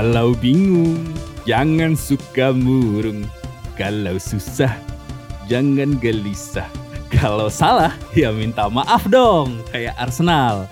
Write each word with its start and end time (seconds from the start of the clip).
Kalau 0.00 0.32
bingung, 0.32 0.96
jangan 1.44 1.92
suka 1.92 2.56
murung. 2.56 3.20
Kalau 3.76 4.16
susah, 4.16 4.72
jangan 5.44 6.00
gelisah. 6.00 6.64
Kalau 7.12 7.52
salah, 7.52 7.92
ya 8.16 8.32
minta 8.32 8.64
maaf 8.72 9.04
dong, 9.12 9.60
kayak 9.68 9.92
Arsenal. 10.00 10.64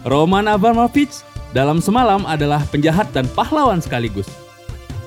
Roman 0.00 0.48
Abramovich 0.48 1.20
dalam 1.52 1.84
semalam 1.84 2.24
adalah 2.24 2.64
penjahat 2.72 3.12
dan 3.12 3.28
pahlawan 3.36 3.84
sekaligus. 3.84 4.32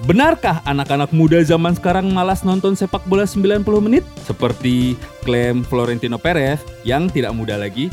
Benarkah 0.05 0.62
anak-anak 0.70 1.10
muda 1.10 1.42
zaman 1.42 1.74
sekarang 1.74 2.14
malas 2.14 2.46
nonton 2.46 2.78
sepak 2.78 3.02
bola 3.10 3.26
90 3.26 3.66
menit? 3.82 4.05
Seperti 4.21 4.94
klaim 5.26 5.66
Florentino 5.66 6.21
Perez 6.21 6.62
yang 6.86 7.10
tidak 7.10 7.34
muda 7.34 7.58
lagi. 7.58 7.90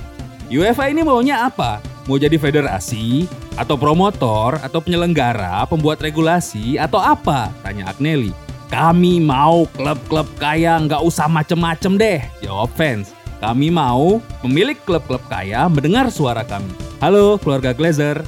UEFA 0.52 0.92
ini 0.92 1.00
maunya 1.00 1.48
apa? 1.48 1.80
Mau 2.10 2.18
jadi 2.18 2.42
federasi? 2.42 3.30
Atau 3.54 3.78
promotor? 3.78 4.58
Atau 4.66 4.82
penyelenggara? 4.82 5.62
Pembuat 5.70 6.02
regulasi? 6.02 6.74
Atau 6.74 6.98
apa? 6.98 7.54
Tanya 7.62 7.86
Agnelli. 7.86 8.34
Kami 8.66 9.22
mau 9.22 9.70
klub-klub 9.70 10.26
kaya 10.34 10.74
nggak 10.82 11.06
usah 11.06 11.30
macem-macem 11.30 11.94
deh, 11.94 12.18
jawab 12.42 12.66
fans. 12.74 13.14
Kami 13.38 13.70
mau 13.70 14.18
pemilik 14.42 14.74
klub-klub 14.82 15.22
kaya 15.30 15.70
mendengar 15.70 16.10
suara 16.10 16.42
kami. 16.42 16.74
Halo 16.98 17.38
keluarga 17.38 17.70
Glazer, 17.70 18.26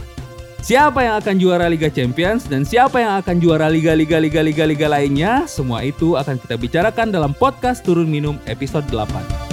Siapa 0.62 1.02
yang 1.02 1.18
akan 1.18 1.42
juara 1.42 1.66
Liga 1.66 1.90
Champions 1.90 2.46
dan 2.46 2.62
siapa 2.62 3.02
yang 3.02 3.18
akan 3.18 3.42
juara 3.42 3.66
liga-liga 3.66 4.22
liga-liga 4.22 4.62
liga 4.62 4.86
lainnya, 4.86 5.42
semua 5.50 5.82
itu 5.82 6.14
akan 6.14 6.38
kita 6.38 6.54
bicarakan 6.54 7.10
dalam 7.10 7.34
podcast 7.34 7.82
Turun 7.82 8.06
Minum 8.06 8.38
episode 8.46 8.86
8. 8.86 9.51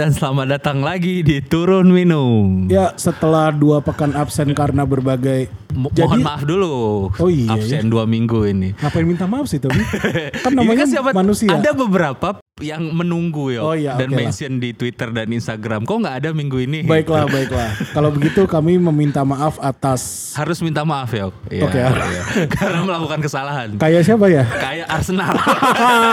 Dan 0.00 0.16
selamat 0.16 0.56
datang 0.56 0.80
lagi 0.80 1.20
di 1.20 1.44
Turun 1.44 1.92
Minum. 1.92 2.72
Ya, 2.72 2.96
setelah 2.96 3.52
dua 3.52 3.84
pekan 3.84 4.16
absen 4.16 4.56
karena 4.56 4.88
berbagai 4.88 5.52
Mo 5.76 5.92
mohon 5.92 6.24
maaf 6.24 6.42
dulu. 6.48 7.12
Oh 7.20 7.28
iya. 7.28 7.52
Absen 7.52 7.84
ya? 7.84 7.90
dua 7.92 8.08
minggu 8.08 8.48
ini. 8.48 8.72
Ngapain 8.80 9.04
minta 9.04 9.28
maaf 9.28 9.44
sih 9.52 9.60
Tobi? 9.60 9.76
kan 10.44 10.56
namanya 10.56 10.88
ya, 10.88 11.04
kan 11.04 11.12
manusia. 11.12 11.52
Ada 11.52 11.76
beberapa 11.76 12.40
yang 12.60 12.82
menunggu 12.92 13.52
ya 13.52 13.60
oh, 13.64 13.74
iya, 13.76 13.96
dan 13.96 14.12
okay 14.12 14.18
mention 14.24 14.52
lah. 14.56 14.62
di 14.62 14.70
Twitter 14.76 15.08
dan 15.10 15.28
Instagram. 15.32 15.84
Kok 15.84 15.98
nggak 16.04 16.16
ada 16.24 16.30
minggu 16.32 16.58
ini? 16.62 16.86
Baiklah, 16.86 17.26
baiklah. 17.34 17.74
Kalau 17.92 18.10
begitu 18.14 18.46
kami 18.46 18.78
meminta 18.78 19.24
maaf 19.26 19.56
atas 19.58 20.32
harus 20.36 20.60
minta 20.62 20.86
maaf 20.86 21.10
ya. 21.10 21.28
Oke. 21.28 21.58
Okay. 21.66 21.82
Ya. 21.82 21.90
Karena 22.56 22.80
melakukan 22.86 23.20
kesalahan. 23.24 23.68
Kayak 23.76 24.02
siapa 24.06 24.26
ya? 24.30 24.44
Kayak 24.46 24.86
Arsenal. 24.88 25.34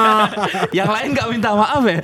yang 0.78 0.90
lain 0.90 1.10
nggak 1.14 1.30
minta 1.30 1.50
maaf 1.54 1.84
ya? 1.86 2.00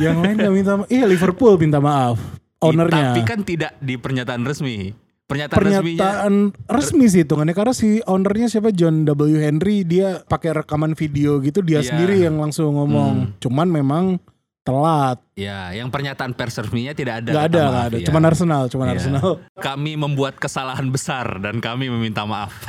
yang 0.00 0.16
lain 0.22 0.34
nggak 0.40 0.54
minta 0.54 0.72
maaf. 0.80 0.88
Iya 0.88 1.04
Liverpool 1.06 1.54
minta 1.60 1.78
maaf. 1.78 2.16
Ownernya. 2.64 3.12
Tapi 3.12 3.22
kan 3.28 3.44
tidak 3.44 3.76
di 3.82 4.00
pernyataan 4.00 4.42
resmi 4.48 5.03
pernyataan, 5.24 5.58
pernyataan 5.58 6.34
resmi 6.68 7.08
sih 7.08 7.24
hitungannya 7.24 7.56
karena 7.56 7.74
si 7.74 8.04
ownernya 8.04 8.48
siapa 8.52 8.70
John 8.70 9.08
W 9.08 9.40
Henry 9.40 9.82
dia 9.82 10.20
pakai 10.24 10.52
rekaman 10.52 10.92
video 10.92 11.40
gitu 11.40 11.64
dia 11.64 11.80
yeah. 11.80 11.88
sendiri 11.88 12.16
yang 12.24 12.36
langsung 12.36 12.76
ngomong. 12.76 13.32
Hmm. 13.32 13.32
Cuman 13.40 13.68
memang 13.72 14.04
telat. 14.64 15.20
Ya, 15.36 15.76
yang 15.76 15.92
pernyataan 15.92 16.32
pers 16.32 16.56
resminya 16.56 16.96
tidak 16.96 17.20
ada. 17.20 17.30
Gak 17.30 17.44
ada, 17.52 17.62
gak 17.68 17.84
ada. 17.92 17.96
Ya. 18.00 18.06
Cuman 18.08 18.22
Arsenal, 18.24 18.62
cuman 18.72 18.86
ya. 18.88 18.92
Arsenal. 18.96 19.28
Kami 19.60 19.92
membuat 19.94 20.40
kesalahan 20.40 20.88
besar 20.88 21.38
dan 21.44 21.60
kami 21.60 21.92
meminta 21.92 22.24
maaf. 22.24 22.50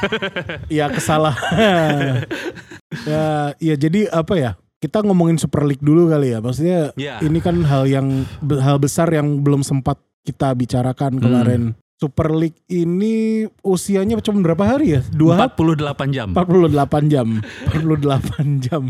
Iya, 0.68 0.92
kesalahan. 0.92 2.28
ya, 3.10 3.56
ya 3.56 3.76
jadi 3.80 4.12
apa 4.12 4.36
ya? 4.36 4.52
Kita 4.84 5.02
ngomongin 5.02 5.40
Super 5.40 5.64
League 5.64 5.82
dulu 5.82 6.12
kali 6.12 6.36
ya. 6.36 6.44
Maksudnya 6.44 6.92
ya. 7.00 7.24
ini 7.24 7.40
kan 7.40 7.64
hal 7.64 7.88
yang 7.88 8.28
hal 8.44 8.78
besar 8.78 9.08
yang 9.10 9.40
belum 9.40 9.64
sempat 9.64 9.98
kita 10.28 10.52
bicarakan 10.52 11.18
kemarin. 11.18 11.62
Hmm. 11.74 11.85
Super 11.96 12.28
League 12.36 12.60
ini 12.68 13.48
usianya 13.64 14.20
cuma 14.20 14.44
berapa 14.44 14.76
hari 14.76 15.00
ya? 15.00 15.02
Dua 15.16 15.48
48 15.48 16.12
jam. 16.12 16.28
48 16.36 17.08
jam. 17.08 17.28
48 17.72 18.66
jam. 18.68 18.84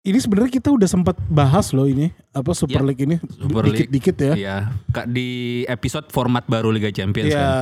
Ini 0.00 0.16
sebenarnya 0.16 0.52
kita 0.58 0.72
udah 0.72 0.88
sempat 0.88 1.20
bahas 1.28 1.76
loh 1.76 1.84
ini 1.84 2.08
apa 2.32 2.56
Super 2.56 2.80
ya, 2.82 2.86
League 2.88 3.04
ini 3.04 3.16
dikit-dikit 3.38 4.16
ya. 4.16 4.32
Iya, 4.34 4.56
di 5.04 5.62
episode 5.68 6.08
format 6.08 6.48
baru 6.48 6.72
Liga 6.72 6.88
Champions 6.88 7.28
ya, 7.28 7.36
kan. 7.36 7.52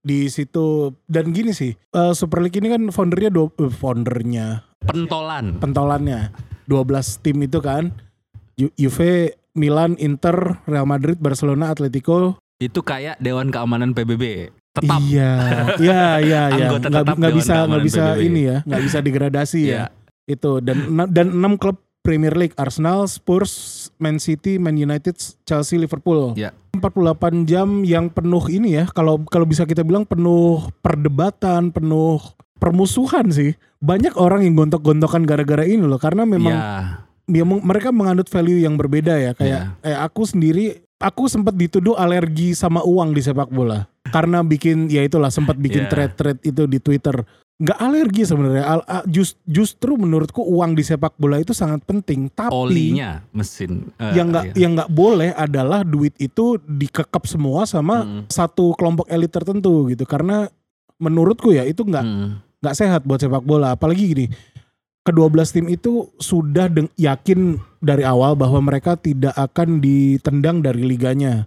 di 0.00 0.32
situ 0.32 0.96
dan 1.04 1.36
gini 1.36 1.52
sih, 1.52 1.76
uh, 1.92 2.16
Super 2.16 2.40
League 2.40 2.56
ini 2.56 2.72
kan 2.72 2.88
foundernya 2.88 3.28
do, 3.28 3.52
uh, 3.60 3.68
foundernya 3.68 4.64
pentolan. 4.80 5.60
Pentolannya 5.60 6.32
12 6.72 7.20
tim 7.20 7.36
itu 7.44 7.60
kan. 7.60 7.92
Juve, 8.56 9.34
Milan, 9.52 9.98
Inter, 9.98 10.62
Real 10.64 10.86
Madrid, 10.86 11.18
Barcelona, 11.20 11.74
Atletico, 11.74 12.38
itu 12.68 12.80
kayak 12.80 13.20
Dewan 13.20 13.52
Keamanan 13.52 13.92
PBB 13.92 14.54
tetap. 14.74 15.00
Iya. 15.06 15.32
Iya 15.78 16.04
iya 16.18 16.42
iya 16.50 16.66
nggak, 16.74 17.14
nggak 17.14 17.34
bisa 17.34 17.54
nggak 17.64 17.84
bisa 17.86 18.02
PBB. 18.18 18.22
ini 18.26 18.40
ya 18.50 18.58
nggak 18.66 18.82
bisa 18.82 18.98
degradasi 19.00 19.62
ya. 19.64 19.72
Iya. 19.84 19.86
itu. 20.24 20.52
Dan 20.64 20.76
dan 21.12 21.26
enam 21.36 21.60
klub 21.60 21.76
Premier 22.04 22.36
League 22.36 22.52
Arsenal 22.60 23.08
Spurs 23.08 23.88
Man 23.96 24.20
City 24.20 24.60
Man 24.60 24.76
United 24.76 25.16
Chelsea 25.48 25.80
Liverpool. 25.80 26.36
Yeah. 26.36 26.52
48 26.76 27.48
jam 27.48 27.80
yang 27.80 28.12
penuh 28.12 28.44
ini 28.52 28.76
ya. 28.76 28.84
Kalau 28.92 29.24
kalau 29.24 29.48
bisa 29.48 29.64
kita 29.64 29.80
bilang 29.80 30.04
penuh 30.04 30.68
perdebatan 30.84 31.72
penuh 31.72 32.20
permusuhan 32.60 33.32
sih. 33.32 33.56
Banyak 33.80 34.20
orang 34.20 34.44
yang 34.44 34.56
gontok-gontokan 34.56 35.24
gara-gara 35.24 35.64
ini 35.64 35.84
loh. 35.84 35.96
Karena 35.96 36.28
memang 36.28 36.56
yeah. 36.56 37.40
ya, 37.40 37.44
mereka 37.44 37.88
menganut 37.88 38.28
value 38.28 38.60
yang 38.60 38.76
berbeda 38.76 39.16
ya. 39.16 39.32
Kayak 39.32 39.76
yeah. 39.80 39.88
eh 39.88 39.96
aku 39.96 40.28
sendiri 40.28 40.83
aku 41.00 41.26
sempat 41.26 41.54
dituduh 41.54 41.98
alergi 41.98 42.54
sama 42.54 42.82
uang 42.84 43.14
di 43.14 43.22
sepak 43.22 43.50
bola 43.50 43.86
karena 44.12 44.44
bikin 44.44 44.86
ya 44.86 45.02
itulah 45.02 45.32
sempat 45.32 45.58
bikin 45.58 45.86
yeah. 45.86 45.90
thread-thread 45.90 46.38
itu 46.46 46.62
di 46.70 46.78
Twitter 46.78 47.24
nggak 47.54 47.78
alergi 47.78 48.26
sebenarnya 48.26 48.66
just, 49.06 49.38
justru 49.46 49.94
menurutku 49.94 50.42
uang 50.42 50.74
di 50.74 50.82
sepak 50.82 51.14
bola 51.14 51.38
itu 51.38 51.54
sangat 51.54 51.86
penting 51.86 52.26
tapi 52.26 52.50
olinya 52.50 53.22
mesin 53.30 53.94
uh, 53.94 54.10
yang 54.10 54.34
nggak 54.34 54.58
iya. 54.58 54.66
yang 54.66 54.72
nggak 54.74 54.90
boleh 54.90 55.30
adalah 55.38 55.86
duit 55.86 56.18
itu 56.18 56.58
dikekep 56.66 57.22
semua 57.30 57.62
sama 57.62 58.02
hmm. 58.02 58.26
satu 58.26 58.74
kelompok 58.74 59.06
elit 59.06 59.30
tertentu 59.30 59.86
gitu 59.86 60.02
karena 60.02 60.50
menurutku 60.98 61.54
ya 61.54 61.62
itu 61.62 61.86
nggak 61.86 62.02
hmm. 62.02 62.58
nggak 62.58 62.74
sehat 62.74 63.06
buat 63.06 63.22
sepak 63.22 63.46
bola 63.46 63.78
apalagi 63.78 64.02
gini 64.02 64.26
kedua 65.04 65.28
belas 65.28 65.52
tim 65.52 65.68
itu 65.68 66.08
sudah 66.16 66.72
yakin 66.96 67.60
dari 67.84 68.02
awal 68.02 68.32
bahwa 68.34 68.58
mereka 68.64 68.96
tidak 68.96 69.36
akan 69.36 69.78
ditendang 69.78 70.64
dari 70.64 70.82
liganya. 70.82 71.44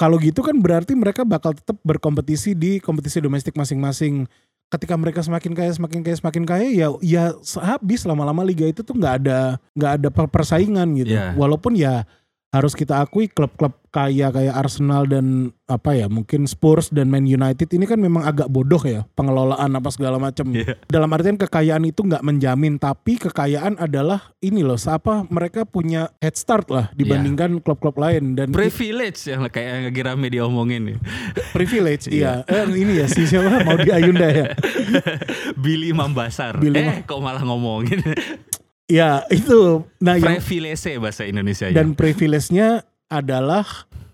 Kalau 0.00 0.16
gitu 0.16 0.40
kan 0.40 0.56
berarti 0.56 0.96
mereka 0.96 1.28
bakal 1.28 1.52
tetap 1.52 1.76
berkompetisi 1.84 2.56
di 2.56 2.80
kompetisi 2.80 3.20
domestik 3.20 3.52
masing-masing. 3.52 4.24
Ketika 4.70 4.94
mereka 4.94 5.20
semakin 5.20 5.52
kaya, 5.52 5.74
semakin 5.74 6.00
kaya, 6.06 6.16
semakin 6.16 6.44
kaya, 6.46 6.66
ya 6.70 6.88
ya 7.02 7.34
habis 7.58 8.06
lama-lama 8.06 8.46
liga 8.46 8.64
itu 8.70 8.86
tuh 8.86 8.94
nggak 8.94 9.14
ada 9.26 9.58
nggak 9.74 9.92
ada 9.98 10.08
persaingan 10.30 10.94
gitu. 10.94 11.18
Yeah. 11.18 11.34
Walaupun 11.34 11.74
ya 11.74 12.06
harus 12.50 12.74
kita 12.74 12.98
akui 12.98 13.30
klub-klub 13.30 13.78
kaya 13.90 14.30
kayak 14.30 14.54
Arsenal 14.54 15.06
dan 15.06 15.50
apa 15.66 15.98
ya 15.98 16.06
mungkin 16.06 16.46
Spurs 16.46 16.90
dan 16.94 17.10
Man 17.10 17.26
United 17.26 17.66
ini 17.74 17.86
kan 17.86 17.98
memang 17.98 18.22
agak 18.22 18.46
bodoh 18.46 18.78
ya 18.82 19.06
pengelolaan 19.18 19.70
apa 19.74 19.90
segala 19.90 20.18
macam. 20.18 20.50
Yeah. 20.54 20.78
Dalam 20.86 21.10
artian 21.10 21.38
kekayaan 21.38 21.86
itu 21.86 22.06
nggak 22.06 22.22
menjamin 22.22 22.78
tapi 22.78 23.18
kekayaan 23.18 23.78
adalah 23.78 24.34
ini 24.42 24.62
loh 24.62 24.78
siapa 24.78 25.26
mereka 25.30 25.66
punya 25.66 26.10
head 26.22 26.38
start 26.38 26.70
lah 26.70 26.90
dibandingkan 26.94 27.58
klub 27.62 27.78
klub-klub 27.82 28.02
lain 28.02 28.34
dan 28.38 28.50
privilege 28.50 29.26
yang 29.26 29.46
kayak 29.50 29.86
yang 29.86 29.94
kira 29.94 30.14
media 30.18 30.42
omongin 30.46 30.94
nih. 30.94 30.98
privilege 31.56 32.10
iya. 32.10 32.42
Eh, 32.46 32.66
ini 32.66 32.98
ya 32.98 33.06
si 33.06 33.26
siapa 33.26 33.62
mau 33.62 33.78
di 33.78 33.90
Ayunda 33.90 34.26
ya. 34.26 34.54
Billy 35.62 35.90
Mambasar. 35.94 36.58
Billy 36.58 36.82
eh 36.82 37.02
kok 37.06 37.22
malah 37.22 37.42
ngomongin. 37.42 38.02
Ya 38.90 39.22
itu. 39.30 39.86
Nah 40.02 40.18
privilege 40.18 40.82
bahasa 40.98 41.22
Indonesia. 41.22 41.70
Dan 41.70 41.94
privilege-nya 41.94 42.82
adalah 43.06 43.64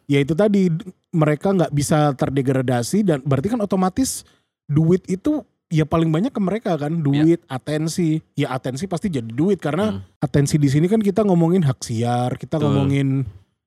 ya 0.05 0.21
itu 0.21 0.37
tadi 0.37 0.69
mereka 1.17 1.57
nggak 1.57 1.73
bisa 1.73 2.13
terdegradasi 2.13 3.03
dan 3.03 3.19
berarti 3.25 3.49
kan 3.57 3.61
otomatis 3.65 4.23
duit 4.69 5.03
itu 5.09 5.41
ya 5.67 5.83
paling 5.83 6.13
banyak 6.13 6.31
ke 6.31 6.39
mereka 6.39 6.79
kan 6.79 7.03
duit 7.03 7.43
ya. 7.43 7.49
atensi 7.51 8.23
ya 8.39 8.55
atensi 8.55 8.87
pasti 8.87 9.11
jadi 9.11 9.27
duit 9.27 9.59
karena 9.59 9.99
hmm. 9.99 10.23
atensi 10.23 10.61
di 10.63 10.71
sini 10.71 10.87
kan 10.87 11.03
kita 11.03 11.27
ngomongin 11.27 11.67
hak 11.67 11.83
siar 11.83 12.39
kita 12.39 12.61
Betul. 12.61 12.71
ngomongin 12.71 13.09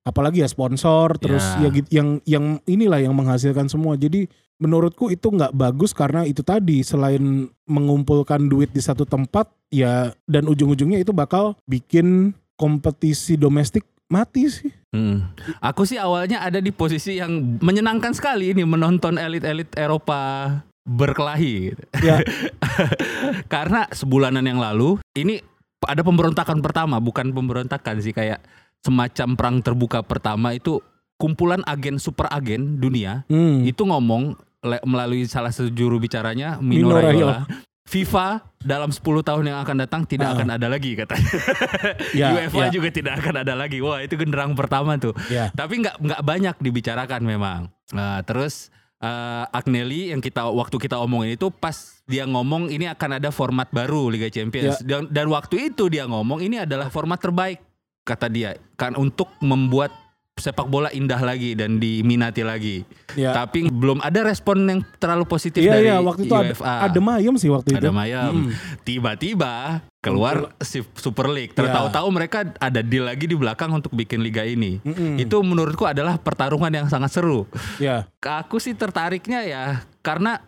apalagi 0.07 0.39
ya 0.39 0.47
sponsor 0.47 1.19
terus 1.19 1.43
ya. 1.59 1.67
ya 1.67 1.83
yang 1.91 2.09
yang 2.23 2.45
inilah 2.63 3.03
yang 3.03 3.11
menghasilkan 3.11 3.67
semua 3.67 3.99
jadi 3.99 4.31
menurutku 4.59 5.07
itu 5.09 5.31
nggak 5.31 5.55
bagus 5.55 5.95
karena 5.95 6.27
itu 6.27 6.43
tadi 6.43 6.83
selain 6.83 7.47
mengumpulkan 7.63 8.45
duit 8.45 8.69
di 8.69 8.83
satu 8.83 9.07
tempat 9.07 9.47
ya 9.71 10.11
dan 10.27 10.45
ujung-ujungnya 10.45 10.99
itu 10.99 11.15
bakal 11.15 11.55
bikin 11.63 12.35
kompetisi 12.59 13.39
domestik 13.39 13.87
mati 14.11 14.51
sih. 14.51 14.71
Hmm. 14.91 15.31
Aku 15.63 15.87
sih 15.87 15.95
awalnya 15.95 16.43
ada 16.43 16.59
di 16.59 16.73
posisi 16.73 17.21
yang 17.21 17.61
menyenangkan 17.63 18.11
sekali 18.11 18.51
ini 18.51 18.67
menonton 18.67 19.15
elit-elit 19.15 19.71
Eropa 19.79 20.49
berkelahi. 20.83 21.71
gitu. 21.71 21.83
Ya. 22.03 22.19
Karena 23.53 23.85
sebulanan 23.93 24.43
yang 24.43 24.59
lalu 24.59 24.97
ini 25.13 25.39
ada 25.85 26.03
pemberontakan 26.03 26.59
pertama, 26.59 26.99
bukan 26.99 27.31
pemberontakan 27.31 28.01
sih 28.03 28.11
kayak 28.11 28.43
semacam 28.83 29.27
perang 29.37 29.57
terbuka 29.61 29.99
pertama 30.03 30.51
itu 30.51 30.81
kumpulan 31.19 31.59
agen 31.67 31.99
super 31.99 32.31
agen 32.31 32.79
dunia 32.79 33.27
Hmm. 33.27 33.67
itu 33.67 33.83
ngomong 33.83 34.39
melalui 34.61 35.23
salah 35.23 35.49
satu 35.49 35.69
juru 35.69 35.97
bicaranya 35.97 36.59
Mino 36.59 36.87
Mino 36.87 36.95
Raiola. 36.95 37.47
FIFA 37.89 38.45
dalam 38.59 38.93
10 38.93 39.01
tahun 39.01 39.49
yang 39.49 39.59
akan 39.59 39.75
datang 39.81 40.01
tidak 40.05 40.29
Ah. 40.29 40.33
akan 40.37 40.49
ada 40.53 40.67
lagi 40.69 40.93
katanya. 40.93 41.25
Ya, 42.13 42.27
UEFA 42.31 42.69
ya. 42.69 42.71
juga 42.71 42.89
tidak 42.89 43.17
akan 43.17 43.41
ada 43.41 43.53
lagi. 43.55 43.81
Wah, 43.81 43.97
itu 43.99 44.13
genderang 44.13 44.53
pertama 44.53 44.93
tuh. 44.95 45.17
Ya. 45.27 45.49
Tapi 45.51 45.81
nggak 45.81 45.97
nggak 45.97 46.21
banyak 46.21 46.55
dibicarakan 46.59 47.21
memang. 47.23 47.59
Nah, 47.89 48.21
terus 48.21 48.69
eh, 48.99 49.43
Agnelli 49.49 50.11
yang 50.11 50.21
kita 50.21 50.45
waktu 50.45 50.77
kita 50.77 50.99
omongin 50.99 51.33
itu 51.33 51.49
pas 51.49 51.73
dia 52.05 52.27
ngomong 52.27 52.67
ini 52.67 52.85
akan 52.85 53.17
ada 53.17 53.31
format 53.31 53.65
baru 53.69 54.11
Liga 54.11 54.27
Champions 54.27 54.83
Ya. 54.83 54.99
dan, 54.99 55.09
dan 55.09 55.25
waktu 55.25 55.71
itu 55.71 55.87
dia 55.87 56.03
ngomong 56.03 56.43
ini 56.43 56.61
adalah 56.61 56.91
format 56.91 57.17
terbaik 57.17 57.57
kata 58.03 58.27
dia 58.27 58.53
kan 58.75 58.93
untuk 58.93 59.31
membuat 59.39 59.89
sepak 60.39 60.65
bola 60.65 60.89
indah 60.89 61.19
lagi 61.19 61.53
dan 61.53 61.77
diminati 61.77 62.41
lagi. 62.41 62.87
Ya. 63.13 63.35
Tapi 63.35 63.69
belum 63.69 63.99
ada 64.01 64.23
respon 64.25 64.63
yang 64.65 64.79
terlalu 64.97 65.27
positif 65.27 65.61
Iya 65.61 65.71
dari 65.75 65.87
iya 65.91 65.97
waktu 65.99 66.25
itu 66.25 66.35
ada, 66.35 66.53
UEFA. 66.55 66.73
ada 66.89 66.99
mayem 66.99 67.35
sih 67.37 67.49
waktu 67.51 67.75
itu. 67.75 67.83
Ada 67.83 67.91
Mayam. 67.91 68.33
Mm. 68.33 68.51
Tiba-tiba 68.87 69.53
keluar 69.99 70.55
si 70.63 70.81
Super 70.95 71.27
League. 71.27 71.53
Ya. 71.53 71.67
Tertahu-tahu 71.67 72.07
mereka 72.09 72.47
ada 72.57 72.79
deal 72.79 73.03
lagi 73.05 73.27
di 73.27 73.35
belakang 73.35 73.69
untuk 73.75 73.91
bikin 73.91 74.23
liga 74.23 74.47
ini. 74.47 74.79
Mm-mm. 74.81 75.19
Itu 75.19 75.43
menurutku 75.43 75.83
adalah 75.83 76.15
pertarungan 76.17 76.71
yang 76.71 76.87
sangat 76.87 77.11
seru. 77.13 77.45
Ya. 77.77 78.07
Aku 78.23 78.57
sih 78.57 78.73
tertariknya 78.73 79.43
ya 79.43 79.63
karena 79.99 80.39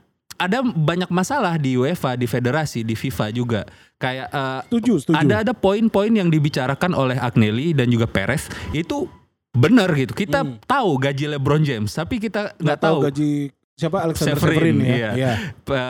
ada 0.41 0.65
banyak 0.65 1.13
masalah 1.13 1.53
di 1.61 1.77
UEFA, 1.77 2.17
di 2.17 2.25
federasi, 2.25 2.81
di 2.81 2.97
FIFA 2.97 3.29
juga. 3.29 3.61
Kayak 4.01 4.27
eh, 4.33 4.59
Setuju, 4.65 4.93
setuju. 4.97 5.21
ada 5.21 5.35
ada 5.45 5.53
poin-poin 5.53 6.09
yang 6.09 6.33
dibicarakan 6.33 6.97
oleh 6.97 7.21
Agnelli 7.21 7.77
dan 7.77 7.85
juga 7.93 8.09
Perez 8.09 8.49
itu 8.73 9.05
benar 9.51 9.91
gitu. 9.93 10.11
Kita 10.11 10.41
Hmm. 10.41 10.57
tahu 10.59 10.95
gaji 10.97 11.25
LeBron 11.29 11.61
James, 11.61 11.91
tapi 11.91 12.17
kita 12.17 12.55
nggak 12.55 12.79
tahu 12.79 12.97
tahu 12.97 13.05
gaji 13.07 13.29
siapa 13.73 13.97
Alexander 14.01 14.35
Severin, 14.35 14.57
Severin, 14.57 14.77
ya. 14.81 14.95
iya. 15.11 15.11
Iya. 15.13 15.33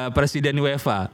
Presiden 0.10 0.58
UEFA. 0.58 1.14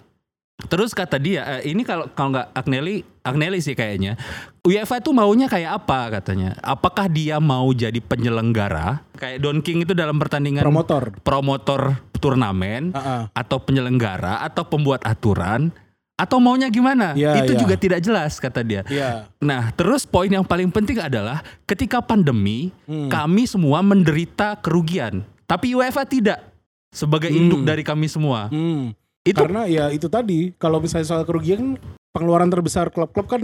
Terus 0.58 0.90
kata 0.90 1.18
dia, 1.18 1.46
eh, 1.56 1.70
ini 1.70 1.86
kalau 1.86 2.10
kalau 2.10 2.34
nggak 2.34 2.50
Agnelli, 2.52 3.06
Agnelli 3.22 3.62
sih 3.62 3.72
kayaknya. 3.72 4.18
UEFA 4.64 4.98
itu 4.98 5.14
maunya 5.14 5.46
kayak 5.46 5.78
apa 5.78 6.10
katanya? 6.12 6.58
Apakah 6.60 7.06
dia 7.06 7.38
mau 7.38 7.70
jadi 7.70 8.02
penyelenggara? 8.02 9.06
Kayak 9.14 9.38
Don 9.40 9.62
King 9.62 9.86
itu 9.86 9.94
dalam 9.94 10.18
pertandingan 10.18 10.66
Promotor. 10.66 11.14
promotor 11.22 11.82
turnamen 12.18 12.90
Ah, 12.92 12.98
ah. 12.98 13.22
atau 13.32 13.62
penyelenggara 13.62 14.42
atau 14.42 14.66
pembuat 14.66 15.06
aturan 15.06 15.70
atau 16.18 16.42
maunya 16.42 16.66
gimana? 16.68 17.14
Iya, 17.14 17.46
itu 17.46 17.54
iya. 17.54 17.60
juga 17.62 17.76
tidak 17.78 18.00
jelas 18.02 18.42
kata 18.42 18.66
dia. 18.66 18.82
Iya. 18.90 19.30
Nah, 19.38 19.70
terus 19.72 20.04
poin 20.04 20.28
yang 20.28 20.42
paling 20.42 20.68
penting 20.68 20.98
adalah 20.98 21.46
ketika 21.64 22.02
pandemi 22.02 22.74
Hmm. 22.84 23.08
kami 23.08 23.46
semua 23.46 23.80
menderita 23.80 24.58
kerugian, 24.58 25.22
tapi 25.46 25.78
UEFA 25.78 26.04
tidak 26.04 26.42
sebagai 26.90 27.30
induk 27.30 27.62
Hmm. 27.62 27.70
dari 27.70 27.86
kami 27.86 28.10
semua. 28.10 28.50
Hmm. 28.50 28.98
Itu 29.22 29.44
Karena 29.44 29.70
ya 29.70 29.92
itu 29.92 30.10
tadi 30.10 30.56
kalau 30.56 30.80
misalnya 30.80 31.06
soal 31.06 31.22
kerugian 31.22 31.78
pengeluaran 32.10 32.50
terbesar 32.50 32.90
klub-klub 32.90 33.28
kan 33.28 33.42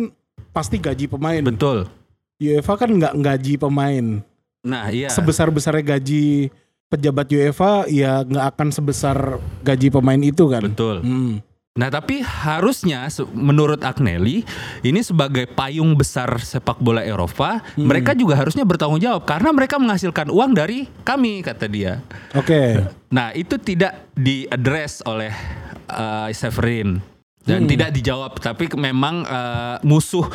pasti 0.50 0.82
gaji 0.82 1.06
pemain. 1.06 1.46
betul. 1.46 1.86
UEFA 2.42 2.74
kan 2.76 2.90
nggak 2.90 3.14
gaji 3.16 3.54
pemain. 3.56 4.06
Nah, 4.64 4.90
iya. 4.90 5.12
Sebesar-besarnya 5.12 5.96
gaji 5.96 6.50
pejabat 6.88 7.28
UEFA 7.28 7.86
ya 7.86 8.24
nggak 8.24 8.46
akan 8.50 8.68
sebesar 8.72 9.18
gaji 9.62 9.92
pemain 9.92 10.18
itu 10.18 10.50
kan. 10.50 10.64
betul. 10.64 11.04
Hmm. 11.04 11.44
Nah, 11.74 11.90
tapi 11.90 12.22
harusnya 12.22 13.10
menurut 13.34 13.82
Agnelli 13.82 14.46
ini 14.86 15.02
sebagai 15.02 15.50
payung 15.50 15.98
besar 15.98 16.30
sepak 16.38 16.78
bola 16.78 17.02
Eropa, 17.02 17.66
Hmm. 17.74 17.90
mereka 17.90 18.14
juga 18.14 18.38
harusnya 18.38 18.62
bertanggung 18.62 19.02
jawab 19.02 19.26
karena 19.26 19.50
mereka 19.50 19.82
menghasilkan 19.82 20.30
uang 20.30 20.54
dari 20.54 20.86
kami 21.02 21.42
kata 21.42 21.66
dia. 21.66 21.98
Oke. 22.38 22.78
Nah, 23.10 23.34
itu 23.34 23.58
tidak 23.58 24.06
diadres 24.14 25.02
oleh 25.10 25.34
uh, 25.90 26.30
Severin 26.30 27.02
dan 27.44 27.64
Hmm. 27.64 27.70
tidak 27.70 27.90
dijawab. 27.96 28.40
Tapi 28.40 28.72
memang 28.80 29.28
uh, 29.28 29.78
musuh 29.84 30.28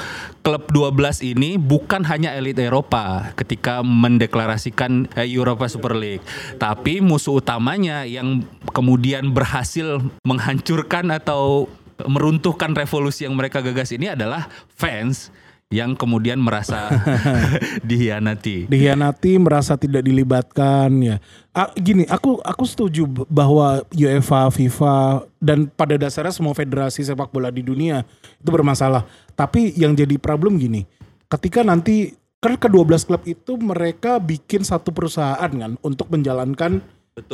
klub 0.44 0.69
12 0.69 1.25
ini 1.37 1.56
bukan 1.56 2.05
hanya 2.05 2.37
elit 2.37 2.60
Eropa 2.60 3.32
ketika 3.37 3.81
mendeklarasikan 3.81 5.08
uh, 5.16 5.25
Europa 5.25 5.69
Super 5.72 5.96
League, 5.96 6.25
tapi 6.60 7.00
musuh 7.00 7.40
utamanya 7.40 8.05
yang 8.05 8.44
kemudian 8.72 9.32
berhasil 9.32 10.05
menghancurkan 10.25 11.08
atau 11.12 11.69
meruntuhkan 12.06 12.76
revolusi 12.78 13.26
yang 13.26 13.34
mereka 13.34 13.58
gagas 13.58 13.90
ini 13.90 14.14
adalah 14.14 14.46
fans 14.78 15.34
yang 15.69 15.93
kemudian 15.93 16.41
merasa 16.41 16.88
dihianati. 17.88 18.73
Dihianati 18.73 19.37
merasa 19.37 19.76
tidak 19.76 20.00
dilibatkan 20.00 20.88
ya. 21.05 21.17
Ah, 21.53 21.69
gini, 21.76 22.09
aku 22.09 22.41
aku 22.41 22.65
setuju 22.65 23.05
bahwa 23.29 23.85
UEFA, 23.93 24.49
FIFA 24.49 25.29
dan 25.37 25.69
pada 25.69 26.00
dasarnya 26.00 26.32
semua 26.32 26.56
federasi 26.56 27.05
sepak 27.05 27.29
bola 27.29 27.53
di 27.53 27.61
dunia 27.61 28.00
itu 28.41 28.49
bermasalah. 28.49 29.05
Tapi 29.37 29.76
yang 29.76 29.93
jadi 29.93 30.17
problem 30.17 30.56
gini, 30.56 30.88
ketika 31.29 31.61
nanti 31.61 32.17
kan 32.41 32.56
ke-12 32.56 33.05
klub 33.05 33.23
itu 33.29 33.59
mereka 33.61 34.17
bikin 34.23 34.65
satu 34.65 34.94
perusahaan 34.94 35.50
kan 35.50 35.76
untuk 35.85 36.09
menjalankan 36.09 36.81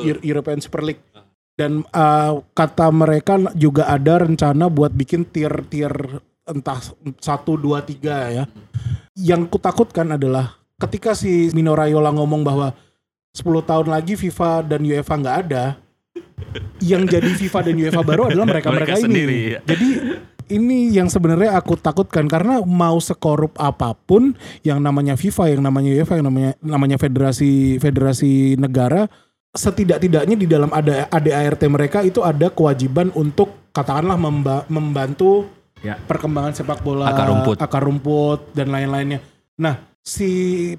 Eu- 0.01 0.23
European 0.27 0.59
Super 0.59 0.83
League. 0.83 1.03
Dan 1.55 1.87
ah, 1.95 2.35
kata 2.51 2.91
mereka 2.91 3.39
juga 3.55 3.87
ada 3.87 4.27
rencana 4.27 4.67
buat 4.67 4.91
bikin 4.91 5.23
tier-tier 5.23 6.19
entah 6.45 6.81
satu 7.19 7.57
dua 7.57 7.81
tiga 7.81 8.29
ya. 8.31 8.45
Yang 9.15 9.49
kutakutkan 9.49 10.15
adalah 10.15 10.59
ketika 10.77 11.15
si 11.15 11.49
Mino 11.55 11.73
Raiola 11.73 12.11
ngomong 12.11 12.43
bahwa 12.43 12.75
10 13.35 13.47
tahun 13.67 13.89
lagi 13.91 14.15
FIFA 14.15 14.63
dan 14.63 14.81
UEFA 14.87 15.15
nggak 15.19 15.37
ada, 15.47 15.65
yang 16.79 17.03
jadi 17.03 17.31
FIFA 17.35 17.61
dan 17.67 17.75
UEFA 17.75 18.03
baru 18.07 18.23
adalah 18.31 18.47
mereka-mereka 18.47 18.95
Mereka 18.95 19.03
ini. 19.03 19.07
sendiri, 19.11 19.39
ya. 19.55 19.61
Jadi 19.67 19.89
ini 20.55 20.79
yang 20.95 21.11
sebenarnya 21.11 21.59
aku 21.59 21.75
takutkan 21.75 22.31
karena 22.31 22.63
mau 22.63 22.95
sekorup 23.03 23.59
apa 23.59 23.91
pun 23.97 24.39
yang 24.63 24.79
namanya 24.79 25.19
FIFA, 25.19 25.51
yang 25.51 25.63
namanya 25.67 25.91
UEFA, 25.99 26.15
yang 26.23 26.27
namanya 26.31 26.51
namanya 26.63 26.97
federasi 26.99 27.83
federasi 27.83 28.55
negara 28.55 29.11
setidak-tidaknya 29.55 30.35
di 30.35 30.47
dalam 30.51 30.67
ada 30.75 31.07
ADART 31.15 31.63
mereka 31.71 32.03
itu 32.03 32.19
ada 32.27 32.51
kewajiban 32.51 33.15
untuk 33.15 33.71
katakanlah 33.71 34.19
memba- 34.19 34.67
membantu 34.67 35.47
Ya. 35.85 36.01
perkembangan 36.01 36.57
sepak 36.57 36.81
bola 36.81 37.13
Akar 37.13 37.29
rumput. 37.29 37.61
akar 37.61 37.85
rumput 37.85 38.41
dan 38.57 38.73
lain-lainnya. 38.73 39.21
Nah, 39.61 39.79
si 40.01 40.29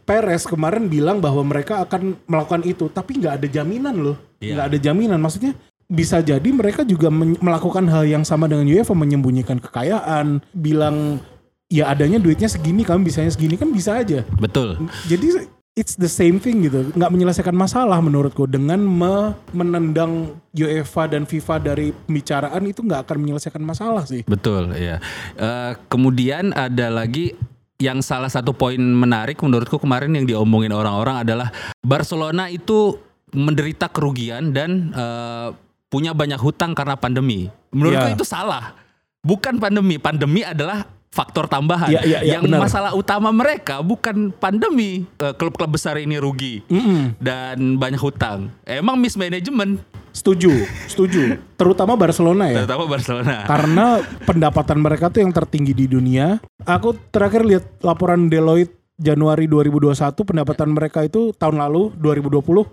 Perez 0.02 0.44
kemarin 0.44 0.90
bilang 0.90 1.22
bahwa 1.22 1.46
mereka 1.46 1.86
akan 1.86 2.18
melakukan 2.26 2.66
itu, 2.66 2.90
tapi 2.90 3.22
nggak 3.22 3.40
ada 3.40 3.48
jaminan 3.48 3.96
loh, 3.96 4.18
Iya. 4.42 4.58
nggak 4.58 4.68
ada 4.74 4.78
jaminan. 4.82 5.20
Maksudnya 5.22 5.54
bisa 5.86 6.18
jadi 6.20 6.50
mereka 6.50 6.82
juga 6.82 7.14
melakukan 7.14 7.86
hal 7.86 8.10
yang 8.10 8.26
sama 8.26 8.50
dengan 8.50 8.66
UEFA, 8.66 8.98
menyembunyikan 8.98 9.62
kekayaan, 9.62 10.42
bilang 10.52 11.22
ya 11.70 11.90
adanya 11.90 12.18
duitnya 12.18 12.50
segini, 12.50 12.82
kami 12.82 13.06
bisanya 13.06 13.30
segini 13.30 13.56
kan 13.56 13.70
bisa 13.70 14.02
aja. 14.02 14.26
Betul. 14.42 14.82
Jadi 15.06 15.46
it's 15.76 16.00
the 16.00 16.08
same 16.08 16.40
thing 16.40 16.64
gitu, 16.64 16.88
nggak 16.96 17.12
menyelesaikan 17.12 17.52
masalah 17.52 18.00
menurutku 18.00 18.48
dengan 18.48 18.80
me- 18.80 19.36
menendang 19.52 20.32
UEFA 20.56 21.12
dan 21.12 21.28
FIFA 21.28 21.56
dari 21.62 21.92
pembicaraan 21.92 22.64
itu 22.64 22.80
nggak 22.80 23.04
akan 23.04 23.18
menyelesaikan 23.20 23.60
masalah 23.60 24.08
sih. 24.08 24.24
Betul, 24.24 24.72
ya. 24.72 25.04
Eh, 25.36 25.72
kemudian 25.92 26.56
ada 26.56 26.88
lagi 26.88 27.36
yang 27.76 28.00
salah 28.00 28.32
satu 28.32 28.56
poin 28.56 28.80
menarik 28.80 29.36
menurutku 29.44 29.76
kemarin 29.76 30.16
yang 30.16 30.24
diomongin 30.24 30.72
orang-orang 30.72 31.28
adalah 31.28 31.52
Barcelona 31.84 32.48
itu 32.48 32.96
menderita 33.36 33.92
kerugian 33.92 34.56
dan 34.56 34.96
eh, 34.96 35.48
punya 35.92 36.16
banyak 36.16 36.40
hutang 36.40 36.72
karena 36.72 36.96
pandemi. 36.96 37.52
Menurutku 37.76 38.08
Ya. 38.10 38.16
itu 38.16 38.24
salah. 38.24 38.80
Bukan 39.20 39.60
pandemi, 39.60 40.00
pandemi 40.00 40.40
adalah 40.40 40.88
faktor 41.16 41.48
tambahan. 41.48 41.88
Ya, 41.88 42.04
ya, 42.04 42.20
ya, 42.20 42.36
yang 42.36 42.44
benar. 42.44 42.68
masalah 42.68 42.92
utama 42.92 43.32
mereka 43.32 43.80
bukan 43.80 44.36
pandemi. 44.36 45.08
Eh, 45.16 45.32
Klub-klub 45.32 45.72
besar 45.72 45.96
ini 45.96 46.20
rugi 46.20 46.60
Mm-mm. 46.68 47.16
dan 47.24 47.80
banyak 47.80 48.04
hutang. 48.04 48.52
Emang 48.68 49.00
mismanagement, 49.00 49.80
Setuju, 50.16 50.64
setuju. 50.88 51.36
Terutama 51.60 52.00
Barcelona 52.00 52.48
ya. 52.48 52.64
terutama 52.64 52.88
Barcelona. 52.88 53.44
Karena 53.44 54.00
pendapatan 54.24 54.80
mereka 54.80 55.12
tuh 55.12 55.20
yang 55.20 55.36
tertinggi 55.36 55.76
di 55.76 55.92
dunia. 55.92 56.40
Aku 56.64 56.96
terakhir 57.12 57.44
lihat 57.44 57.84
laporan 57.84 58.32
Deloitte 58.32 58.72
Januari 58.96 59.44
2021 59.44 59.92
pendapatan 60.24 60.72
mereka 60.72 61.04
itu 61.04 61.36
tahun 61.36 61.60
lalu 61.60 61.92
2020 62.00 62.64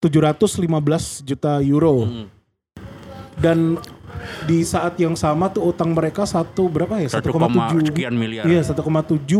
715 0.00 1.28
juta 1.28 1.60
euro. 1.60 2.08
Hmm. 2.08 2.32
Dan 3.36 3.76
di 4.44 4.62
saat 4.66 4.96
yang 5.00 5.14
sama 5.14 5.48
tuh 5.50 5.72
utang 5.72 5.92
mereka 5.92 6.24
satu 6.28 6.68
berapa 6.68 7.00
ya? 7.00 7.08
1, 7.08 7.22
1,7 7.22 7.90
sekian 7.92 8.14
miliar. 8.14 8.44
Iya 8.44 8.62
1,7 8.62 8.82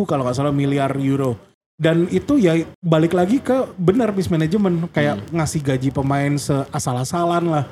kalau 0.09 0.23
nggak 0.27 0.37
salah 0.37 0.55
miliar 0.55 0.95
euro. 0.97 1.37
Dan 1.77 2.09
itu 2.09 2.41
ya 2.41 2.57
balik 2.81 3.13
lagi 3.13 3.37
ke 3.37 3.69
benar 3.77 4.09
mismanagement 4.17 4.89
kayak 4.97 5.21
ngasih 5.29 5.61
gaji 5.61 5.89
pemain 5.93 6.33
seasal-asalan 6.41 7.45
lah. 7.53 7.65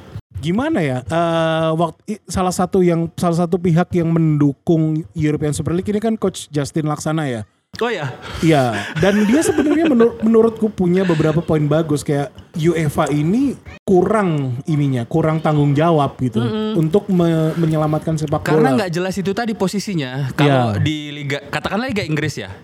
Gimana 0.44 0.84
ya? 0.84 1.00
eh 1.00 1.70
waktu 1.73 2.20
salah 2.28 2.52
satu 2.52 2.84
yang 2.84 3.08
salah 3.16 3.49
satu 3.49 3.56
pihak 3.56 3.88
yang 3.96 4.12
mendukung 4.12 5.00
European 5.16 5.56
Super 5.56 5.73
League 5.73 5.88
ini 5.88 6.04
kan 6.04 6.20
coach 6.20 6.52
Justin 6.52 6.84
Laksana 6.84 7.25
ya. 7.32 7.42
Oh 7.76 7.90
ya. 7.90 8.07
Iya, 8.38 8.71
dan 8.97 9.25
dia 9.25 9.40
sebenarnya 9.40 9.87
menur- 9.87 10.14
menurutku 10.21 10.69
punya 10.69 11.02
beberapa 11.02 11.38
poin 11.38 11.64
bagus 11.64 12.00
kayak 12.00 12.31
UEFA 12.52 13.11
ini 13.11 13.59
kurang 13.83 14.59
ininya, 14.64 15.02
kurang 15.04 15.38
tanggung 15.38 15.73
jawab 15.73 16.14
gitu 16.19 16.38
untuk 16.73 17.09
me- 17.09 17.50
menyelamatkan 17.54 18.14
sepak 18.14 18.47
Karena 18.47 18.71
bola. 18.71 18.78
nggak 18.78 18.90
jelas 18.90 19.14
itu 19.14 19.31
tadi 19.31 19.52
posisinya. 19.52 20.31
Kalau 20.33 20.73
Iya. 20.73 20.81
di 20.81 20.97
liga 21.12 21.38
katakanlah 21.45 21.88
liga 21.88 22.02
Inggris 22.02 22.37
ya. 22.37 22.54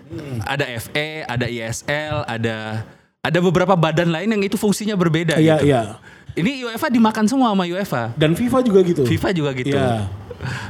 Ada 0.41 0.65
FA, 0.79 1.09
ada 1.25 1.45
ISL, 1.45 2.15
ada 2.23 2.55
ada 3.21 3.39
beberapa 3.39 3.75
badan 3.75 4.09
lain 4.09 4.31
yang 4.31 4.41
itu 4.41 4.55
fungsinya 4.55 4.95
berbeda 4.95 5.37
Iya, 5.37 5.59
gitu. 5.59 5.67
iya. 5.67 5.81
Ini 6.31 6.63
UEFA 6.65 6.87
dimakan 6.87 7.27
semua 7.27 7.51
sama 7.51 7.67
UEFA. 7.67 8.15
Dan 8.15 8.33
FIFA 8.33 8.63
juga 8.63 8.79
gitu. 8.81 9.03
FIFA 9.03 9.29
juga 9.31 9.51
gitu. 9.51 9.75
Iya. 9.75 10.07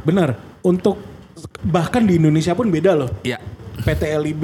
Benar. 0.01 0.33
Untuk 0.59 0.97
bahkan 1.61 2.01
di 2.01 2.17
Indonesia 2.17 2.51
pun 2.51 2.67
beda 2.67 2.91
loh. 2.93 3.09
Iya. 3.21 3.37
PT 3.81 4.01
LIB 4.11 4.43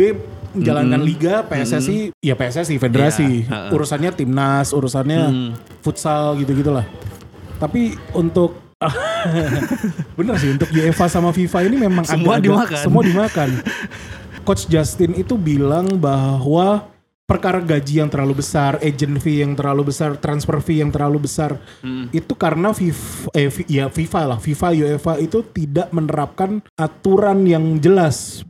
menjalankan 0.55 1.01
liga, 1.01 1.45
PSSI 1.45 2.15
ya 2.17 2.33
PSSI 2.33 2.75
federasi. 2.77 3.45
Heeh. 3.45 3.69
Urusannya 3.69 4.11
timnas, 4.11 4.71
urusannya 4.71 5.53
futsal 5.81 6.39
gitu-gitulah. 6.39 6.87
Tapi 7.57 7.93
untuk 8.13 8.57
bener 10.17 10.37
sih 10.37 10.53
untuk 10.53 10.69
UEFA 10.69 11.09
sama 11.09 11.33
FIFA 11.33 11.59
ini 11.65 11.77
memang 11.81 12.05
Semua 12.05 12.37
agak-agak- 12.37 12.45
dimakan. 12.45 12.81
Semua 12.81 13.01
dimakan. 13.03 13.49
Coach 14.41 14.65
Justin 14.65 15.11
itu 15.13 15.35
bilang 15.35 15.99
bahwa 15.99 16.87
perkara 17.27 17.59
gaji 17.59 17.99
yang 17.99 18.07
terlalu 18.07 18.39
besar, 18.39 18.79
agent 18.79 19.19
fee 19.19 19.43
yang 19.43 19.51
terlalu 19.51 19.91
besar, 19.91 20.15
transfer 20.15 20.63
fee 20.63 20.79
yang 20.79 20.87
terlalu 20.87 21.27
besar, 21.27 21.59
itu 22.15 22.31
karena 22.31 22.71
FIFA, 22.71 23.27
eh, 23.35 23.51
ya 23.67 23.91
FIFA 23.91 24.21
lah, 24.23 24.39
FIFA 24.39 24.67
UEFA 24.71 25.13
itu 25.19 25.43
tidak 25.43 25.91
menerapkan 25.91 26.63
aturan 26.79 27.43
yang 27.43 27.75
jelas. 27.83 28.47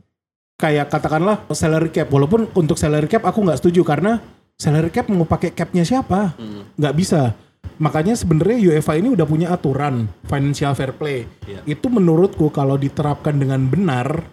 Kayak 0.58 0.90
katakanlah 0.90 1.46
salary 1.54 1.94
cap, 1.94 2.10
walaupun 2.10 2.50
untuk 2.50 2.74
salary 2.74 3.06
cap 3.06 3.22
aku 3.22 3.46
nggak 3.46 3.62
setuju 3.62 3.86
karena 3.86 4.18
salary 4.58 4.90
cap 4.90 5.06
mau 5.06 5.22
pakai 5.22 5.54
capnya 5.54 5.86
siapa, 5.86 6.34
nggak 6.74 6.94
bisa. 6.98 7.30
Makanya 7.78 8.18
sebenarnya 8.18 8.58
UEFA 8.74 8.98
ini 8.98 9.14
udah 9.14 9.22
punya 9.22 9.54
aturan 9.54 10.10
financial 10.26 10.74
fair 10.74 10.90
play. 10.98 11.30
Iya. 11.46 11.62
Itu 11.62 11.86
menurutku 11.86 12.50
kalau 12.50 12.74
diterapkan 12.74 13.38
dengan 13.38 13.70
benar 13.70 14.26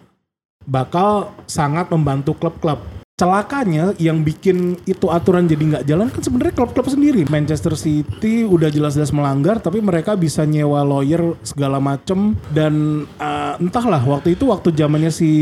bakal 0.66 1.30
sangat 1.46 1.86
membantu 1.94 2.34
klub-klub. 2.34 2.82
Celakanya 3.16 3.96
yang 3.96 4.20
bikin 4.20 4.76
itu 4.84 5.08
aturan 5.08 5.48
jadi 5.48 5.64
nggak 5.64 5.84
jalan 5.88 6.12
kan 6.12 6.20
sebenarnya 6.20 6.52
klub-klub 6.52 6.84
sendiri. 6.84 7.24
Manchester 7.32 7.72
City 7.72 8.44
udah 8.44 8.68
jelas-jelas 8.68 9.08
melanggar 9.08 9.56
tapi 9.56 9.80
mereka 9.80 10.12
bisa 10.20 10.44
nyewa 10.44 10.84
lawyer 10.84 11.32
segala 11.40 11.80
macem 11.80 12.36
dan 12.52 13.08
eh, 13.16 13.54
entahlah 13.56 14.04
waktu 14.04 14.36
itu 14.36 14.52
waktu 14.52 14.68
zamannya 14.68 15.08
si 15.08 15.32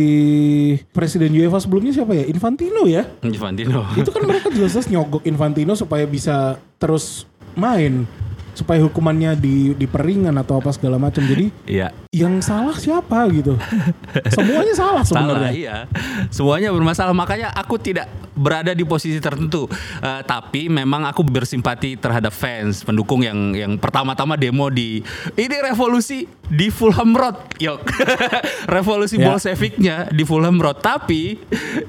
presiden 0.95 1.35
UEFA 1.35 1.59
sebelumnya 1.59 1.91
siapa 1.91 2.15
ya 2.15 2.31
Infantino 2.31 2.87
ya. 2.87 3.11
Infantino. 3.27 3.91
Itu 3.99 4.15
kan 4.15 4.23
mereka 4.23 4.55
jelas-jelas 4.55 4.87
nyogok 4.87 5.27
Infantino 5.27 5.75
supaya 5.75 6.07
bisa 6.07 6.63
terus 6.79 7.27
main 7.59 8.07
supaya 8.55 8.81
hukumannya 8.81 9.35
di 9.35 9.55
diperingan 9.75 10.35
atau 10.39 10.59
apa 10.59 10.71
segala 10.71 10.97
macam. 10.97 11.21
Jadi 11.21 11.51
Iya. 11.67 11.91
yang 12.11 12.39
salah 12.39 12.75
siapa 12.75 13.27
gitu. 13.31 13.59
Semuanya 14.35 14.73
salah 14.73 15.03
Salah 15.03 15.07
sebenarnya. 15.37 15.51
iya. 15.53 15.77
Semuanya 16.31 16.71
bermasalah 16.71 17.13
makanya 17.13 17.51
aku 17.51 17.77
tidak 17.77 18.07
berada 18.35 18.75
di 18.75 18.85
posisi 18.87 19.19
tertentu. 19.19 19.67
Eh, 20.03 20.23
tapi 20.27 20.69
memang 20.69 21.09
aku 21.09 21.25
bersimpati 21.25 21.97
terhadap 21.99 22.35
fans, 22.35 22.85
pendukung 22.85 23.25
yang 23.25 23.55
yang 23.55 23.73
pertama-tama 23.81 24.37
demo 24.37 24.69
di 24.69 25.01
ini 25.39 25.57
revolusi 25.63 26.27
di 26.51 26.69
Fulham 26.69 27.15
Road. 27.17 27.57
Yuk. 27.59 27.81
revolusi 28.77 29.17
Ya. 29.17 29.31
Bolsheviknya 29.31 29.97
di 30.11 30.27
Fulham 30.27 30.59
Road. 30.59 30.83
Tapi 30.83 31.39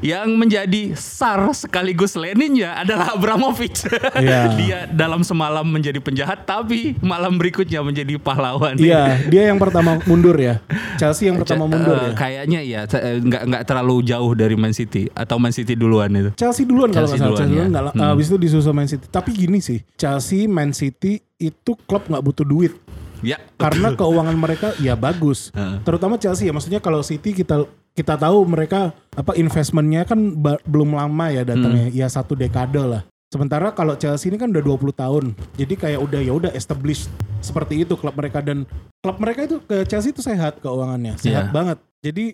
yang 0.05 0.37
menjadi 0.37 0.93
sar 0.93 1.41
sekaligus 1.57 2.13
Leninnya 2.13 2.77
adalah 2.77 3.17
Abramovich. 3.17 3.89
Iya. 4.13 4.51
Dia 4.59 4.79
dalam 4.87 5.25
semalam 5.25 5.65
menjadi 5.65 5.97
penjahat 5.99 6.45
tapi 6.45 6.95
malam 7.01 7.35
berikutnya 7.41 7.81
menjadi 7.81 8.15
pahlawan. 8.21 8.77
Iya, 8.77 9.19
dia 9.31 9.49
yang 9.49 9.57
pertama 9.57 9.97
mundur 10.05 10.37
ya. 10.37 10.61
Chelsea 10.95 11.27
yang 11.27 11.41
pertama 11.41 11.65
mundur 11.65 11.97
ya. 11.97 12.11
Kayaknya 12.13 12.59
eh, 12.61 13.17
nggak 13.19 13.43
nggak 13.49 13.63
terlalu 13.65 14.05
jauh 14.05 14.31
dari 14.37 14.55
Man 14.55 14.71
City 14.71 15.09
atau 15.11 15.41
Man 15.41 15.51
City 15.51 15.73
duluan 15.73 16.13
itu. 16.13 16.31
Chelsea 16.35 16.63
duluan 16.67 16.91
kalau 16.91 17.07
nggak 17.07 17.17
salah. 17.17 17.31
Chelsea 17.33 17.47
ya. 17.47 17.51
duluan 17.51 17.69
nggak. 17.71 17.83
Hmm. 17.95 18.09
Habis 18.11 18.25
itu 18.29 18.37
disusul 18.37 18.73
Man 18.75 18.87
City. 18.87 19.05
Tapi 19.07 19.29
gini 19.31 19.59
sih, 19.63 19.79
Chelsea, 19.95 20.45
Man 20.45 20.71
City 20.71 21.23
itu 21.35 21.71
klub 21.87 22.05
nggak 22.07 22.23
butuh 22.23 22.45
duit 22.47 22.75
Ya, 23.23 23.41
karena 23.57 23.89
keuangan 23.99 24.35
mereka 24.37 24.75
ya 24.77 24.93
bagus. 24.93 25.49
Heeh. 25.55 25.81
Terutama 25.81 26.19
Chelsea 26.19 26.45
ya. 26.45 26.53
Maksudnya 26.53 26.77
kalau 26.77 27.01
City 27.01 27.33
kita 27.33 27.65
kita 27.95 28.19
tahu 28.19 28.43
mereka 28.43 28.91
apa 29.15 29.33
investmentnya 29.33 30.03
kan 30.03 30.19
belum 30.67 30.93
lama 30.93 31.25
ya 31.31 31.41
datangnya. 31.41 31.89
Hmm. 31.89 31.95
Ya 31.95 32.07
satu 32.11 32.35
dekade 32.35 32.77
lah. 32.77 33.07
Sementara 33.33 33.73
kalau 33.73 33.97
Chelsea 33.97 34.29
ini 34.29 34.37
kan 34.37 34.53
udah 34.53 34.63
20 34.63 34.93
tahun. 34.93 35.23
Jadi 35.57 35.73
kayak 35.75 35.99
udah 35.99 36.21
ya 36.21 36.33
udah 36.35 36.51
established 36.53 37.09
seperti 37.41 37.81
itu 37.83 37.97
klub 37.97 38.13
mereka 38.15 38.39
dan 38.39 38.63
klub 39.01 39.17
mereka 39.17 39.49
itu 39.49 39.57
ke 39.65 39.83
Chelsea 39.89 40.13
itu 40.13 40.21
sehat 40.21 40.61
keuangannya, 40.61 41.17
sehat 41.17 41.49
Iya. 41.49 41.53
banget. 41.55 41.77
Jadi 42.05 42.25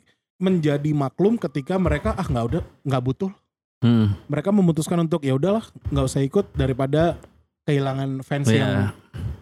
menjadi 0.41 0.91
maklum 0.91 1.37
ketika 1.37 1.77
mereka 1.77 2.17
ah 2.17 2.25
nggak 2.25 2.45
udah 2.51 2.61
nggak 2.83 3.03
butuh. 3.05 3.31
Hmm, 3.81 4.13
Mereka 4.25 4.49
memutuskan 4.49 5.01
untuk 5.01 5.21
ya 5.21 5.33
udahlah 5.33 5.65
nggak 5.89 6.05
usah 6.05 6.21
ikut 6.21 6.53
daripada 6.53 7.17
kehilangan 7.63 8.21
fans 8.21 8.45
Iya. 8.45 8.57
yang 8.57 8.73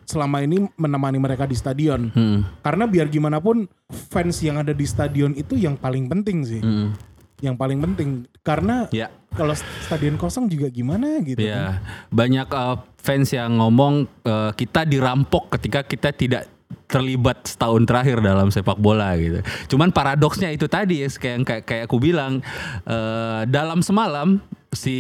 selama 0.04 0.40
ini 0.40 0.66
menemani 0.74 1.16
mereka 1.18 1.44
di 1.44 1.54
stadion. 1.54 2.08
hmm, 2.10 2.64
Karena 2.64 2.84
biar 2.84 3.08
gimana 3.08 3.38
pun 3.38 3.68
fans 4.10 4.40
yang 4.40 4.58
ada 4.58 4.72
di 4.72 4.84
stadion 4.84 5.32
itu 5.34 5.54
yang 5.54 5.76
paling 5.76 6.08
penting 6.08 6.42
sih. 6.42 6.60
hmm. 6.60 6.96
Yang 7.40 7.56
paling 7.56 7.80
penting 7.80 8.10
karena 8.40 8.88
Ya, 8.90 9.08
kalau 9.30 9.56
stadion 9.56 10.16
kosong 10.16 10.48
juga 10.48 10.68
gimana 10.68 11.20
gitu. 11.20 11.40
kan. 11.40 11.46
ya. 11.46 11.64
Banyak 12.10 12.48
eh, 12.48 12.76
fans 12.98 13.30
yang 13.30 13.56
ngomong 13.56 14.08
eh, 14.22 14.52
kita 14.54 14.84
dirampok 14.84 15.52
ketika 15.52 15.80
kita 15.82 16.10
tidak 16.12 16.44
terlibat 16.90 17.46
setahun 17.46 17.86
terakhir 17.86 18.18
dalam 18.20 18.50
sepak 18.50 18.82
bola 18.82 19.14
gitu. 19.16 19.46
Cuman 19.70 19.94
paradoksnya 19.94 20.50
itu 20.50 20.66
tadi 20.66 21.06
ya 21.06 21.10
kayak 21.14 21.46
kayak, 21.46 21.64
kayak 21.64 21.84
aku 21.86 22.02
bilang 22.02 22.42
eh, 22.90 23.42
dalam 23.46 23.86
semalam 23.86 24.42
si 24.74 24.98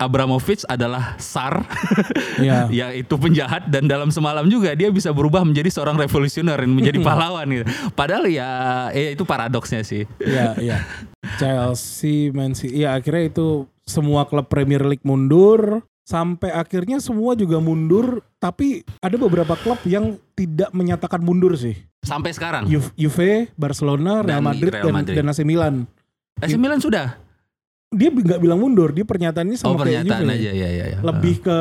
Abramovich 0.00 0.64
adalah 0.64 1.16
sar 1.20 1.64
Iya. 2.44 2.72
ya 2.72 2.86
itu 2.96 3.20
penjahat 3.20 3.68
dan 3.68 3.84
dalam 3.84 4.08
semalam 4.08 4.48
juga 4.48 4.72
dia 4.72 4.88
bisa 4.88 5.12
berubah 5.12 5.44
menjadi 5.44 5.68
seorang 5.68 6.00
revolusioner 6.00 6.56
dan 6.56 6.72
menjadi 6.78 7.00
pahlawan 7.00 7.48
gitu. 7.48 7.64
Padahal 7.92 8.28
ya 8.28 8.48
eh, 8.92 9.12
itu 9.16 9.24
paradoksnya 9.24 9.84
sih. 9.84 10.04
Iya, 10.20 10.56
iya. 10.64 10.78
Chelsea, 11.36 12.32
Man 12.32 12.56
City. 12.56 12.84
Ya 12.84 12.96
akhirnya 12.96 13.28
itu 13.28 13.68
semua 13.84 14.24
klub 14.24 14.48
Premier 14.48 14.84
League 14.86 15.04
mundur 15.04 15.84
sampai 16.10 16.50
akhirnya 16.50 16.98
semua 16.98 17.38
juga 17.38 17.62
mundur 17.62 18.18
tapi 18.36 18.82
ada 18.98 19.14
beberapa 19.14 19.54
klub 19.54 19.78
yang 19.86 20.18
tidak 20.34 20.74
menyatakan 20.74 21.22
mundur 21.22 21.54
sih. 21.54 21.78
Sampai 22.02 22.34
sekarang. 22.34 22.66
Ju- 22.66 22.90
Juve, 22.98 23.46
Barcelona, 23.54 24.26
Real 24.26 24.42
Dan 24.42 24.42
Madrid, 24.42 24.72
Real 24.74 24.86
dan, 24.90 24.94
Madrid. 24.96 25.14
dan 25.14 25.30
AC 25.30 25.40
Milan. 25.46 25.74
AC 26.42 26.58
Milan 26.58 26.82
sudah. 26.82 27.14
Dia 27.90 28.06
nggak 28.06 28.38
bilang 28.38 28.62
mundur, 28.62 28.94
dia 28.94 29.02
pernyataannya 29.02 29.58
Oh 29.58 29.74
sama 29.74 29.82
kayak 29.82 30.06
pernyataan 30.06 30.22
Juve. 30.22 30.38
aja 30.38 30.50
ya 30.54 30.68
ya 30.70 30.84
ya. 30.94 30.98
Lebih 31.02 31.34
ke 31.42 31.58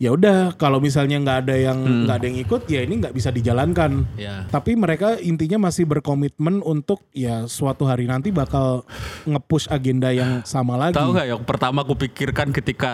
ya 0.00 0.08
udah 0.08 0.56
kalau 0.56 0.80
misalnya 0.80 1.20
nggak 1.20 1.38
ada 1.44 1.52
yang 1.52 1.76
Hmm. 1.76 2.08
nggak 2.08 2.16
ada 2.16 2.26
yang 2.32 2.38
ikut 2.40 2.62
ya 2.64 2.80
ini 2.80 2.94
nggak 2.96 3.12
bisa 3.12 3.28
dijalankan. 3.28 4.08
Ya. 4.16 4.48
Tapi 4.48 4.72
mereka 4.72 5.20
intinya 5.20 5.68
masih 5.68 5.84
berkomitmen 5.84 6.64
untuk 6.64 7.04
ya 7.12 7.44
suatu 7.44 7.84
hari 7.84 8.08
nanti 8.08 8.32
bakal 8.32 8.88
nge-push 9.28 9.68
agenda 9.68 10.08
yang 10.10 10.40
sama 10.42 10.80
lagi. 10.80 10.96
Tahu 10.96 11.12
nggak 11.12 11.28
yang 11.28 11.42
pertama 11.44 11.84
aku 11.84 11.92
pikirkan 12.08 12.56
ketika 12.56 12.92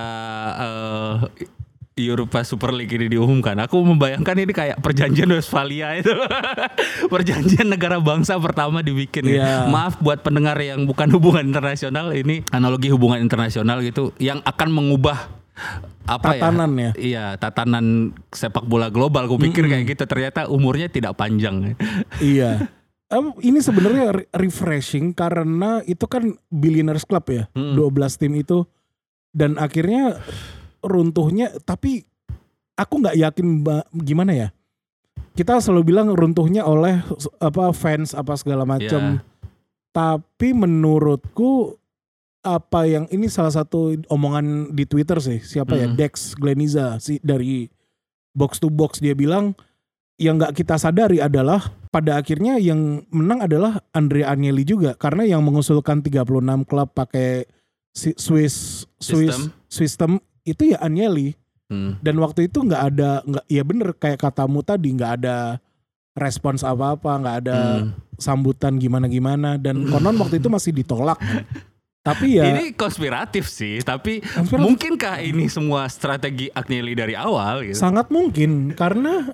eh, 0.58 1.14
Europa 1.92 2.40
Super 2.40 2.72
League 2.72 2.88
ini 2.90 3.06
diumumkan, 3.06 3.52
aku 3.60 3.76
membayangkan 3.78 4.32
ini 4.34 4.50
kayak 4.50 4.80
perjanjian 4.80 5.28
Westphalia 5.28 5.92
itu, 5.94 6.08
perjanjian 7.12 7.68
negara 7.68 7.98
bangsa 7.98 8.40
pertama 8.40 8.80
dibikin. 8.80 9.28
ya. 9.28 9.36
Iya. 9.36 9.52
Maaf 9.68 10.00
buat 10.00 10.20
pendengar 10.20 10.56
yang 10.56 10.84
bukan 10.84 11.12
hubungan 11.12 11.44
internasional, 11.44 12.12
ini 12.12 12.40
analogi 12.48 12.88
hubungan 12.88 13.20
internasional 13.20 13.84
gitu, 13.84 14.16
yang 14.16 14.40
akan 14.42 14.68
mengubah 14.68 15.28
apa 16.02 16.34
Tatanan 16.34 16.72
ya? 16.74 16.90
Iya, 16.96 17.24
tatanan 17.36 18.16
sepak 18.32 18.64
bola 18.64 18.88
global. 18.88 19.28
Aku 19.28 19.36
pikir 19.36 19.68
kayak 19.68 19.84
gitu, 19.86 20.08
ternyata 20.08 20.48
umurnya 20.48 20.88
tidak 20.88 21.14
panjang. 21.14 21.76
iya. 22.18 22.72
Em, 23.12 23.36
ini 23.44 23.60
sebenarnya 23.60 24.16
re- 24.16 24.28
refreshing 24.32 25.12
karena 25.12 25.84
itu 25.84 26.08
kan 26.08 26.32
billionaires 26.48 27.04
club 27.04 27.28
ya, 27.28 27.44
Hmm. 27.52 27.76
12 27.76 28.16
tim 28.16 28.32
itu 28.32 28.64
dan 29.30 29.60
akhirnya 29.60 30.16
runtuhnya 30.82 31.54
tapi 31.62 32.04
aku 32.76 32.94
nggak 33.00 33.16
yakin 33.18 33.46
gimana 34.02 34.32
ya. 34.34 34.48
Kita 35.32 35.56
selalu 35.64 35.94
bilang 35.94 36.12
runtuhnya 36.12 36.68
oleh 36.68 37.00
apa 37.40 37.72
fans 37.72 38.12
apa 38.12 38.36
segala 38.36 38.68
macam. 38.68 39.16
Ya. 39.16 39.24
Tapi 39.92 40.52
menurutku 40.52 41.76
apa 42.42 42.90
yang 42.90 43.06
ini 43.14 43.30
salah 43.30 43.54
satu 43.54 43.94
omongan 44.10 44.74
di 44.74 44.82
Twitter 44.82 45.22
sih 45.22 45.38
siapa 45.38 45.78
ya 45.78 45.86
Hmm. 45.86 45.94
Dex 45.94 46.34
Gleniza 46.34 46.98
si 46.98 47.22
dari 47.22 47.70
box 48.34 48.58
to 48.58 48.66
box 48.66 48.98
dia 48.98 49.14
bilang 49.14 49.54
yang 50.18 50.42
nggak 50.42 50.58
kita 50.58 50.74
sadari 50.74 51.22
adalah 51.22 51.70
pada 51.94 52.18
akhirnya 52.18 52.58
yang 52.58 53.06
menang 53.14 53.46
adalah 53.46 53.78
Andrea 53.94 54.34
Agnelli 54.34 54.66
juga 54.66 54.98
karena 54.98 55.22
yang 55.22 55.46
mengusulkan 55.46 56.02
36 56.02 56.66
klub 56.66 56.88
pakai 56.90 57.46
Swiss 57.94 58.88
Swiss 58.98 59.36
System. 59.36 59.40
system 59.70 60.10
itu 60.44 60.72
ya 60.72 60.78
Agnelli 60.78 61.34
Hmm. 61.66 61.96
dan 62.04 62.20
waktu 62.20 62.52
itu 62.52 62.60
nggak 62.60 62.82
ada 62.84 63.10
nggak 63.24 63.44
ya 63.48 63.62
bener 63.64 63.96
kayak 63.96 64.20
katamu 64.20 64.60
tadi 64.60 64.92
nggak 64.92 65.12
ada 65.18 65.56
respons 66.12 66.60
apa-apa 66.60 67.16
nggak 67.16 67.36
ada 67.40 67.58
Hmm. 67.80 67.96
sambutan 68.20 68.76
gimana-gimana 68.76 69.56
dan 69.56 69.88
konon 69.88 70.20
waktu 70.20 70.36
itu 70.36 70.52
masih 70.52 70.70
ditolak 70.70 71.16
tapi 72.06 72.36
ya 72.36 72.50
Ini 72.50 72.74
konspiratif 72.74 73.46
sih, 73.46 73.78
tapi 73.80 74.20
Konspiratif. 74.20 74.58
mungkinkah 74.60 75.22
ini 75.22 75.46
semua 75.46 75.86
strategi 75.86 76.50
Agnelli 76.50 76.92
dari 76.92 77.14
awal 77.14 77.64
gitu? 77.64 77.78
sangat 77.78 78.10
mungkin 78.10 78.74
karena 78.74 79.32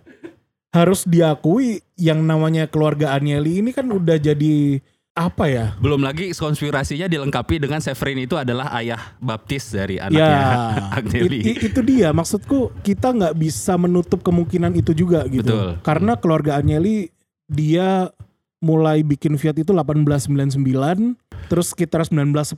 harus 0.70 1.02
diakui 1.02 1.80
yang 1.96 2.22
namanya 2.22 2.68
keluarga 2.68 3.16
Agnelli 3.16 3.58
ini 3.58 3.72
kan 3.72 3.88
udah 3.88 4.14
jadi 4.14 4.78
apa 5.20 5.44
ya 5.44 5.66
Belum 5.76 5.98
lagi 5.98 6.30
konspirasinya 6.30 7.04
dilengkapi 7.04 7.58
dengan 7.58 7.78
Severin 7.78 8.20
itu 8.20 8.34
adalah 8.34 8.70
ayah 8.76 9.18
baptis 9.18 9.68
dari 9.68 9.96
ya 9.96 10.06
anaknya 10.06 10.38
it- 10.38 10.94
Agnelli. 10.94 11.38
it- 11.44 11.62
itu 11.66 11.80
dia 11.82 12.08
maksudku 12.10 12.70
kita 12.80 13.10
nggak 13.10 13.34
bisa 13.34 13.74
menutup 13.74 14.20
kemungkinan 14.20 14.72
itu 14.72 14.92
juga 14.92 15.26
gitu 15.26 15.44
Betul. 15.44 15.68
karena 15.82 16.14
keluarga 16.14 16.54
Agnelli 16.54 17.10
dia 17.44 18.14
mulai 18.58 19.02
bikin 19.02 19.34
Fiat 19.34 19.56
itu 19.56 19.70
1899 19.70 21.14
terus 21.46 21.70
sekitar 21.70 22.02
1910-an 22.02 22.54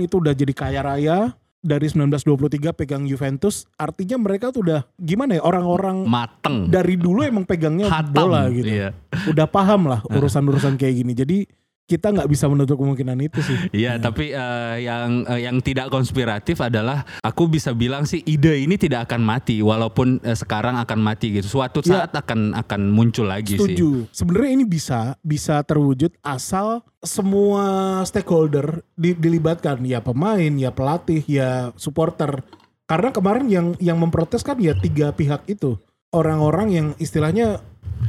itu 0.00 0.18
udah 0.18 0.32
jadi 0.32 0.50
kaya 0.50 0.80
raya 0.80 1.18
dari 1.58 1.88
1923 1.88 2.36
pegang 2.74 3.02
Juventus 3.02 3.64
artinya 3.74 4.20
mereka 4.20 4.50
tuh 4.50 4.60
udah 4.62 4.84
gimana 4.94 5.34
ya 5.34 5.42
orang-orang 5.42 6.04
Mateng. 6.04 6.68
dari 6.68 6.94
dulu 6.94 7.24
emang 7.24 7.42
pegangnya 7.42 7.88
Hatam. 7.88 8.12
bola 8.12 8.50
gitu 8.50 8.68
Iya. 8.68 8.92
udah 9.24 9.46
paham 9.46 9.88
lah 9.88 10.04
urusan-urusan 10.06 10.76
kayak 10.76 10.94
gini 10.94 11.12
jadi 11.14 11.38
kita 11.84 12.08
nggak 12.10 12.26
bisa 12.26 12.48
menutup 12.48 12.76
kemungkinan 12.76 13.18
itu 13.20 13.38
sih 13.38 13.58
Iya, 13.84 14.00
tapi 14.00 14.32
eh, 14.32 14.76
yang 14.80 15.28
eh, 15.28 15.44
yang 15.44 15.60
tidak 15.60 15.88
konspiratif 15.88 16.56
adalah 16.58 17.04
aku 17.20 17.44
bisa 17.46 17.70
bilang 17.70 18.02
sih 18.02 18.24
ide 18.24 18.56
ini 18.56 18.74
tidak 18.74 19.04
akan 19.06 19.20
mati 19.20 19.60
walaupun 19.60 20.16
eh, 20.20 20.32
sekarang 20.32 20.76
akan 20.76 20.98
mati 20.98 21.28
gitu. 21.34 21.46
Suatu 21.50 21.84
Ya. 21.84 22.08
saat 22.08 22.16
akan 22.16 22.56
akan 22.56 22.80
muncul 22.88 23.28
lagi 23.28 23.54
sih. 23.54 23.76
Setuju. 23.76 24.08
Sebenarnya 24.10 24.50
ini 24.54 24.64
bisa 24.64 25.20
bisa 25.20 25.60
terwujud 25.60 26.16
asal 26.18 26.80
semua 27.04 27.64
stakeholder 28.02 28.80
di- 28.94 29.12
dilibatkan, 29.12 29.84
ya 29.84 30.00
pemain, 30.00 30.48
ya 30.50 30.72
pelatih, 30.72 31.20
ya 31.22 31.76
supporter. 31.76 32.40
Karena 32.84 33.12
kemarin 33.12 33.44
yang 33.46 33.66
yang 33.76 33.96
memprotes 33.96 34.40
kan 34.40 34.56
ya 34.56 34.72
tiga 34.72 35.12
pihak 35.12 35.44
itu. 35.46 35.76
Orang-orang 36.08 36.66
yang 36.70 36.86
istilahnya 36.96 37.60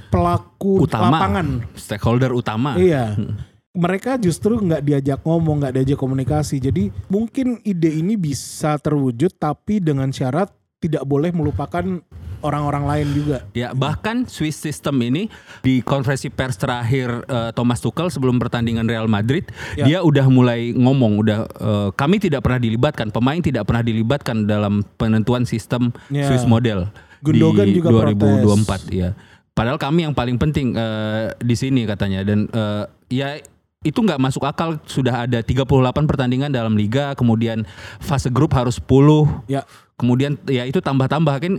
pelaku 0.08 0.80
Utama. 0.80 1.12
lapangan. 1.12 1.48
Stakeholder 1.74 2.32
utama. 2.32 2.78
Iya. 2.78 3.20
Mereka 3.76 4.18
justru 4.18 4.56
nggak 4.56 4.82
diajak 4.82 5.20
ngomong, 5.28 5.62
nggak 5.62 5.74
diajak 5.76 6.00
komunikasi. 6.00 6.64
Jadi 6.64 6.90
mungkin 7.12 7.60
ide 7.62 7.92
ini 7.92 8.16
bisa 8.16 8.80
terwujud 8.80 9.36
tapi 9.36 9.84
dengan 9.84 10.10
syarat 10.10 10.48
tidak 10.80 11.04
boleh 11.04 11.34
melupakan 11.36 11.84
orang-orang 12.46 12.86
lain 12.86 13.08
juga. 13.16 13.38
Ya 13.58 13.74
bahkan 13.74 14.30
Swiss 14.30 14.54
system 14.56 15.02
ini 15.02 15.28
di 15.66 15.82
konferensi 15.82 16.30
pers 16.30 16.56
terakhir 16.56 17.26
eh, 17.26 17.50
Thomas 17.58 17.82
Tuchel 17.82 18.14
sebelum 18.14 18.38
pertandingan 18.38 18.86
Real 18.86 19.10
Madrid 19.10 19.50
Ya. 19.74 19.86
dia 19.90 20.00
udah 20.06 20.30
mulai 20.30 20.70
ngomong 20.78 21.26
udah 21.26 21.40
eh, 21.50 21.90
kami 21.98 22.22
tidak 22.22 22.46
pernah 22.46 22.62
dilibatkan 22.62 23.10
pemain 23.10 23.42
tidak 23.42 23.66
pernah 23.66 23.82
dilibatkan 23.82 24.46
dalam 24.46 24.86
penentuan 24.96 25.44
sistem 25.44 25.90
Ya. 26.14 26.30
Swiss 26.30 26.46
model 26.46 26.86
Gundogan 27.26 27.66
di 27.66 27.82
juga 27.82 27.90
2024 28.14 28.94
ya. 28.94 29.18
Padahal 29.56 29.80
kami 29.82 30.06
yang 30.06 30.14
paling 30.14 30.38
penting 30.38 30.78
eh, 30.78 31.34
di 31.42 31.56
sini 31.58 31.90
katanya 31.90 32.22
dan 32.22 32.46
eh, 32.54 32.84
ya 33.10 33.42
itu 33.86 34.02
nggak 34.02 34.18
masuk 34.18 34.44
akal 34.44 34.82
sudah 34.90 35.30
ada 35.30 35.46
38 35.46 35.62
pertandingan 36.10 36.50
dalam 36.50 36.74
liga 36.74 37.14
kemudian 37.14 37.62
fase 38.02 38.34
grup 38.34 38.58
harus 38.58 38.82
10 38.82 39.46
Ya, 39.46 39.62
kemudian 39.96 40.42
ya 40.50 40.66
itu 40.66 40.82
tambah-tambah 40.82 41.38
kan 41.38 41.54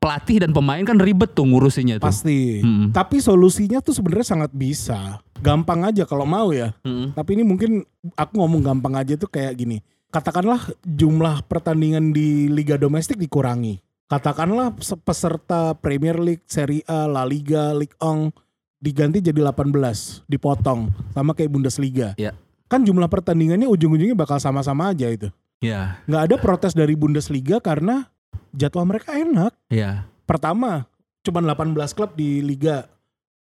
pelatih 0.00 0.40
dan 0.40 0.52
pemain 0.52 0.80
kan 0.80 0.96
ribet 0.96 1.36
tuh 1.36 1.44
ngurusinnya 1.44 2.00
tuh. 2.00 2.08
Pasti. 2.08 2.64
Mm-mm. 2.64 2.88
Tapi 2.88 3.20
solusinya 3.20 3.84
tuh 3.84 3.92
sebenarnya 3.92 4.24
sangat 4.24 4.50
bisa. 4.50 5.20
Gampang 5.44 5.84
aja 5.84 6.08
kalau 6.08 6.24
mau 6.24 6.52
ya. 6.56 6.72
Mm-mm. 6.84 7.12
Tapi 7.12 7.36
ini 7.36 7.44
mungkin 7.44 7.84
aku 8.16 8.32
ngomong 8.40 8.64
gampang 8.64 8.96
aja 8.96 9.16
tuh 9.20 9.28
kayak 9.28 9.60
gini. 9.60 9.84
Katakanlah 10.08 10.72
jumlah 10.82 11.44
pertandingan 11.46 12.16
di 12.16 12.48
liga 12.48 12.80
domestik 12.80 13.20
dikurangi. 13.20 13.78
Katakanlah 14.08 14.74
se- 14.82 14.98
peserta 14.98 15.76
Premier 15.78 16.18
League, 16.18 16.42
Serie 16.48 16.82
A, 16.88 17.06
La 17.06 17.22
Liga, 17.22 17.70
Ligue 17.70 17.94
1 18.00 18.32
diganti 18.80 19.20
jadi 19.20 19.44
18, 19.44 20.24
dipotong 20.26 20.88
sama 21.12 21.36
kayak 21.36 21.52
Bundesliga. 21.52 22.16
Ya. 22.16 22.32
Kan 22.66 22.82
jumlah 22.82 23.06
pertandingannya 23.06 23.68
ujung-ujungnya 23.68 24.16
bakal 24.16 24.40
sama-sama 24.40 24.90
aja 24.90 25.06
itu. 25.06 25.28
Ya, 25.60 26.00
Nggak 26.08 26.22
ada 26.24 26.36
protes 26.40 26.72
dari 26.72 26.96
Bundesliga 26.96 27.60
karena 27.60 28.08
jadwal 28.50 28.88
mereka 28.88 29.12
enak. 29.12 29.52
ya. 29.68 30.08
Pertama, 30.24 30.88
cuman 31.20 31.44
18 31.76 31.92
klub 31.92 32.16
di 32.16 32.40
liga. 32.40 32.88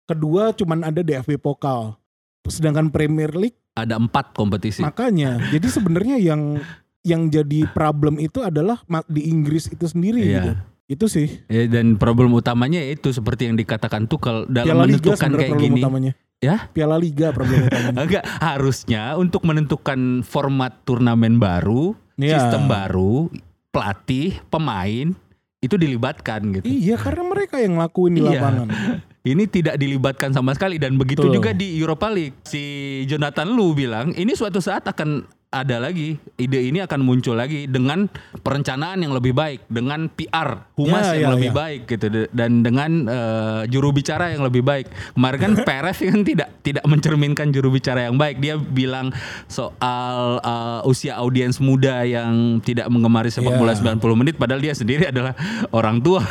Kedua, 0.08 0.56
cuman 0.56 0.82
ada 0.82 1.04
DFB 1.04 1.36
Pokal. 1.38 2.00
Sedangkan 2.48 2.88
Premier 2.88 3.36
League 3.36 3.60
Ada 3.76 4.00
empat 4.00 4.32
kompetisi. 4.32 4.80
makanya. 4.80 5.36
jadi 5.54 5.68
sebenarnya 5.68 6.16
yang 6.18 6.58
yang 7.04 7.28
jadi 7.28 7.68
problem 7.70 8.18
itu 8.18 8.40
adalah 8.40 8.80
di 9.06 9.28
Inggris 9.28 9.68
itu 9.68 9.84
sendiri 9.84 10.24
Iya. 10.24 10.32
gitu. 10.34 10.52
Itu 10.88 11.12
sih. 11.12 11.44
Ya, 11.52 11.68
dan 11.68 12.00
problem 12.00 12.32
utamanya 12.32 12.80
itu 12.80 13.12
seperti 13.12 13.52
yang 13.52 13.60
dikatakan 13.60 14.08
Tuchel 14.08 14.48
dalam 14.48 14.72
Piala 14.72 14.84
Liga 14.88 15.04
menentukan 15.04 15.20
sebenarnya 15.20 15.44
kayak 15.46 15.60
gini. 15.60 15.82
utamanya. 15.84 16.12
Ya? 16.40 16.56
Piala 16.72 16.96
Liga 16.96 17.28
problem 17.36 17.60
utamanya. 17.68 18.00
Enggak, 18.08 18.24
harusnya 18.40 19.04
untuk 19.20 19.44
menentukan 19.44 20.00
format 20.24 20.72
turnamen 20.88 21.36
baru, 21.38 21.92
Iya. 22.16 22.40
sistem 22.40 22.66
baru, 22.66 23.28
pelatih, 23.70 24.40
pemain 24.48 25.12
itu 25.58 25.76
dilibatkan 25.76 26.54
gitu. 26.56 26.66
iya, 26.66 26.96
karena 26.96 27.26
mereka 27.26 27.58
yang 27.58 27.76
ngelakuin 27.78 28.14
di 28.14 28.22
Iya. 28.24 28.30
lapangan. 28.32 28.68
Ini 29.28 29.44
tidak 29.52 29.76
dilibatkan 29.76 30.32
sama 30.32 30.56
sekali 30.56 30.80
dan 30.80 30.96
begitu 30.96 31.28
Betul. 31.28 31.36
juga 31.36 31.52
di 31.52 31.76
Europa 31.76 32.08
League. 32.08 32.40
Si 32.48 32.64
Jonathan 33.06 33.52
Lu 33.52 33.76
bilang 33.76 34.16
ini 34.16 34.32
suatu 34.32 34.64
saat 34.64 34.88
akan 34.88 35.28
ada 35.50 35.80
lagi 35.80 36.20
ide 36.36 36.60
ini 36.62 36.80
akan 36.80 37.00
muncul 37.00 37.32
lagi 37.32 37.66
dengan 37.66 38.12
perencanaan 38.38 39.00
yang 39.00 39.12
lebih 39.12 39.32
baik, 39.32 39.64
dengan 39.66 40.08
PR 40.08 40.68
humas 40.76 41.08
Ya, 41.08 41.16
yang 41.16 41.24
ya, 41.24 41.36
lebih 41.40 41.52
ya. 41.52 41.56
baik 41.56 41.82
gitu 41.88 42.06
dan 42.30 42.52
dengan 42.60 42.92
eh, 43.06 43.62
juru 43.68 43.90
bicara 43.90 44.30
yang 44.30 44.44
lebih 44.44 44.60
baik. 44.60 44.86
Kemarin 45.14 45.40
kan 45.40 45.52
Perez 45.68 45.98
kan 45.98 46.22
tidak 46.22 46.52
tidak 46.62 46.84
mencerminkan 46.84 47.48
juru 47.50 47.72
bicara 47.72 48.06
yang 48.06 48.16
baik. 48.16 48.38
Dia 48.38 48.56
bilang 48.56 49.16
soal 49.48 50.18
eh, 50.38 50.80
usia 50.84 51.16
audiens 51.16 51.58
muda 51.58 52.04
yang 52.04 52.60
tidak 52.60 52.86
menggemari 52.88 53.30
sepak 53.30 53.48
Ya. 53.48 53.56
bola 53.56 53.72
90 53.72 54.04
menit 54.18 54.36
padahal 54.36 54.60
dia 54.60 54.76
sendiri 54.76 55.08
adalah 55.08 55.32
orang 55.72 55.98
tua. 55.98 56.22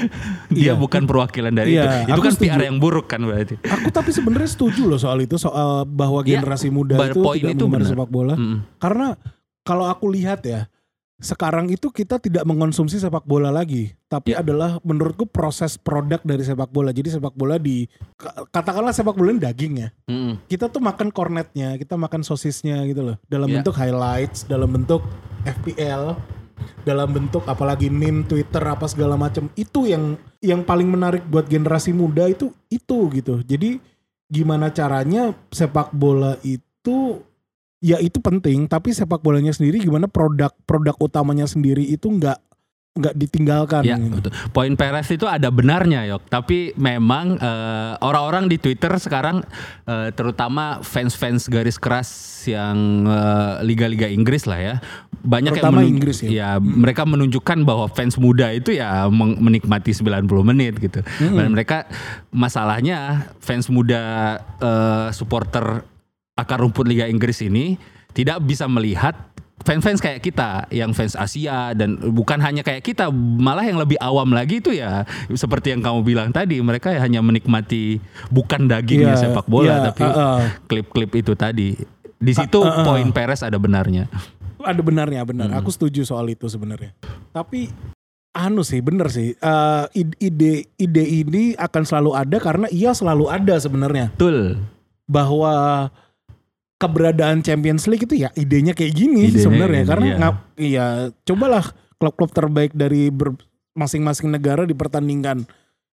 dia 0.48 0.70
Iya. 0.70 0.74
bukan 0.74 1.04
perwakilan 1.04 1.50
dari 1.50 1.74
Iya, 1.74 2.06
itu. 2.06 2.06
Itu 2.06 2.12
aku 2.12 2.22
kan 2.22 2.34
PR 2.36 2.46
setuju. 2.54 2.62
yang 2.64 2.76
buruk 2.78 3.06
kan 3.06 3.20
berarti. 3.20 3.58
Aku 3.60 3.90
tapi 3.90 4.10
sebenarnya 4.10 4.46
setuju 4.48 4.86
loh 4.86 4.96
soal 4.96 5.18
itu 5.18 5.34
soal 5.36 5.82
bahwa 5.84 6.22
Ya, 6.22 6.38
generasi 6.38 6.70
muda 6.70 6.94
itu 7.02 7.18
tidak 7.18 7.50
itu 7.50 7.64
mengemari 7.66 7.82
benar. 7.82 7.90
sepak 7.90 8.08
bola. 8.08 8.36
Mm. 8.38 8.58
Karena 8.78 9.18
kalau 9.64 9.88
aku 9.88 10.06
lihat 10.12 10.44
ya, 10.46 10.70
sekarang 11.20 11.68
itu 11.68 11.92
kita 11.92 12.16
tidak 12.16 12.48
mengonsumsi 12.48 12.96
sepak 12.96 13.28
bola 13.28 13.52
lagi, 13.52 13.92
tapi 14.08 14.32
Ya. 14.32 14.40
adalah 14.40 14.80
menurutku 14.80 15.28
proses 15.28 15.76
produk 15.76 16.16
dari 16.24 16.40
sepak 16.40 16.72
bola. 16.72 16.96
Jadi 16.96 17.12
sepak 17.12 17.36
bola 17.36 17.60
di 17.60 17.84
katakanlah 18.48 18.96
sepak 18.96 19.12
bola 19.12 19.36
ini 19.36 19.40
daging 19.44 19.74
ya. 19.84 19.88
Mm. 20.08 20.40
Kita 20.48 20.72
tuh 20.72 20.80
makan 20.80 21.12
kornetnya, 21.12 21.76
kita 21.76 22.00
makan 22.00 22.24
sosisnya 22.24 22.80
gitu 22.88 23.04
loh. 23.04 23.16
Dalam 23.28 23.52
Ya. 23.52 23.60
bentuk 23.60 23.76
highlights, 23.76 24.48
dalam 24.48 24.72
bentuk 24.72 25.04
FPL, 25.44 26.16
dalam 26.88 27.08
bentuk 27.12 27.44
apalagi 27.44 27.92
meme 27.92 28.24
Twitter 28.24 28.64
apa 28.64 28.88
segala 28.88 29.20
macam. 29.20 29.52
Itu 29.60 29.84
yang 29.84 30.16
yang 30.40 30.64
paling 30.64 30.88
menarik 30.88 31.28
buat 31.28 31.44
generasi 31.44 31.92
muda 31.92 32.32
itu 32.32 32.48
itu 32.72 33.12
gitu. 33.12 33.44
Jadi 33.44 33.76
gimana 34.24 34.72
caranya 34.72 35.36
sepak 35.52 35.92
bola 35.92 36.40
itu 36.40 37.20
ya 37.80 37.96
itu 37.96 38.20
penting 38.20 38.68
tapi 38.68 38.92
sepak 38.92 39.20
bolanya 39.20 39.50
sendiri 39.50 39.80
gimana 39.80 40.04
produk 40.04 40.52
produk 40.64 40.94
utamanya 41.00 41.48
sendiri 41.48 41.82
itu 41.82 42.06
nggak 42.06 42.36
nggak 42.90 43.14
ditinggalkan 43.14 43.86
Ya, 43.86 43.94
gitu. 43.94 44.18
betul. 44.18 44.32
Poin 44.50 44.74
Perez 44.74 45.06
itu 45.14 45.22
ada 45.22 45.46
benarnya, 45.46 46.10
Yok. 46.10 46.26
Tapi 46.26 46.74
memang 46.74 47.38
eh, 47.38 47.92
orang-orang 48.02 48.50
di 48.50 48.58
Twitter 48.58 48.90
sekarang 48.98 49.46
eh, 49.86 50.10
terutama 50.10 50.82
fans-fans 50.82 51.46
garis 51.46 51.78
keras 51.78 52.10
yang 52.50 53.06
eh, 53.06 53.62
liga-liga 53.62 54.10
Inggris 54.10 54.42
lah 54.42 54.58
ya. 54.58 54.74
Banyak 55.22 55.54
Terutama 55.54 55.86
yang 55.86 56.02
Inggris 56.02 56.18
ya. 56.26 56.58
mereka 56.58 57.06
menunjukkan 57.06 57.62
bahwa 57.62 57.86
fans 57.86 58.18
muda 58.18 58.50
itu 58.50 58.74
ya 58.74 59.06
menikmati 59.12 59.94
90 59.94 60.26
menit 60.42 60.82
gitu. 60.82 60.98
Dan 61.22 61.54
mereka 61.54 61.86
masalahnya 62.34 63.30
fans 63.38 63.70
muda 63.70 64.02
eh, 64.58 65.08
supporter 65.14 65.86
akar 66.40 66.58
rumput 66.64 66.88
Liga 66.88 67.04
Inggris 67.04 67.44
ini 67.44 67.76
tidak 68.10 68.40
bisa 68.42 68.64
melihat 68.66 69.14
fans-fans 69.60 70.00
kayak 70.00 70.24
kita 70.24 70.64
yang 70.72 70.96
fans 70.96 71.12
Asia 71.12 71.76
dan 71.76 72.00
bukan 72.16 72.40
hanya 72.40 72.64
kayak 72.64 72.80
kita 72.80 73.12
malah 73.12 73.60
yang 73.60 73.76
lebih 73.76 74.00
awam 74.00 74.32
lagi 74.32 74.58
itu 74.58 74.72
ya 74.72 75.04
seperti 75.36 75.76
yang 75.76 75.84
kamu 75.84 76.00
bilang 76.00 76.28
tadi 76.32 76.64
mereka 76.64 76.96
hanya 76.96 77.20
menikmati 77.20 78.00
bukan 78.32 78.64
dagingnya 78.64 79.20
Iya, 79.20 79.22
sepak 79.28 79.46
bola 79.46 79.68
iya, 79.68 79.76
tapi 79.92 80.02
uh, 80.08 80.16
uh. 80.16 80.40
klip-klip 80.64 81.12
itu 81.12 81.32
tadi 81.36 81.76
di 82.20 82.32
situ 82.32 82.56
Uh, 82.56 82.68
uh, 82.68 82.76
uh. 82.80 82.84
poin 82.88 83.08
Perez 83.12 83.44
ada 83.44 83.60
benarnya 83.60 84.08
Ada 84.60 84.84
benarnya, 84.84 85.24
benar. 85.24 85.48
Hmm. 85.48 85.56
Aku 85.64 85.72
setuju 85.72 86.04
soal 86.04 86.36
itu 86.36 86.44
sebenarnya. 86.44 86.92
Tapi 87.32 87.72
anu 88.36 88.60
sih, 88.60 88.84
bener 88.84 89.08
sih. 89.08 89.32
Ide- 89.96 90.20
ide 90.20 90.68
ide 90.76 91.04
ini 91.24 91.56
akan 91.56 91.82
selalu 91.88 92.12
ada 92.12 92.36
karena 92.36 92.68
ia 92.68 92.92
selalu 92.92 93.32
ada 93.32 93.56
sebenarnya. 93.56 94.12
betul 94.12 94.60
Bahwa 95.08 95.88
keberadaan 96.80 97.44
Champions 97.44 97.84
League 97.84 98.08
itu 98.08 98.24
ya 98.24 98.32
idenya 98.32 98.72
kayak 98.72 98.96
gini 98.96 99.28
Idenya 99.28 99.44
sebenarnya. 99.44 99.82
Karena 99.84 100.06
iya. 100.08 100.16
ngap, 100.16 100.36
iya, 100.56 100.86
cobalah 101.28 101.64
klub-klub 102.00 102.32
terbaik 102.32 102.72
dari 102.72 103.12
masing-masing 103.76 104.32
negara 104.32 104.64
dipertandingkan. 104.64 105.44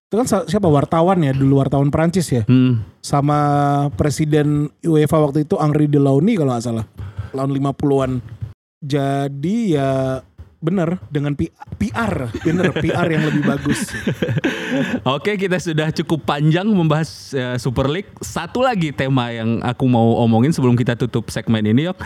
Itu 0.07 0.15
kan 0.15 0.27
siapa 0.47 0.71
wartawan 0.71 1.19
ya 1.19 1.35
dulu 1.35 1.59
wartawan 1.59 1.91
Prancis 1.91 2.31
ya 2.31 2.47
Hmm, 2.47 2.79
sama 3.03 3.39
presiden 3.99 4.71
UEFA 4.79 5.19
waktu 5.19 5.43
itu 5.43 5.59
Henri 5.59 5.91
Delaunay 5.91 6.39
kalau 6.39 6.55
nggak 6.55 6.63
salah 6.63 6.87
tahun 7.35 7.51
50-an. 7.51 8.11
Jadi 8.87 9.75
ya 9.75 10.23
bener 10.57 10.97
dengan 11.13 11.37
P- 11.37 11.53
PR, 11.77 12.33
bener 12.41 12.73
PR 12.73 13.07
yang 13.07 13.29
lebih 13.29 13.45
bagus. 13.45 13.93
Oke, 15.17 15.37
kita 15.37 15.61
sudah 15.61 15.93
cukup 15.93 16.25
panjang 16.25 16.65
membahas 16.65 17.09
eh, 17.37 17.57
Super 17.61 17.85
League. 17.85 18.09
Satu 18.19 18.65
lagi 18.65 18.89
tema 18.89 19.29
yang 19.29 19.61
aku 19.61 19.85
mau 19.85 20.17
omongin 20.25 20.49
sebelum 20.49 20.73
kita 20.73 20.97
tutup 20.97 21.29
segmen 21.29 21.61
ini, 21.61 21.85
Yok. 21.87 22.01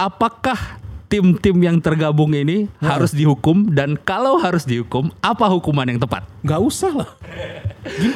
Apakah 0.00 0.80
tim-tim 1.10 1.58
yang 1.58 1.82
tergabung 1.82 2.30
ini 2.30 2.70
harus 2.78 3.10
dihukum 3.10 3.66
dan 3.74 3.98
kalau 3.98 4.38
harus 4.38 4.62
dihukum, 4.62 5.10
apa 5.18 5.50
hukuman 5.50 5.82
yang 5.90 5.98
tepat? 5.98 6.22
Nggak 6.46 6.60
usah 6.62 6.92
lah. 6.94 7.10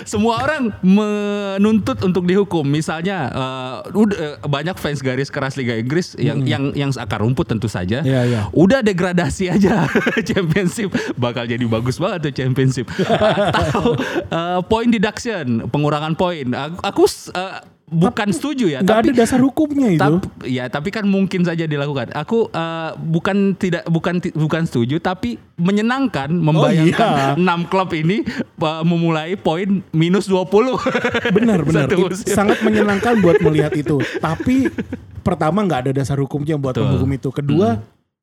Semua 0.07 0.47
orang 0.47 0.71
menuntut 0.79 1.99
untuk 2.07 2.23
dihukum. 2.25 2.63
Misalnya 2.63 3.29
eh, 3.35 3.77
udah 3.99 4.17
eh, 4.17 4.37
banyak 4.47 4.79
fans 4.79 5.03
garis 5.03 5.29
keras 5.29 5.59
Liga 5.59 5.75
Inggris 5.75 6.15
yang 6.15 6.47
yang 6.47 6.71
yang 6.79 6.95
akar 6.95 7.21
rumput 7.21 7.51
tentu 7.51 7.67
saja. 7.67 8.01
Iya, 8.07 8.21
iya. 8.31 8.41
Udah 8.55 8.81
degradasi 8.87 9.51
aja 9.51 9.91
championship 10.31 10.95
bakal 11.19 11.51
jadi 11.51 11.67
bagus 11.67 11.99
banget 11.99 12.31
tuh 12.31 12.35
championship. 12.47 12.87
Atau 13.59 13.99
eh, 14.31 14.61
point 14.71 14.89
deduction, 14.89 15.67
pengurangan 15.67 16.15
poin. 16.15 16.47
Aku, 16.55 16.79
aku 16.81 17.03
eh, 17.35 17.59
bukan 17.95 18.29
setuju 18.35 18.67
ya, 18.67 18.81
tapi 18.83 19.15
ada 19.15 19.25
dasar 19.25 19.39
hukumnya 19.39 19.95
itu. 19.95 20.03
Tap- 20.03 20.43
ya 20.43 20.67
tapi 20.67 20.91
kan 20.91 21.07
mungkin 21.07 21.47
saja 21.47 21.65
dilakukan. 21.65 22.11
Aku 22.19 22.51
eh, 22.51 22.91
bukan 22.99 23.55
tidak 23.55 23.87
bukan 23.87 24.19
bukan 24.35 24.63
setuju 24.67 24.99
tapi 24.99 25.39
menyenangkan 25.55 26.35
membayangkan 26.35 27.09
iya. 27.15 27.29
enam 27.39 27.71
klub 27.71 27.95
ini 27.95 28.27
eh, 28.43 28.83
memulai 28.83 29.39
poin 29.39 29.81
minus 29.95 30.27
20. 30.27 30.75
benar 31.31 31.63
benar 31.69 31.87
sangat 32.19 32.59
menyenangkan 32.67 33.23
buat 33.23 33.39
melihat 33.39 33.71
itu 33.79 34.03
tapi 34.19 34.67
pertama 35.23 35.63
nggak 35.65 35.89
ada 35.89 35.93
dasar 35.95 36.19
hukumnya 36.19 36.59
buat 36.59 36.77
Betul. 36.77 36.85
menghukum 36.91 37.11
itu 37.15 37.29
kedua 37.31 37.69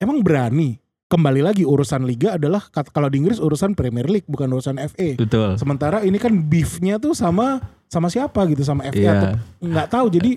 emang 0.02 0.18
berani 0.26 0.81
kembali 1.12 1.44
lagi 1.44 1.68
urusan 1.68 2.08
liga 2.08 2.40
adalah 2.40 2.64
kalau 2.72 3.12
di 3.12 3.20
Inggris 3.20 3.36
urusan 3.38 3.76
Premier 3.76 4.08
League 4.08 4.24
bukan 4.26 4.48
urusan 4.48 4.80
FA 4.80 5.20
Betul. 5.20 5.60
sementara 5.60 6.02
ini 6.02 6.16
kan 6.16 6.32
beefnya 6.32 6.96
tuh 6.96 7.12
sama 7.12 7.60
sama 7.92 8.08
siapa 8.08 8.48
gitu 8.48 8.64
sama 8.64 8.88
FA 8.88 8.96
Iya. 8.96 9.12
atau 9.12 9.30
nggak 9.60 9.88
tahu 9.92 10.06
jadi 10.10 10.32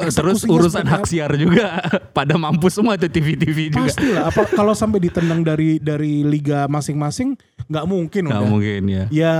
Terus 0.00 0.16
eksekusinya 0.16 0.56
urusan 0.56 0.80
seperti 0.80 0.92
hak 0.96 1.02
siar 1.04 1.32
juga 1.36 1.66
pada 2.16 2.40
mampus 2.40 2.72
semua 2.72 2.96
tuh 2.96 3.12
TV-TV 3.12 3.68
juga. 3.68 3.84
pasti 3.84 4.08
lah 4.08 4.32
apa 4.32 4.48
kalau 4.48 4.72
sampai 4.72 4.96
ditendang 4.98 5.44
dari 5.44 5.76
dari 5.76 6.24
liga 6.24 6.64
masing-masing 6.64 7.36
nggak 7.68 7.84
mungkin 7.84 8.32
Nggak 8.32 8.40
udah 8.40 8.48
mungkin 8.48 8.82
ya. 8.88 9.04
ya 9.12 9.34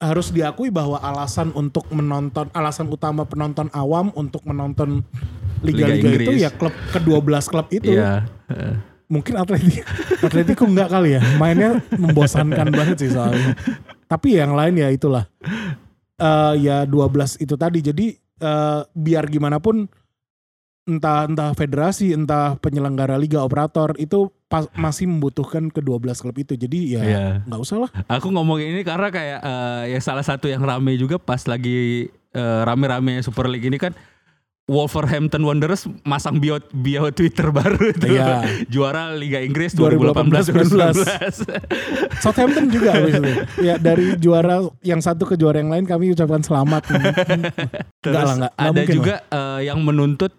harus 0.00 0.32
diakui 0.32 0.72
bahwa 0.72 0.96
alasan 0.98 1.52
untuk 1.52 1.84
menonton 1.92 2.48
alasan 2.50 2.88
utama 2.88 3.22
penonton 3.22 3.68
awam 3.70 4.08
untuk 4.16 4.40
menonton 4.42 5.04
Liga 5.62 5.86
liga-liga 5.86 6.26
itu 6.26 6.32
ya 6.40 6.50
klub 6.50 6.74
ke-12 6.90 7.22
klub 7.46 7.68
itu 7.70 7.94
Iya. 7.94 8.26
Eh, 8.50 8.74
mungkin 9.12 9.36
Atletico 9.36 9.84
Atletico 10.24 10.64
enggak 10.64 10.88
kali 10.88 11.14
ya. 11.14 11.22
Mainnya 11.36 11.70
membosankan 11.92 12.72
banget 12.72 12.96
sih 12.98 13.10
soalnya. 13.12 13.52
Tapi 14.08 14.40
yang 14.40 14.56
lain 14.56 14.74
ya 14.74 14.88
itulah. 14.88 15.28
Eh 16.16 16.54
ya 16.58 16.88
12 16.88 17.36
itu 17.38 17.54
tadi. 17.54 17.78
Jadi 17.78 18.06
eh, 18.16 18.80
biar 18.88 19.28
gimana 19.28 19.60
pun 19.60 19.84
entah 20.82 21.30
entah 21.30 21.54
federasi 21.54 22.10
entah 22.10 22.58
penyelenggara 22.58 23.14
liga 23.14 23.38
operator 23.38 23.94
itu 23.96 24.26
pas- 24.44 24.66
masih 24.74 25.06
membutuhkan 25.06 25.70
ke-12 25.70 26.18
klub 26.18 26.36
itu. 26.36 26.54
Jadi 26.56 26.78
ya 26.90 27.02
Iya. 27.02 27.24
nggak 27.46 27.60
usah 27.60 27.76
lah. 27.86 27.90
Aku 28.10 28.28
ngomong 28.28 28.58
ini 28.58 28.82
karena 28.82 29.08
kayak 29.08 29.38
eh, 29.40 29.82
ya 29.92 30.00
salah 30.02 30.26
satu 30.26 30.48
yang 30.48 30.60
rame 30.60 30.96
juga 30.96 31.16
pas 31.16 31.38
lagi 31.46 32.08
eh, 32.10 32.60
rame-rame 32.64 33.20
Super 33.20 33.46
League 33.46 33.62
ini 33.62 33.78
kan 33.78 33.94
Wolverhampton 34.62 35.42
Wanderers 35.42 35.84
masang 36.02 36.38
bio 36.38 36.62
bio 36.72 37.10
Twitter 37.10 37.50
baru 37.50 37.90
tuh. 37.92 38.08
Iya. 38.08 38.46
Juara 38.66 39.10
Liga 39.10 39.42
Inggris 39.42 39.74
2018, 39.74 40.54
2018 40.54 42.22
Southampton 42.22 42.70
juga 42.70 42.88
habis 42.96 43.18
itu. 43.18 43.32
Ya 43.58 43.74
dari 43.76 44.14
juara 44.16 44.62
yang 44.80 45.02
satu 45.02 45.24
ke 45.24 45.34
juara 45.34 45.58
yang 45.58 45.68
lain 45.68 45.82
kami 45.82 46.10
ucapkan 46.10 46.40
selamat. 46.40 46.82
Terus 48.02 48.14
lah, 48.14 48.34
nggak- 48.38 48.54
nggak 48.54 48.70
ada 48.70 48.82
juga 48.86 49.14
eh, 49.26 49.60
yang 49.66 49.82
menuntut 49.82 50.30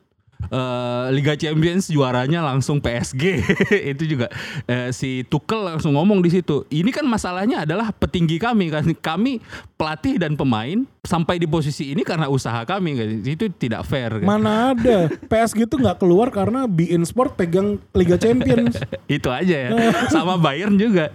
eh, 0.49 1.05
Liga 1.11 1.35
Champions 1.35 1.87
juaranya 1.87 2.43
langsung 2.43 2.79
PSG. 2.79 3.23
itu 3.95 4.03
juga 4.05 4.27
eh, 4.65 4.89
si 4.89 5.23
Tuchel 5.25 5.75
langsung 5.75 5.95
ngomong 5.95 6.19
di 6.19 6.31
situ. 6.31 6.63
Ini 6.67 6.89
kan 6.89 7.05
masalahnya 7.05 7.63
adalah 7.63 7.91
petinggi 7.91 8.39
kami 8.39 8.71
kan. 8.71 8.83
Kami 8.95 9.43
pelatih 9.75 10.15
dan 10.15 10.39
pemain 10.39 10.87
sampai 11.03 11.35
di 11.35 11.43
posisi 11.43 11.91
ini 11.91 12.01
karena 12.01 12.31
usaha 12.31 12.63
kami 12.63 12.89
kan. 12.95 13.07
Itu 13.21 13.51
tidak 13.51 13.83
fair 13.83 14.23
kan. 14.23 14.27
Mana 14.27 14.71
ada 14.71 15.11
PSG 15.27 15.67
tuh 15.67 15.83
nggak 15.83 15.99
keluar 15.99 16.31
karena 16.31 16.65
Bein 16.65 17.03
Sport 17.03 17.35
pegang 17.35 17.77
Liga 17.91 18.15
Champions. 18.15 18.79
itu 19.11 19.27
aja 19.27 19.55
ya. 19.67 19.69
Sama 20.15 20.39
Bayern 20.39 20.79
juga. 20.79 21.11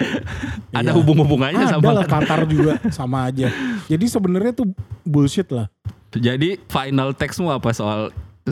Ada 0.70 0.88
Iya. 0.88 0.96
hubung-hubungannya 0.96 1.64
Ada 1.64 1.74
sama 1.76 1.90
lah 1.96 2.06
Qatar 2.08 2.40
juga 2.48 2.80
sama 2.88 3.28
aja. 3.28 3.48
Jadi 3.88 4.04
sebenarnya 4.08 4.52
tuh 4.52 4.68
bullshit 5.04 5.48
lah. 5.48 5.68
Jadi 6.12 6.56
final 6.68 7.12
textmu 7.12 7.52
apa 7.52 7.72
soal 7.72 8.08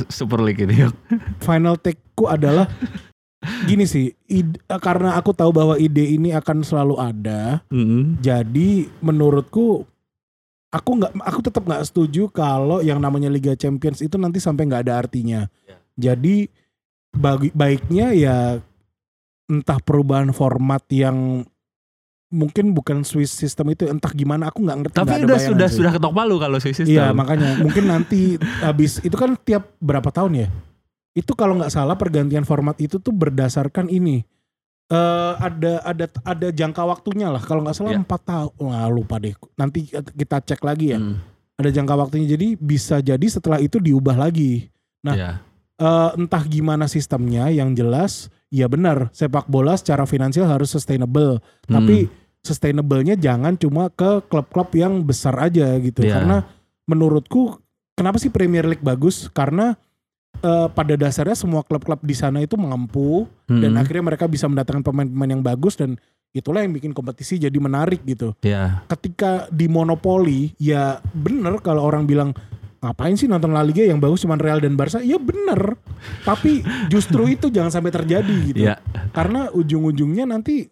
Super 0.09 0.41
League 0.45 0.61
ini? 0.61 0.89
Final 1.41 1.81
take-ku 1.81 2.29
adalah 2.29 2.69
gini 3.65 3.87
sih, 3.87 4.11
id- 4.27 4.59
karena 4.81 5.15
aku 5.15 5.31
tahu 5.31 5.55
bahwa 5.55 5.75
ide 5.79 6.03
ini 6.17 6.35
akan 6.35 6.67
selalu 6.67 6.97
ada. 6.99 7.63
Mm. 7.71 8.19
Jadi 8.21 8.91
menurutku 9.01 9.87
aku 10.73 10.91
nggak 11.01 11.13
aku 11.23 11.41
tetap 11.41 11.63
nggak 11.65 11.85
setuju 11.87 12.29
kalau 12.29 12.83
yang 12.83 12.99
namanya 13.01 13.31
Liga 13.31 13.57
Champions 13.57 14.03
itu 14.03 14.19
nanti 14.21 14.43
sampai 14.43 14.67
nggak 14.69 14.85
ada 14.89 14.95
artinya. 15.07 15.41
Jadi 15.97 16.51
bagi 17.17 17.49
baiknya 17.57 18.13
ya 18.13 18.39
entah 19.49 19.79
perubahan 19.81 20.35
format 20.37 20.83
yang 20.93 21.47
mungkin 22.27 22.71
bukan 22.71 23.03
Swiss 23.03 23.31
system 23.31 23.71
itu 23.71 23.87
entah 23.87 24.11
gimana 24.11 24.51
aku 24.51 24.61
nggak 24.61 24.79
ngerti. 24.83 24.97
Tapi 24.97 25.13
ada 25.15 25.25
udah 25.25 25.39
sudah 25.39 25.69
sih. 25.69 25.77
sudah 25.79 25.93
ketok 25.93 26.13
palu 26.13 26.37
kalau 26.37 26.59
si 26.59 26.71
sistem. 26.71 26.91
Iya 26.91 27.07
makanya 27.11 27.59
mungkin 27.59 27.85
nanti 27.93 28.35
habis 28.59 28.99
itu 29.01 29.15
kan 29.15 29.39
tiap 29.39 29.75
berapa 29.79 30.09
tahun 30.09 30.43
ya? 30.43 30.49
Itu 31.13 31.33
kalau 31.33 31.57
nggak 31.57 31.71
salah 31.71 31.95
pergantian 31.95 32.43
format 32.43 32.77
itu 32.77 32.97
tuh 32.97 33.11
berdasarkan 33.11 33.89
ini. 33.89 34.27
eh 34.87 35.33
ada 35.37 35.83
ada 35.83 36.07
ada 36.23 36.49
jangka 36.49 36.79
waktunya 36.79 37.27
lah 37.27 37.43
kalau 37.43 37.59
nggak 37.61 37.75
salah 37.75 37.91
Iya. 37.91 38.07
empat 38.07 38.21
tahun 38.23 38.51
Wah, 38.61 38.87
lupa 38.87 39.19
deh 39.19 39.35
nanti 39.53 39.83
kita 39.91 40.39
cek 40.39 40.63
lagi 40.63 40.95
ya 40.95 41.03
Hmm, 41.03 41.19
ada 41.57 41.75
jangka 41.75 41.95
waktunya 41.97 42.27
jadi 42.31 42.55
bisa 42.55 43.03
jadi 43.03 43.27
setelah 43.27 43.59
itu 43.59 43.83
diubah 43.83 44.15
lagi 44.15 44.71
Nah, 45.03 45.15
iya. 45.15 45.31
Eh, 45.77 46.11
entah 46.17 46.41
gimana 46.49 46.89
sistemnya 46.89 47.53
yang 47.53 47.77
jelas 47.77 48.33
ya 48.49 48.65
benar 48.65 49.13
sepak 49.13 49.45
bola 49.45 49.77
secara 49.77 50.09
finansial 50.09 50.49
harus 50.49 50.73
sustainable 50.73 51.37
Hmm. 51.69 51.77
tapi 51.77 52.09
sustainable-nya 52.41 53.13
jangan 53.21 53.61
cuma 53.61 53.93
ke 53.93 54.25
klub-klub 54.25 54.73
yang 54.73 55.05
besar 55.05 55.37
aja 55.37 55.77
gitu. 55.77 56.01
Iya. 56.01 56.17
Karena 56.17 56.37
menurutku 56.89 57.61
kenapa 57.93 58.17
sih 58.17 58.33
Premier 58.33 58.65
League 58.65 58.81
bagus? 58.81 59.29
Karena 59.29 59.77
eh, 60.41 60.69
pada 60.73 60.97
dasarnya 60.97 61.37
semua 61.37 61.61
klub-klub 61.61 62.01
di 62.01 62.17
sana 62.17 62.41
itu 62.41 62.57
mampu 62.57 63.29
dan 63.45 63.77
Hmm, 63.77 63.81
akhirnya 63.81 64.17
mereka 64.17 64.25
bisa 64.25 64.49
mendatangkan 64.49 64.81
pemain-pemain 64.81 65.33
yang 65.37 65.45
bagus 65.45 65.77
dan 65.77 66.01
itulah 66.33 66.65
yang 66.65 66.73
bikin 66.73 66.97
kompetisi 66.97 67.37
jadi 67.37 67.57
menarik 67.61 68.01
gitu. 68.09 68.33
Iya. 68.41 68.81
Ketika 68.89 69.45
di 69.53 69.69
monopoli 69.69 70.57
ya 70.57 71.05
bener 71.13 71.61
kalau 71.61 71.85
orang 71.85 72.09
bilang 72.09 72.33
ngapain 72.87 73.15
sih 73.15 73.27
nonton 73.27 73.51
La 73.51 73.61
Liga 73.61 73.83
yang 73.83 73.99
bagus 73.99 74.23
cuma 74.23 74.35
Real 74.35 74.59
dan 74.59 74.75
Barca? 74.75 74.99
Ya 74.99 75.19
bener. 75.19 75.75
Tapi 76.23 76.63
justru 76.87 77.27
itu 77.35 77.51
jangan 77.51 77.71
sampai 77.71 77.91
terjadi 77.91 78.37
gitu 78.47 78.63
Iya. 78.63 78.79
karena 79.11 79.51
ujung-ujungnya 79.51 80.25
nanti 80.25 80.71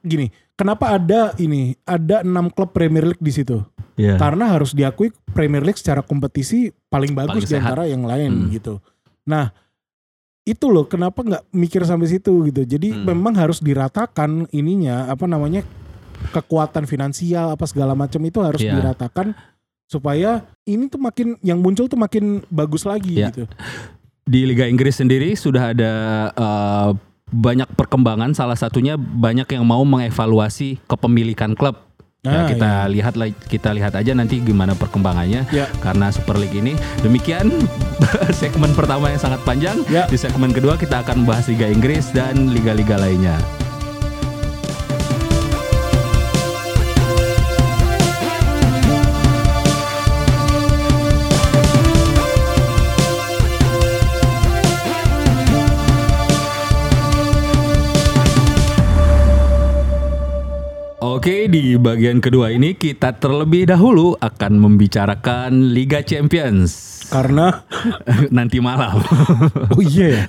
gini 0.00 0.28
kenapa 0.52 0.94
ada 0.94 1.34
ini 1.36 1.74
ada 1.82 2.22
enam 2.22 2.46
klub 2.48 2.70
Premier 2.70 3.02
League 3.04 3.20
di 3.20 3.32
situ 3.32 3.58
Iya. 3.96 4.14
karena 4.16 4.52
harus 4.52 4.70
diakui 4.70 5.10
Premier 5.32 5.60
League 5.60 5.76
secara 5.76 6.00
kompetisi 6.00 6.68
paling 6.86 7.10
bagus 7.10 7.42
Paling 7.42 7.50
di 7.50 7.56
antara 7.56 7.82
yang 7.84 8.04
lain 8.04 8.30
Hmm. 8.30 8.48
gitu 8.50 8.78
nah 9.24 9.50
itu 10.42 10.70
loh 10.70 10.86
kenapa 10.86 11.26
nggak 11.26 11.50
mikir 11.50 11.82
sampai 11.82 12.06
situ 12.06 12.30
gitu. 12.46 12.62
Jadi 12.62 12.94
Hmm. 12.94 13.02
memang 13.02 13.34
harus 13.34 13.58
diratakan 13.58 14.46
ininya 14.54 15.10
apa 15.10 15.26
namanya 15.26 15.66
kekuatan 16.30 16.86
finansial 16.86 17.50
apa 17.50 17.66
segala 17.66 17.98
macam 17.98 18.22
itu 18.22 18.38
harus 18.38 18.62
Iya. 18.62 18.78
diratakan 18.78 19.34
supaya 19.86 20.42
ini 20.62 20.86
tuh 20.86 20.98
makin 20.98 21.38
yang 21.40 21.58
muncul 21.58 21.86
tuh 21.86 21.96
makin 21.96 22.42
bagus 22.46 22.82
lagi 22.82 23.16
Iya. 23.16 23.30
gitu. 23.30 23.46
Di 24.26 24.42
Liga 24.42 24.66
Inggris 24.66 24.98
sendiri 24.98 25.32
sudah 25.32 25.70
ada 25.70 25.92
eh, 26.30 26.90
banyak 27.26 27.70
perkembangan. 27.72 28.34
Salah 28.34 28.58
satunya 28.58 28.98
banyak 28.98 29.46
yang 29.48 29.62
mau 29.62 29.82
mengevaluasi 29.82 30.82
kepemilikan 30.84 31.54
klub. 31.54 31.78
Ya, 32.26 32.42
Ah, 32.42 32.46
kita 32.50 32.66
iya. 32.66 32.90
lihat 32.90 33.14
kita 33.46 33.70
lihat 33.70 33.94
aja 33.94 34.10
nanti 34.10 34.42
gimana 34.42 34.74
perkembangannya 34.74 35.46
Ya. 35.46 35.70
karena 35.78 36.10
Super 36.10 36.34
League 36.34 36.58
ini. 36.58 36.74
Demikian 36.98 37.54
segmen 38.42 38.74
pertama 38.74 39.14
yang 39.14 39.22
sangat 39.22 39.46
panjang. 39.46 39.78
Ya. 39.86 40.10
Di 40.10 40.18
segmen 40.18 40.50
kedua 40.50 40.74
kita 40.74 41.06
akan 41.06 41.22
membahas 41.22 41.46
Liga 41.46 41.70
Inggris 41.70 42.10
dan 42.10 42.50
liga-liga 42.50 42.98
lainnya. 42.98 43.38
Oke, 61.16 61.48
di 61.48 61.80
bagian 61.80 62.20
kedua 62.20 62.52
ini 62.52 62.76
kita 62.76 63.16
terlebih 63.16 63.64
dahulu 63.64 64.20
akan 64.20 64.60
membicarakan 64.60 65.72
Liga 65.72 66.04
Champions. 66.04 67.00
Karena 67.08 67.64
Nanti 68.36 68.60
malam. 68.60 69.00
oh 69.72 69.80
iya 69.80 70.20
ya. 70.20 70.22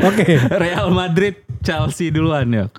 Oke. 0.00 0.40
Real 0.56 0.88
Madrid 0.96 1.44
Chelsea 1.60 2.08
duluan 2.08 2.48
ya. 2.56 2.72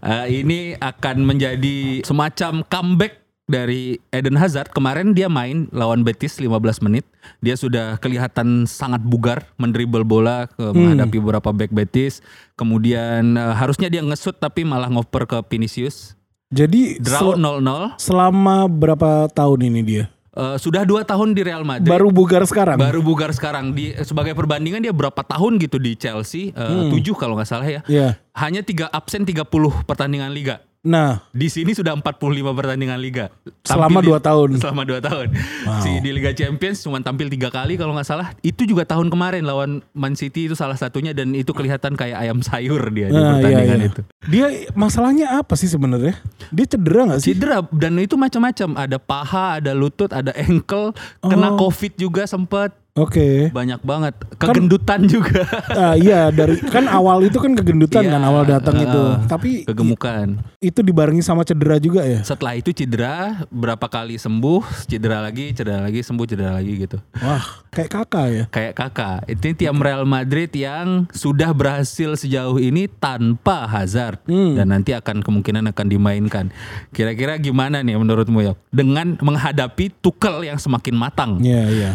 Eh, 0.00 0.40
ini 0.40 0.72
akan 0.80 1.20
menjadi 1.28 2.00
semacam 2.00 2.64
comeback 2.64 3.20
dari 3.44 4.00
Eden 4.08 4.40
Hazard. 4.40 4.72
Kemarin 4.72 5.12
dia 5.12 5.28
main 5.28 5.68
lawan 5.68 6.00
Betis 6.00 6.40
15 6.40 6.80
menit. 6.80 7.04
Dia 7.44 7.60
sudah 7.60 8.00
kelihatan 8.00 8.64
sangat 8.64 9.04
bugar 9.04 9.52
mendribble 9.60 10.08
bola 10.08 10.48
ke 10.48 10.64
menghadapi 10.64 11.20
beberapa 11.20 11.52
back 11.52 11.76
Betis. 11.76 12.24
Kemudian 12.56 13.36
eh, 13.36 13.52
harusnya 13.52 13.92
dia 13.92 14.00
ngesut 14.00 14.40
tapi 14.40 14.64
malah 14.64 14.88
ngoper 14.88 15.28
ke 15.28 15.36
Vinicius. 15.52 16.16
Jadi 16.52 17.00
Draw 17.00 17.32
sel- 17.32 17.40
0-0. 17.40 17.96
selama 17.96 18.68
berapa 18.68 19.26
tahun 19.32 19.72
ini 19.72 19.80
dia? 19.80 20.04
Eh, 20.32 20.56
sudah 20.56 20.84
dua 20.84 21.04
tahun 21.04 21.36
di 21.36 21.44
Real 21.44 21.60
Madrid. 21.60 21.88
Baru 21.88 22.08
bugar 22.08 22.40
sekarang. 22.44 22.80
Baru 22.80 23.04
bugar 23.04 23.32
sekarang 23.32 23.76
di 23.76 23.92
sebagai 24.00 24.32
perbandingan 24.32 24.80
dia 24.80 24.88
berapa 24.88 25.20
tahun 25.20 25.60
gitu 25.60 25.76
di 25.76 25.92
Chelsea? 25.92 26.52
Eh, 26.52 26.88
Tujuh 26.88 27.12
kalau 27.16 27.36
nggak 27.36 27.48
salah 27.48 27.68
ya. 27.68 27.80
Ya. 27.84 28.16
Hanya 28.32 28.64
tiga 28.64 28.88
absen 28.88 29.24
30 29.24 29.44
pertandingan 29.84 30.32
liga. 30.32 30.64
Nah, 30.82 31.22
Di 31.30 31.46
sini 31.46 31.70
sudah 31.72 31.94
45 31.94 32.18
pertandingan 32.50 32.98
liga. 32.98 33.30
Selama 33.62 34.02
Tampil 34.02 34.02
dua 34.04 34.18
di- 34.18 34.26
tahun. 34.26 34.48
Selama 34.58 34.82
dua 34.82 34.98
tahun. 34.98 35.26
Wow. 35.62 35.78
Si 35.78 35.90
di 36.02 36.10
Liga 36.10 36.34
Champions 36.34 36.82
cuma 36.82 36.98
tampil 36.98 37.30
tiga 37.30 37.48
kali 37.48 37.78
kalau 37.78 37.94
nggak 37.94 38.02
salah. 38.04 38.34
Itu 38.40 38.66
juga 38.66 38.82
tahun 38.82 39.06
kemarin 39.06 39.46
lawan 39.46 39.86
Man 39.92 40.18
City 40.18 40.50
itu 40.50 40.58
salah 40.58 40.74
satunya 40.74 41.14
dan 41.14 41.30
itu 41.30 41.54
kelihatan 41.54 41.94
kayak 41.94 42.18
ayam 42.18 42.42
sayur 42.42 42.82
dia 42.90 43.06
di 43.06 43.14
Nah, 43.14 43.38
pertandingan 43.38 43.62
iya, 43.68 43.78
iya. 43.78 43.88
itu. 43.88 44.00
dia 44.24 44.46
masalahnya 44.72 45.38
apa 45.38 45.54
sih 45.54 45.66
sebenarnya? 45.66 46.18
Dia 46.50 46.66
cedera 46.66 47.06
nggak 47.06 47.20
sih? 47.20 47.30
Cedera 47.30 47.62
dan 47.70 47.94
itu 47.96 48.18
macam-macam. 48.18 48.68
Ada 48.76 48.98
paha, 48.98 49.62
ada 49.62 49.72
lutut, 49.72 50.10
ada 50.10 50.34
ankle, 50.34 50.90
kena 51.20 51.54
Oh. 51.54 51.58
covid 51.60 51.94
juga 51.94 52.26
sempet 52.26 52.74
Oke. 52.92 53.48
banyak 53.48 53.80
banget. 53.80 54.12
Kegendutan 54.36 55.08
juga. 55.08 55.48
Ah, 55.72 55.96
iya 55.96 56.28
dari 56.28 56.60
kan 56.60 56.84
awal 56.84 57.24
itu 57.24 57.40
kan 57.40 57.56
kegendutan 57.56 58.04
Iya, 58.04 58.12
kan 58.14 58.22
awal 58.22 58.44
datang 58.44 58.76
uh, 58.76 58.84
itu. 58.84 59.02
Tapi 59.24 59.50
Kegemukan. 59.64 60.36
itu 60.60 60.80
dibarengi 60.84 61.24
sama 61.24 61.48
cedera 61.48 61.80
juga 61.80 62.04
ya. 62.04 62.20
Setelah 62.20 62.60
itu 62.60 62.70
cedera, 62.76 63.40
berapa 63.48 63.88
kali 63.88 64.20
sembuh, 64.20 64.60
cedera 64.84 65.24
lagi, 65.24 65.56
cedera 65.56 65.80
lagi, 65.80 66.04
sembuh, 66.04 66.26
cedera 66.28 66.60
lagi 66.60 66.72
gitu. 66.76 67.00
Wah, 67.18 67.64
kayak 67.72 67.90
kakak 67.90 68.26
ya. 68.28 68.44
Kayak 68.52 68.74
kakak. 68.76 69.18
Itu 69.32 69.56
tim 69.56 69.78
Real 69.80 70.04
Madrid 70.04 70.52
yang 70.52 71.08
sudah 71.10 71.56
berhasil 71.56 72.20
sejauh 72.20 72.60
ini 72.60 72.86
tanpa 72.86 73.64
Hazard 73.64 74.20
Hmm. 74.28 74.54
dan 74.60 74.68
nanti 74.68 74.92
akan 74.92 75.24
kemungkinan 75.24 75.72
akan 75.72 75.86
dimainkan. 75.88 76.52
Kira-kira 76.92 77.40
gimana 77.40 77.80
nih 77.80 77.96
menurutmu 77.96 78.44
Yok? 78.44 78.56
Dengan 78.68 79.16
menghadapi 79.18 79.88
Tuchel 80.04 80.44
yang 80.46 80.60
semakin 80.60 80.94
matang. 80.94 81.40
Iya, 81.40 81.64
iya. 81.72 81.92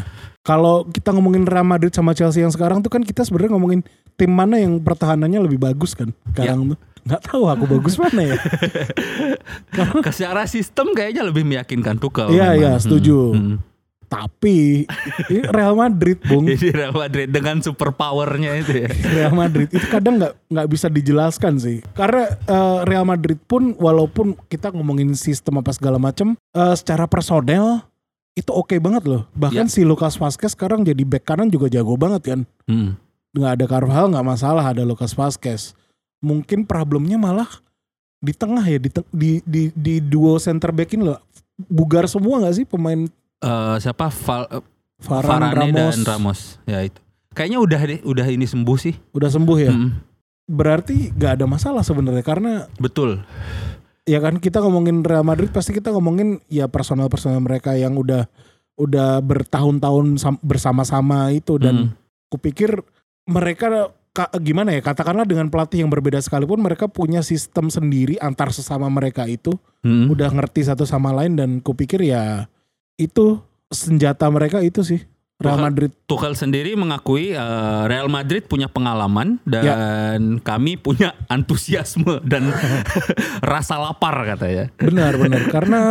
Kalau 0.47 0.87
kita 0.87 1.11
ngomongin 1.11 1.43
Real 1.43 1.67
Madrid 1.67 1.91
sama 1.91 2.15
Chelsea 2.15 2.39
yang 2.39 2.49
sekarang 2.49 2.79
tuh 2.79 2.87
kan 2.87 3.03
kita 3.03 3.27
sebenarnya 3.27 3.51
ngomongin 3.51 3.83
tim 4.15 4.31
mana 4.31 4.55
yang 4.55 4.79
pertahanannya 4.79 5.43
lebih 5.43 5.59
bagus 5.59 5.91
kan 5.91 6.15
sekarang 6.31 6.71
tuh. 6.71 6.79
Nggak 7.03 7.21
tahu 7.23 7.43
aku 7.45 7.65
bagus 7.67 7.99
mana 8.01 8.31
ya. 8.31 8.37
Secara 10.07 10.47
sistem 10.47 10.95
kayaknya 10.95 11.27
lebih 11.27 11.43
meyakinkan 11.43 11.99
Tuchel. 11.99 12.31
Iya, 12.31 12.55
memang. 12.55 12.59
iya, 12.59 12.71
Hmm, 12.73 12.79
setuju. 12.79 13.17
hmm. 13.35 13.57
Tapi 14.07 14.87
ini 15.27 15.39
Real 15.51 15.75
Madrid, 15.75 16.15
Bung. 16.23 16.47
Jadi 16.51 16.71
Real 16.71 16.95
Madrid 16.95 17.27
dengan 17.27 17.59
super 17.59 17.91
powernya 17.91 18.55
itu 18.55 18.71
ya. 18.71 18.89
Real 19.19 19.35
Madrid 19.35 19.67
itu 19.67 19.83
kadang 19.83 20.15
nggak 20.15 20.47
nggak 20.47 20.67
bisa 20.71 20.87
dijelaskan 20.87 21.59
sih 21.59 21.83
karena 21.91 22.23
eh, 22.39 22.79
Real 22.87 23.03
Madrid 23.03 23.35
pun 23.43 23.75
walaupun 23.75 24.39
kita 24.47 24.71
ngomongin 24.71 25.11
sistem 25.11 25.59
apa 25.59 25.75
segala 25.75 25.99
macam 25.99 26.39
eh, 26.39 26.75
secara 26.79 27.03
personel 27.03 27.83
itu 28.37 28.53
oke 28.53 28.77
banget 28.77 29.09
loh. 29.09 29.25
Bahkan 29.33 29.65
Ya. 29.65 29.73
si 29.73 29.81
Lucas 29.81 30.13
Vazquez 30.15 30.53
sekarang 30.53 30.85
jadi 30.85 31.01
back 31.01 31.25
kanan 31.25 31.49
juga 31.49 31.65
jago 31.67 31.97
banget 31.97 32.21
kan? 32.23 32.39
Hmm. 32.69 32.93
nggak 33.33 33.53
ada 33.53 33.65
Carvajal 33.69 34.07
nggak 34.09 34.25
masalah 34.25 34.65
ada 34.65 34.81
Lucas 34.81 35.13
Vazquez. 35.13 35.73
Mungkin 36.21 36.65
problemnya 36.65 37.17
malah 37.17 37.49
di 38.17 38.33
tengah 38.33 38.65
ya 38.65 38.77
di 38.77 38.89
di 39.13 39.31
di, 39.45 39.63
di 39.73 39.95
duo 40.01 40.37
center 40.37 40.69
back 40.69 40.93
ini 40.93 41.05
loh. 41.05 41.21
Bugar 41.57 42.05
semua 42.05 42.41
nggak 42.41 42.55
sih 42.55 42.65
pemain? 42.65 43.05
Eh, 43.37 43.75
siapa? 43.77 44.09
Val, 44.09 44.49
eh, 44.49 44.63
Varane, 44.97 45.53
Varane 45.53 45.69
Ramos, 45.69 45.93
dan 45.93 46.03
Ramos. 46.05 46.39
Ya 46.65 46.81
itu. 46.81 46.97
Kayaknya 47.37 47.59
udah 47.61 47.81
deh 47.85 47.99
udah 48.01 48.25
ini 48.25 48.45
sembuh 48.49 48.77
sih. 48.81 48.97
Udah 49.13 49.29
sembuh 49.29 49.57
ya? 49.61 49.69
Mm, 49.69 49.89
berarti 50.49 51.13
nggak 51.13 51.31
ada 51.37 51.45
masalah 51.45 51.85
sebenarnya 51.85 52.25
karena 52.25 52.65
betul 52.81 53.21
ya 54.07 54.23
kan 54.23 54.39
kita 54.39 54.63
ngomongin 54.63 55.03
Real 55.03 55.21
Madrid 55.21 55.51
pasti 55.51 55.75
kita 55.75 55.91
ngomongin 55.91 56.39
ya 56.47 56.65
personal 56.65 57.11
personal 57.11 57.43
mereka 57.43 57.75
yang 57.75 57.93
udah 57.93 58.25
udah 58.79 59.19
bertahun-tahun 59.19 60.15
sam- 60.17 60.39
bersama-sama 60.39 61.35
itu. 61.35 61.59
Dan 61.59 61.91
Mm, 61.91 61.93
kupikir 62.31 62.79
mereka 63.27 63.91
ka- 64.15 64.31
gimana 64.39 64.71
ya 64.71 64.81
katakanlah 64.81 65.27
dengan 65.27 65.51
pelatih 65.51 65.83
yang 65.83 65.91
berbeda 65.91 66.17
sekalipun 66.17 66.63
mereka 66.63 66.87
punya 66.87 67.19
sistem 67.19 67.67
sendiri 67.67 68.15
antar 68.17 68.49
sesama 68.49 68.87
mereka 68.87 69.27
itu. 69.27 69.51
Mm. 69.83 70.09
udah 70.09 70.29
ngerti 70.33 70.65
satu 70.65 70.83
sama 70.83 71.11
lain 71.11 71.35
dan 71.35 71.49
kupikir 71.59 72.01
ya 72.01 72.47
itu 72.97 73.39
senjata 73.67 74.25
mereka 74.31 74.63
itu 74.63 74.79
sih 74.81 75.03
Real 75.37 75.61
Madrid 75.61 75.93
Tuchel 76.03 76.33
sendiri 76.33 76.73
mengakui 76.73 77.29
eh, 77.29 77.39
Real 77.85 78.07
Madrid 78.07 78.41
punya 78.43 78.65
pengalaman 78.65 79.37
Ya. 79.45 79.61
dan 79.69 80.41
kami 80.41 80.75
punya 80.75 81.13
antusiasme 81.27 82.25
dan 82.25 82.49
rasa 83.43 83.77
lapar 83.77 84.17
katanya. 84.27 84.73
benar 84.75 85.13
benar 85.15 85.45
karena 85.47 85.81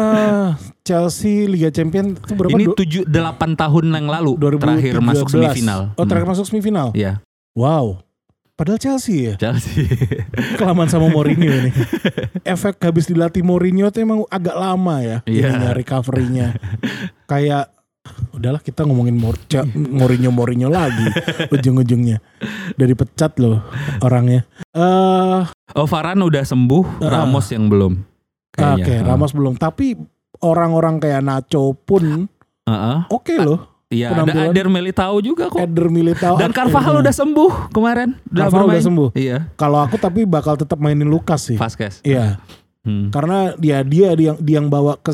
Chelsea 0.82 1.46
Liga 1.46 1.70
Champions 1.70 2.18
itu 2.18 2.34
berapa 2.34 2.52
Ini 2.52 2.64
Du- 2.66 2.74
7 2.74 3.06
8 3.06 3.12
tahun 3.54 3.84
yang 3.88 4.06
lalu 4.08 4.34
2017. 4.36 4.58
terakhir 4.58 4.94
masuk 5.00 5.26
semifinal. 5.28 5.80
oh 5.94 6.04
terakhir 6.04 6.26
Hmm. 6.26 6.32
masuk 6.34 6.46
semifinal 6.46 6.88
Iya, 6.90 7.22
wow 7.54 8.02
padahal 8.52 8.80
Chelsea 8.80 9.30
ya 9.30 9.34
Chelsea. 9.36 9.86
kelamaan 10.58 10.88
sama 10.88 11.06
Mourinho 11.06 11.46
ini. 11.46 11.70
Efek 12.48 12.80
habis 12.80 13.04
dilatih 13.04 13.42
Mourinho 13.42 13.86
tuh 13.88 14.00
emang 14.00 14.26
agak 14.26 14.54
lama 14.54 14.96
ya 15.00 15.18
Iya. 15.22 15.54
ininya 15.54 15.70
recovery-nya. 15.70 16.48
Kayak 17.26 17.75
udahlah 18.30 18.58
kita 18.58 18.82
ngomongin 18.82 19.14
Mor 19.14 19.36
Ca- 19.44 19.64
Mourinho 19.66 20.28
Mourinho 20.28 20.66
lagi 20.66 21.06
ujung-ujungnya. 21.54 22.20
Udah 22.72 22.86
dipecat 22.86 23.36
loh 23.36 23.64
orangnya. 23.98 24.44
Eh 24.70 25.42
oh, 25.72 25.86
Varane 25.86 26.20
udah 26.20 26.42
sembuh, 26.42 27.00
Ah. 27.00 27.22
Ramos 27.22 27.46
yang 27.48 27.66
belum. 27.66 27.92
oke, 27.96 28.56
Kayaknya. 28.56 29.04
Ramos 29.04 29.30
belum, 29.30 29.54
tapi 29.54 29.96
orang-orang 30.38 30.96
kayak 30.96 31.20
Nacho 31.20 31.72
pun 31.74 32.28
Heeh. 32.64 32.98
oke 33.08 33.34
loh. 33.36 33.60
Iya, 33.86 34.10
ada 34.12 34.50
Ader 34.50 34.66
Militao 34.66 35.14
juga 35.20 35.46
kok. 35.46 35.62
Eder 35.62 35.86
Militao 35.86 36.34
Dan 36.34 36.50
Carvajal 36.50 36.98
udah 36.98 37.14
sembuh 37.14 37.70
kemarin. 37.70 38.18
Carvajal 38.26 38.66
udah 38.66 38.82
sembuh. 38.82 39.08
Iya, 39.14 39.46
Kalau 39.54 39.78
aku 39.78 39.94
tapi 39.94 40.26
bakal 40.26 40.58
tetap 40.58 40.74
mainin 40.76 41.06
Lukas 41.06 41.46
sih. 41.46 41.54
Vasquez. 41.54 42.02
Iya. 42.02 42.42
Hmm. 42.86 43.10
Karena 43.10 43.58
dia 43.58 43.82
dia 43.82 44.14
dia 44.14 44.30
yang 44.30 44.38
dia 44.38 44.56
yang 44.62 44.68
bawa 44.70 44.94
ke 45.02 45.10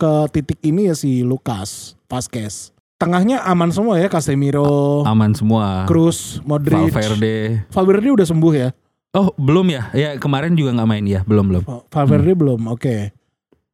ke 0.00 0.12
titik 0.32 0.56
ini 0.64 0.88
ya 0.88 0.96
si 0.96 1.20
Lucas 1.20 1.92
Vasquez. 2.08 2.72
Tengahnya 2.96 3.44
aman 3.44 3.72
semua 3.72 3.96
ya 3.96 4.08
Casemiro, 4.12 5.04
Aman 5.08 5.32
semua. 5.32 5.88
Cruz, 5.88 6.40
Modric. 6.44 6.92
Valverde. 6.92 7.64
Valverde 7.72 8.08
udah 8.12 8.26
sembuh 8.28 8.52
ya? 8.52 8.68
Oh 9.12 9.32
belum 9.36 9.68
ya? 9.72 9.88
Ya 9.92 10.08
kemarin 10.16 10.56
juga 10.56 10.76
nggak 10.76 10.88
main 10.88 11.04
ya, 11.04 11.20
belum 11.24 11.44
belum. 11.48 11.62
Oh, 11.68 11.84
Valverde 11.88 12.32
belum. 12.32 12.68
Oke. 12.72 13.12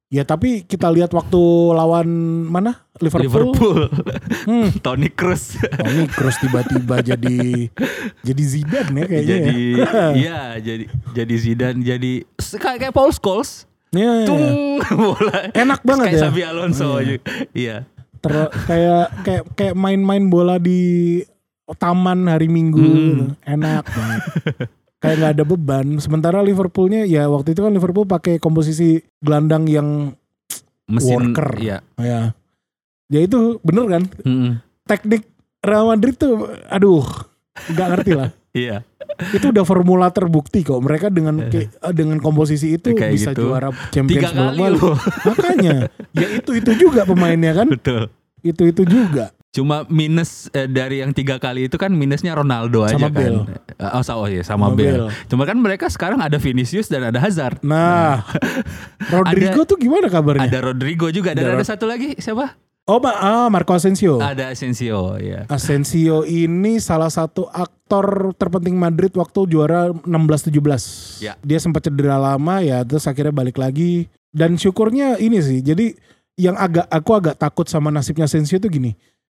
Ya 0.07 0.23
tapi 0.23 0.63
kita 0.63 0.87
lihat 0.87 1.11
waktu 1.11 1.41
lawan 1.73 2.07
mana 2.47 2.87
Liverpool, 2.97 3.27
Liverpool. 3.27 3.81
Hmm, 4.47 4.71
Toni 4.85 5.11
Kroos. 5.11 5.59
Toni 5.59 6.07
Kroos 6.07 6.39
tiba-tiba 6.39 7.03
jadi 7.11 7.67
jadi 8.23 8.43
Zidane 8.43 8.95
ya 8.95 9.05
kayaknya. 9.05 9.27
jadi 9.27 9.59
ya. 9.75 9.87
iya 10.23 10.41
jadi 10.57 10.85
jadi 11.11 11.35
Zidane 11.37 11.81
jadi 11.83 12.13
kayak 12.39 12.79
kayak 12.81 12.95
Paul 12.95 13.11
Scholes. 13.11 13.67
Iya, 13.91 14.13
iya. 14.23 14.27
Tung 14.27 14.47
bola. 14.95 15.51
Enak 15.51 15.81
banget 15.83 16.07
kayak 16.09 16.17
ya. 16.17 16.23
Xabi 16.25 16.43
Alonso 16.45 16.87
Iya. 16.87 16.97
aja. 16.97 17.15
Iya. 17.53 17.77
Ter- 18.17 18.53
kayak 18.63 19.07
kayak 19.23 19.43
kayak 19.55 19.75
main-main 19.75 20.25
bola 20.27 20.57
di 20.57 21.23
taman 21.75 22.31
hari 22.31 22.47
Minggu 22.47 22.79
Hmm. 22.79 23.35
enak 23.43 23.83
banget 23.85 24.23
kayak 24.99 25.17
nggak 25.17 25.33
ada 25.33 25.45
beban 25.45 25.87
sementara 25.97 26.41
Liverpoolnya 26.41 27.05
ya 27.05 27.27
waktu 27.27 27.53
itu 27.53 27.61
kan 27.61 27.71
Liverpool 27.71 28.05
pakai 28.05 28.37
komposisi 28.37 28.97
gelandang 29.19 29.65
yang 29.65 30.17
Mesin 30.87 31.35
Worker. 31.35 31.51
Iya. 31.57 31.79
ya 31.97 32.21
ya 33.07 33.21
itu 33.21 33.59
bener 33.61 33.87
kan 33.89 34.03
Mm-mm. 34.21 34.59
teknik 34.83 35.27
Real 35.59 35.87
Madrid 35.87 36.15
tuh 36.15 36.35
aduh 36.65 37.03
nggak 37.69 37.89
ngerti 37.91 38.13
lah 38.15 38.31
Iya. 38.57 38.89
itu 39.31 39.53
udah 39.53 39.63
formula 39.63 40.09
terbukti 40.09 40.63
kok 40.63 40.81
mereka 40.81 41.07
dengan 41.07 41.45
kayak- 41.45 41.77
dengan 41.93 42.17
komposisi 42.17 42.73
itu 42.73 42.91
Kayak 42.91 43.13
bisa 43.13 43.31
gitu. 43.31 43.47
juara 43.47 43.69
Tiga 43.69 43.93
Champions 43.93 44.33
kali 44.33 44.65
loh. 44.73 44.97
makanya 45.23 45.77
ya 46.11 46.27
itu 46.33 46.51
itu 46.55 46.71
juga 46.79 47.05
pemainnya 47.05 47.53
kan 47.53 47.69
Betul. 47.75 48.09
itu 48.41 48.63
itu 48.65 48.83
juga 48.83 49.29
Cuma 49.57 49.89
minus 49.89 50.53
eh, 50.53 50.69
dari 50.69 51.01
yang 51.01 51.17
tiga 51.17 51.41
kali 51.41 51.65
itu 51.65 51.81
kan 51.81 51.89
minusnya 51.89 52.37
Ronaldo 52.37 52.85
aja 52.85 53.01
Sama 53.01 53.09
kan. 53.09 53.17
Bale. 53.17 53.41
Eh, 53.73 53.89
Oh, 53.89 54.05
sa- 54.05 54.21
oh 54.21 54.29
iya 54.29 54.45
sama, 54.45 54.69
Sama 54.69 54.77
Bale. 54.77 55.09
Bale. 55.09 55.17
Cuma 55.27 55.49
kan 55.49 55.57
mereka 55.57 55.89
sekarang 55.89 56.21
ada 56.21 56.37
Vinicius 56.37 56.87
dan 56.87 57.09
ada 57.09 57.17
Hazard. 57.17 57.65
Nah, 57.65 58.21
Rodrigo 59.13 59.65
tuh 59.65 59.81
gimana 59.81 60.13
kabarnya? 60.13 60.45
Ada 60.45 60.59
Rodrigo 60.63 61.09
juga 61.09 61.33
dan 61.33 61.49
Ada 61.49 61.57
ada, 61.57 61.65
satu 61.65 61.89
lagi 61.89 62.13
siapa? 62.21 62.53
Oh, 62.87 63.03
Ma- 63.03 63.19
ah, 63.19 63.49
Marco 63.49 63.75
Asensio. 63.75 64.23
Ada 64.23 64.55
Asensio 64.55 65.19
ya. 65.19 65.43
Asensio 65.51 66.23
ini 66.23 66.79
salah 66.79 67.11
satu 67.11 67.51
aktor 67.51 68.31
terpenting 68.37 68.79
Madrid 68.79 69.11
waktu 69.11 69.43
juara 69.49 69.91
16-17. 70.07 71.19
Ya. 71.19 71.35
Dia 71.41 71.59
sempat 71.59 71.83
cedera 71.83 72.15
lama 72.15 72.63
ya, 72.63 72.87
terus 72.87 73.09
akhirnya 73.09 73.35
balik 73.35 73.59
lagi. 73.59 74.07
Dan 74.31 74.55
syukurnya 74.55 75.19
ini 75.19 75.41
sih, 75.41 75.65
jadi 75.65 75.97
yang 76.37 76.55
agak 76.55 76.87
aku 76.87 77.11
agak 77.17 77.35
takut 77.35 77.67
sama 77.67 77.89
nasibnya 77.89 78.29
Asensio 78.29 78.61
tuh 78.61 78.69
gini. 78.69 78.95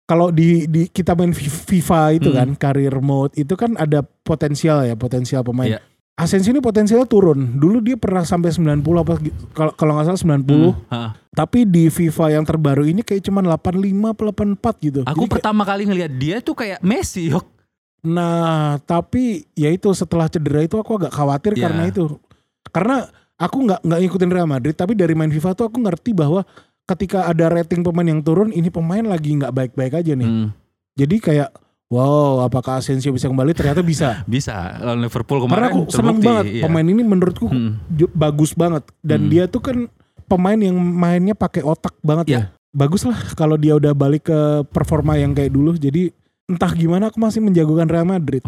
Kalau 0.09 0.33
di, 0.33 0.65
di 0.65 0.89
kita 0.89 1.13
main 1.13 1.31
Fi- 1.31 1.53
FIFA 1.53 2.17
itu 2.17 2.33
Hmm. 2.33 2.39
kan, 2.39 2.49
career 2.57 2.97
mode 2.99 3.37
itu 3.37 3.53
kan 3.53 3.77
ada 3.77 4.01
potensial 4.01 4.81
ya, 4.83 4.97
potensial 4.97 5.45
pemain. 5.45 5.69
Iya. 5.69 5.81
Asensio 6.17 6.51
ini 6.51 6.59
potensialnya 6.59 7.07
turun. 7.07 7.55
Dulu 7.55 7.79
dia 7.79 7.95
pernah 7.95 8.25
sampai 8.25 8.51
90 8.51 8.83
apa 8.99 9.21
kalau 9.53 9.71
kalau 9.71 9.93
nggak 9.95 10.07
salah 10.09 10.19
90. 10.19 10.75
Hmm, 10.75 10.75
ha. 10.89 11.15
Tapi 11.31 11.63
di 11.63 11.87
FIFA 11.87 12.27
yang 12.33 12.43
terbaru 12.43 12.83
ini 12.83 13.07
kayak 13.07 13.23
cuman 13.23 13.47
85 13.47 14.11
atau 14.11 14.25
84 14.27 14.75
gitu. 14.83 15.01
Aku 15.03 15.07
Jadi 15.07 15.19
kayak- 15.21 15.35
pertama 15.39 15.63
kali 15.63 15.83
ngelihat 15.85 16.13
dia 16.17 16.37
tuh 16.41 16.57
kayak 16.57 16.81
Messi, 16.81 17.31
yok. 17.31 17.47
nah, 18.01 18.79
tapi 18.81 19.47
ya 19.53 19.69
itu 19.69 19.91
setelah 19.93 20.27
cedera 20.27 20.59
itu 20.61 20.75
aku 20.75 20.97
agak 20.97 21.13
khawatir 21.13 21.53
Ya. 21.53 21.69
karena 21.69 21.87
itu. 21.87 22.19
Karena 22.69 23.07
aku 23.37 23.57
nggak 23.63 23.81
nggak 23.83 24.01
ngikutin 24.01 24.31
Real 24.33 24.49
Madrid, 24.49 24.75
tapi 24.75 24.95
dari 24.95 25.15
main 25.15 25.31
FIFA 25.31 25.55
tuh 25.55 25.67
aku 25.67 25.79
ngerti 25.79 26.11
bahwa 26.13 26.43
ketika 26.89 27.29
ada 27.29 27.53
rating 27.53 27.85
pemain 27.85 28.09
yang 28.09 28.25
turun, 28.25 28.49
ini 28.49 28.73
pemain 28.73 29.05
lagi 29.05 29.37
nggak 29.37 29.53
baik-baik 29.53 30.01
aja 30.01 30.13
nih. 30.17 30.25
Hmm, 30.29 30.49
Jadi 30.97 31.21
kayak 31.21 31.53
wow, 31.93 32.43
apakah 32.43 32.81
Asensio 32.81 33.13
bisa 33.13 33.29
kembali? 33.29 33.53
Ternyata 33.53 33.85
bisa. 33.85 34.21
bisa 34.29 34.81
lawan 34.81 35.05
Liverpool 35.05 35.45
kemarin. 35.45 35.55
Karena 35.55 35.69
aku 35.71 35.81
seneng 35.93 36.17
terbukti, 36.19 36.27
banget 36.27 36.45
iya. 36.49 36.63
pemain 36.65 36.87
ini 36.89 37.03
menurutku 37.05 37.47
Hmm. 37.47 37.73
bagus 38.17 38.57
banget 38.57 38.83
dan 39.05 39.29
Hmm. 39.29 39.31
dia 39.31 39.45
tuh 39.47 39.61
kan 39.63 39.77
pemain 40.27 40.59
yang 40.59 40.77
mainnya 40.77 41.37
pakai 41.37 41.63
otak 41.63 41.95
banget 42.01 42.27
ya. 42.29 42.35
Ya. 42.35 42.43
Bagus 42.69 43.05
lah 43.09 43.17
kalau 43.33 43.57
dia 43.57 43.77
udah 43.77 43.97
balik 43.97 44.29
ke 44.29 44.41
performa 44.69 45.17
yang 45.17 45.33
kayak 45.33 45.53
dulu. 45.53 45.77
Jadi 45.77 46.13
entah 46.49 46.73
gimana 46.73 47.13
aku 47.13 47.21
masih 47.21 47.45
menjagokan 47.45 47.85
Real 47.85 48.09
Madrid. 48.09 48.41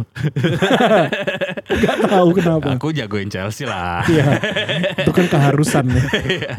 Gak 1.84 1.96
tahu 2.02 2.32
kenapa. 2.32 2.72
Aku 2.74 2.90
jagoin 2.90 3.28
Chelsea 3.28 3.68
lah. 3.68 4.00
Iya, 4.08 4.40
itu 5.04 5.12
kan 5.12 5.28
keharusan 5.28 5.84
ya. 5.92 6.04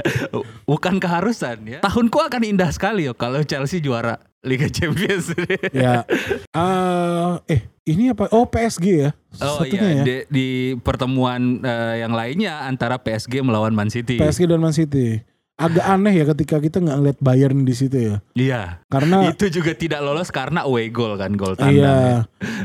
Bukan 0.69 1.01
keharusan 1.01 1.58
ya. 1.65 1.80
Tahunku 1.82 2.17
akan 2.21 2.41
indah 2.45 2.69
sekali 2.69 3.10
yo 3.10 3.17
kalau 3.17 3.41
Chelsea 3.41 3.82
juara 3.82 4.21
Liga 4.41 4.69
Champions. 4.69 5.34
Ya, 5.73 6.06
Eh, 6.54 7.34
eh 7.49 7.62
ini 7.86 8.13
apa? 8.13 8.30
Oh 8.30 8.45
PSG 8.45 8.86
ya, 9.01 9.10
Oh 9.39 9.62
satunya 9.62 9.82
iya, 9.82 9.97
ya. 9.97 10.04
di, 10.04 10.15
di 10.30 10.47
pertemuan 10.77 11.58
eh, 11.60 12.06
yang 12.06 12.13
lainnya 12.13 12.65
antara 12.65 13.01
PSG 13.01 13.41
melawan 13.41 13.73
Man 13.73 13.89
City. 13.89 14.21
PSG 14.21 14.45
dan 14.45 14.62
Man 14.62 14.73
City. 14.73 15.25
Agak 15.62 15.86
aneh 15.86 16.13
ya 16.13 16.26
ketika 16.28 16.58
kita 16.58 16.78
nggak 16.78 16.97
ngeliat 16.97 17.19
Bayern 17.19 17.62
di 17.62 17.71
situ 17.71 17.93
ya, 17.93 18.15
Iya. 18.34 18.62
karena 18.88 19.26
Itu 19.32 19.45
juga 19.47 19.71
tidak 19.71 20.02
lolos 20.02 20.28
karena 20.28 20.65
away 20.65 20.89
goal 20.89 21.15
kan, 21.15 21.32
gol 21.32 21.54
tandang. 21.54 21.78
Iya. 21.78 21.97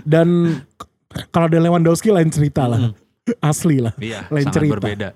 Dan 0.03 0.29
k- 0.75 0.89
kalau 1.29 1.47
ada 1.47 1.59
Lewandowski 1.59 2.09
lain 2.09 2.29
cerita 2.29 2.65
lah. 2.65 2.97
Asli 3.43 3.79
lah. 3.79 3.93
Iya, 3.97 4.25
Lain 4.29 4.47
sangat 4.47 4.57
cerita. 4.57 4.75
berbeda. 4.79 5.09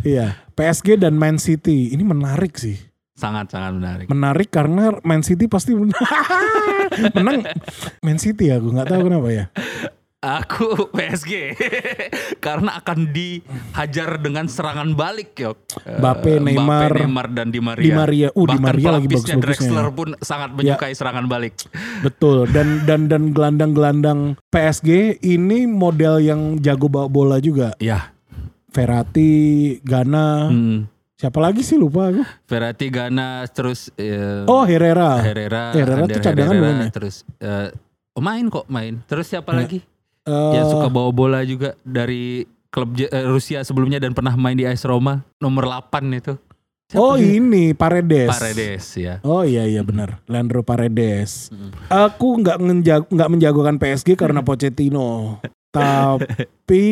Iya. 0.00 0.36
PSG 0.52 0.96
dan 0.96 1.14
Man 1.14 1.38
City 1.38 1.90
ini 1.90 2.02
menarik 2.02 2.54
sih. 2.54 2.76
Sangat-sangat 3.14 3.72
menarik. 3.72 4.06
Menarik 4.06 4.48
karena 4.48 4.94
Man 5.00 5.22
City 5.22 5.46
pasti 5.46 5.72
men- 5.72 5.90
menang. 7.16 7.42
Man 7.98 8.18
City 8.18 8.46
ya, 8.46 8.58
gue 8.58 8.68
nggak 8.68 8.86
tahu 8.86 9.06
kenapa 9.06 9.28
ya. 9.28 9.44
Aku 10.18 10.74
PSG 10.98 11.54
karena 12.44 12.82
akan 12.82 13.14
dihajar 13.14 14.18
dengan 14.18 14.50
serangan 14.50 14.90
balik 14.90 15.38
yo. 15.38 15.54
Eh, 15.86 15.94
Mbappe, 15.94 16.42
Neymar, 16.42 16.90
Neymar 16.90 17.30
dan 17.30 17.54
Di 17.54 17.62
Maria. 17.62 17.84
Di 17.86 17.90
Maria. 17.94 18.28
Uh, 18.34 18.42
Di 18.42 18.50
Bahkan 18.50 18.58
Maria 18.60 18.88
lagi 18.90 19.06
pelapisnya 19.06 19.38
bagus-bagusnya. 19.38 19.62
Ya. 19.62 19.70
Drexler 19.70 19.88
pun 19.94 20.08
sangat 20.18 20.50
menyukai 20.52 20.92
serangan 20.92 21.26
balik. 21.26 21.54
Betul. 22.02 22.36
Dan 22.54 22.82
dan 22.82 23.06
dan 23.06 23.30
gelandang-gelandang 23.30 24.18
PSG 24.50 25.22
ini 25.22 25.70
model 25.70 26.18
yang 26.18 26.58
jago 26.58 26.90
bawa 26.90 27.06
bola 27.06 27.36
juga. 27.38 27.78
Ya. 27.78 28.10
Verratti, 28.68 29.30
Gana, 29.80 30.50
Hmm. 30.50 30.90
siapa 31.14 31.38
lagi 31.38 31.62
sih 31.62 31.74
lupa 31.74 32.10
aku. 32.10 32.26
Verratti, 32.44 32.90
Gana, 32.90 33.46
terus 33.46 33.94
eh, 33.94 34.42
Oh 34.44 34.62
Herrera. 34.62 35.22
Herrera, 35.22 35.72
Herrera 35.72 36.02
Ander 36.04 36.10
tuh 36.12 36.22
cadangan 36.22 36.52
Herrera, 36.52 36.70
ya? 36.80 36.90
terus 36.90 37.16
eh, 37.38 37.70
oh, 38.12 38.20
main 38.20 38.44
kok 38.46 38.66
main. 38.66 38.98
Terus 39.06 39.26
siapa 39.26 39.54
Ya. 39.54 39.62
lagi? 39.62 39.78
Eh, 40.26 40.52
Yang 40.56 40.66
suka 40.74 40.88
bawa 40.88 41.10
bola 41.12 41.40
juga 41.44 41.76
dari 41.82 42.44
klub 42.68 42.94
J- 42.94 43.10
eh, 43.10 43.26
Rusia 43.26 43.62
sebelumnya 43.62 43.98
dan 44.00 44.12
pernah 44.12 44.34
main 44.34 44.56
di 44.56 44.64
AS 44.64 44.84
Roma 44.84 45.24
nomor 45.38 45.68
8 45.68 46.04
itu. 46.14 46.34
Siapa 46.88 47.04
oh 47.04 47.20
sih? 47.20 47.36
ini 47.36 47.76
Paredes. 47.76 48.32
Paredes 48.32 48.84
ya. 48.96 49.20
Oh 49.20 49.44
iya 49.44 49.68
iya 49.68 49.84
benar, 49.84 50.24
Leandro 50.24 50.64
Paredes. 50.64 51.52
Mm. 51.52 51.70
Aku 51.92 52.40
nggak 52.40 52.56
nggak 53.12 53.28
menjagokan 53.28 53.76
PSG 53.76 54.16
karena 54.16 54.40
Pochettino, 54.40 55.36
tapi 55.76 56.84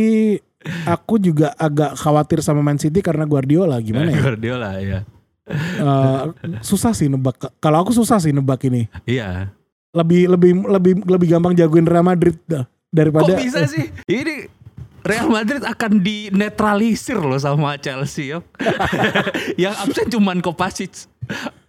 aku 0.85 1.17
juga 1.17 1.57
agak 1.57 1.97
khawatir 1.97 2.45
sama 2.45 2.61
Man 2.61 2.77
City 2.77 3.01
karena 3.01 3.25
Guardiola 3.25 3.81
gimana 3.81 4.13
ya? 4.13 4.21
Guardiola 4.21 4.71
ya. 4.85 5.01
Eh, 5.49 6.23
susah 6.61 6.93
sih 6.93 7.09
nebak. 7.09 7.57
Kalau 7.57 7.81
aku 7.81 7.97
susah 7.97 8.21
sih 8.21 8.37
nebak 8.37 8.69
ini. 8.69 8.93
Iya. 9.09 9.49
Lebih 9.97 10.29
lebih 10.29 10.53
lebih 10.69 10.93
lebih 11.09 11.29
gampang 11.33 11.57
jagoin 11.57 11.89
Real 11.89 12.05
Madrid 12.05 12.37
dah, 12.45 12.69
daripada. 12.97 13.29
Kok 13.29 13.37
bisa 13.37 13.69
sih? 13.69 13.93
Ini 14.09 14.49
Real 15.07 15.31
Madrid 15.31 15.63
akan 15.63 16.03
dinetralisir 16.03 17.23
loh 17.23 17.39
sama 17.39 17.79
Chelsea 17.79 18.35
yo. 18.35 18.43
Yang 19.63 19.75
absen 19.87 20.07
cuman 20.11 20.43
Kovacic. 20.43 21.07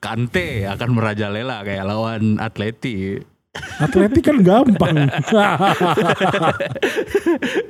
Kante 0.02 0.66
akan 0.66 0.90
merajalela 0.98 1.62
kayak 1.62 1.86
lawan 1.86 2.42
Atleti. 2.42 3.22
Atletik 3.82 4.26
kan 4.26 4.38
gampang. 4.42 5.10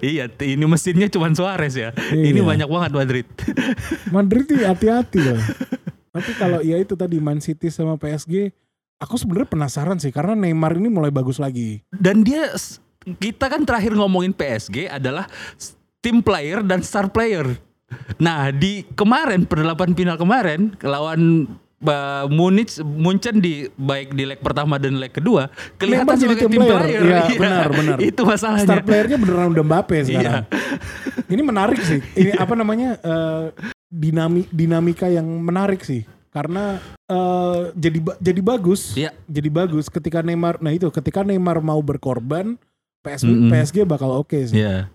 iya, 0.03 0.27
ini 0.43 0.65
mesinnya 0.67 1.07
cuman 1.07 1.31
Suarez 1.31 1.75
ya. 1.79 1.95
Iya. 2.11 2.31
Ini 2.31 2.39
banyak 2.43 2.67
banget 2.67 2.91
Madrid. 2.91 3.27
Madrid 4.11 4.45
sih 4.51 4.63
hati-hati 4.67 5.19
loh. 5.23 5.39
Tapi 6.15 6.31
kalau 6.35 6.59
ya 6.63 6.79
itu 6.79 6.95
tadi 6.99 7.19
Man 7.23 7.39
City 7.39 7.71
sama 7.71 7.95
PSG, 7.95 8.51
aku 8.99 9.15
sebenarnya 9.15 9.47
penasaran 9.47 9.99
sih 9.99 10.11
karena 10.11 10.35
Neymar 10.35 10.75
ini 10.75 10.91
mulai 10.91 11.11
bagus 11.11 11.39
lagi. 11.39 11.83
Dan 11.93 12.23
dia 12.23 12.51
kita 13.15 13.47
kan 13.47 13.63
terakhir 13.63 13.95
ngomongin 13.95 14.35
PSG 14.35 14.91
adalah 14.91 15.31
tim 16.03 16.19
player 16.19 16.59
dan 16.59 16.83
star 16.83 17.07
player. 17.07 17.55
Nah, 18.19 18.51
di 18.51 18.83
kemarin 18.99 19.47
pendelapan 19.47 19.95
final 19.95 20.19
kemarin 20.19 20.75
lawan 20.83 21.47
uh, 21.83 22.25
Munich 22.27 22.75
Munchen 22.83 23.39
di 23.39 23.71
baik 23.79 24.11
di 24.11 24.27
leg 24.27 24.39
pertama 24.43 24.75
dan 24.75 24.99
leg 24.99 25.13
kedua 25.13 25.47
kelihatan 25.77 26.03
Neymar 26.03 26.19
jadi 26.19 26.35
tim 26.35 26.51
tim 26.51 26.61
player. 26.67 26.79
player. 26.83 27.01
Iya, 27.01 27.19
Iya, 27.31 27.39
benar, 27.39 27.67
benar. 27.71 27.97
Itu 28.01 28.21
masalahnya. 28.27 28.67
Star 28.67 28.83
playernya 28.83 29.17
beneran 29.21 29.55
udah 29.55 29.65
Mbappe 29.65 29.97
sekarang. 30.03 30.43
Iya. 30.43 31.23
Ini 31.27 31.41
menarik 31.43 31.79
sih. 31.79 31.99
Ini 32.15 32.31
apa 32.35 32.53
namanya 32.59 32.99
eh, 32.99 33.45
dinami 33.87 34.43
dinamika 34.51 35.07
yang 35.07 35.27
menarik 35.27 35.83
sih. 35.83 36.03
Karena 36.27 36.77
eh, 37.07 37.59
jadi 37.71 37.99
jadi 38.19 38.41
bagus. 38.43 38.99
Iya. 38.99 39.15
Jadi 39.31 39.49
bagus 39.51 39.87
ketika 39.87 40.19
Neymar. 40.19 40.59
Nah 40.59 40.75
itu 40.75 40.91
ketika 40.91 41.23
Neymar 41.23 41.63
mau 41.63 41.79
berkorban, 41.79 42.59
PSG, 43.07 43.23
Mm-mm. 43.25 43.49
PSG 43.49 43.77
bakal 43.83 44.11
oke 44.13 44.35
sih. 44.43 44.59
Iya. 44.59 44.91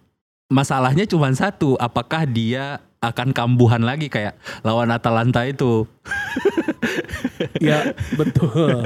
Masalahnya 0.46 1.08
cuma 1.08 1.32
satu, 1.32 1.80
apakah 1.80 2.28
dia 2.28 2.76
akan 3.00 3.32
kambuhan 3.32 3.80
lagi 3.80 4.06
kayak 4.06 4.36
lawan 4.60 4.92
Atalanta 4.92 5.42
itu. 5.42 5.88
ya 7.58 7.90
betul. 8.20 8.84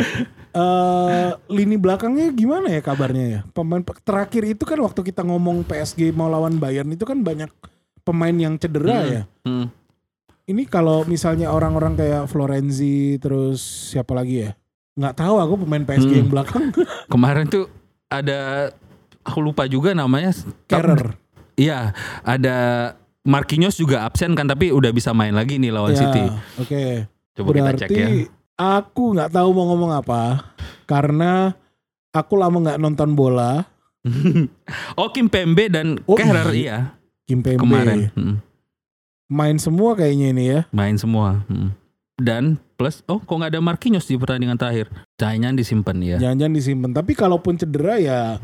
Uh, 0.57 1.37
lini 1.53 1.77
belakangnya 1.77 2.33
gimana 2.33 2.71
ya 2.71 2.81
kabarnya 2.81 3.25
ya? 3.29 3.41
Pemain 3.51 3.83
terakhir 3.83 4.47
itu 4.47 4.65
kan 4.65 4.79
waktu 4.81 5.03
kita 5.03 5.21
ngomong 5.21 5.67
PSG 5.67 6.15
mau 6.15 6.31
lawan 6.31 6.57
Bayern 6.57 6.89
itu 6.89 7.05
kan 7.05 7.21
banyak 7.21 7.51
pemain 8.01 8.33
yang 8.33 8.57
cedera 8.57 8.97
Hmm, 8.97 9.11
ya. 9.11 9.23
hmm. 9.45 9.67
Ini 10.47 10.63
kalau 10.65 11.03
misalnya 11.03 11.51
orang-orang 11.51 11.99
kayak 11.99 12.31
Florenzi 12.31 13.19
terus 13.19 13.59
siapa 13.91 14.15
lagi 14.15 14.47
ya? 14.47 14.51
Nggak 14.95 15.19
tahu 15.19 15.35
aku 15.37 15.55
pemain 15.61 15.85
PSG 15.85 16.09
Hmm. 16.09 16.21
yang 16.25 16.31
belakang. 16.31 16.65
Kemarin 17.13 17.51
tuh 17.51 17.67
ada 18.07 18.71
aku 19.27 19.43
lupa 19.43 19.67
juga 19.67 19.91
namanya. 19.91 20.31
Kerrer. 20.65 21.19
Iya, 21.55 21.91
ada 22.21 22.57
Marquinhos 23.23 23.75
juga 23.75 24.07
absen 24.07 24.33
kan 24.33 24.47
tapi 24.47 24.71
udah 24.71 24.89
bisa 24.89 25.11
main 25.11 25.35
lagi 25.35 25.57
nih 25.57 25.69
lawan 25.69 25.91
Ya, 25.91 25.99
City. 25.99 26.25
Oke. 26.57 26.85
Coba 27.35 27.51
kita 27.51 27.71
cek 27.75 27.91
Berarti 27.91 27.99
ya. 27.99 28.09
aku 28.55 29.03
nggak 29.13 29.31
tahu 29.31 29.49
mau 29.51 29.67
ngomong 29.69 29.93
apa 29.93 30.55
karena 30.85 31.53
aku 32.11 32.33
lama 32.35 32.57
nggak 32.57 32.79
nonton 32.79 33.13
bola. 33.13 33.67
oh 34.97 35.11
Kim 35.11 35.27
Pembe 35.27 35.67
dan 35.67 35.99
Oh, 36.05 36.15
Kehrer 36.15 36.47
iya. 36.49 36.55
iya 36.55 36.79
Kim 37.27 37.43
Pembe 37.43 37.59
kemarin 37.59 38.15
Hmm, 38.15 38.39
main 39.27 39.59
semua 39.59 39.93
kayaknya 39.93 40.27
ini 40.31 40.45
ya. 40.49 40.61
main 40.71 40.95
semua. 40.95 41.43
Hmm. 41.47 41.75
Dan 42.17 42.57
plus 42.75 43.03
oh 43.05 43.19
kok 43.19 43.29
nggak 43.29 43.51
ada 43.51 43.61
Marquinhos 43.61 44.05
di 44.05 44.15
pertandingan 44.15 44.55
terakhir? 44.55 44.89
Jangan 45.17 45.53
disimpan 45.53 45.97
ya. 45.99 46.17
Jangan-jangan 46.17 46.55
disimpan. 46.55 46.91
Tapi 46.93 47.13
kalaupun 47.13 47.57
cedera 47.57 47.99
ya 47.99 48.39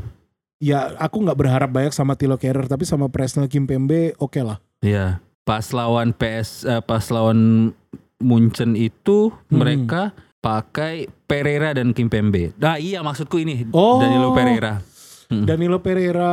ya 0.63 0.95
aku 0.95 1.19
nggak 1.19 1.35
berharap 1.35 1.67
banyak 1.69 1.91
sama 1.91 2.15
Tilo 2.15 2.39
Kerrer 2.39 2.71
tapi 2.71 2.87
sama 2.87 3.11
Presnel 3.11 3.51
Kim 3.51 3.67
Pembe 3.67 4.15
oke 4.17 4.39
lah. 4.39 4.63
Iya. 4.79 5.19
Pas 5.43 5.75
lawan 5.75 6.15
PS 6.15 6.63
eh, 6.63 6.79
pas 6.79 7.03
lawan 7.11 7.75
Munchen 8.23 8.79
itu 8.79 9.35
Hmm. 9.51 9.59
mereka 9.59 10.15
pakai 10.39 11.11
Pereira 11.27 11.75
dan 11.75 11.91
Kim 11.91 12.07
Pembe. 12.07 12.55
Nah 12.55 12.79
iya 12.79 13.03
maksudku 13.03 13.43
ini 13.43 13.67
Oh. 13.75 13.99
Danilo 13.99 14.31
Pereira. 14.31 14.79
Hmm. 15.27 15.43
Danilo 15.43 15.83
Pereira. 15.83 16.31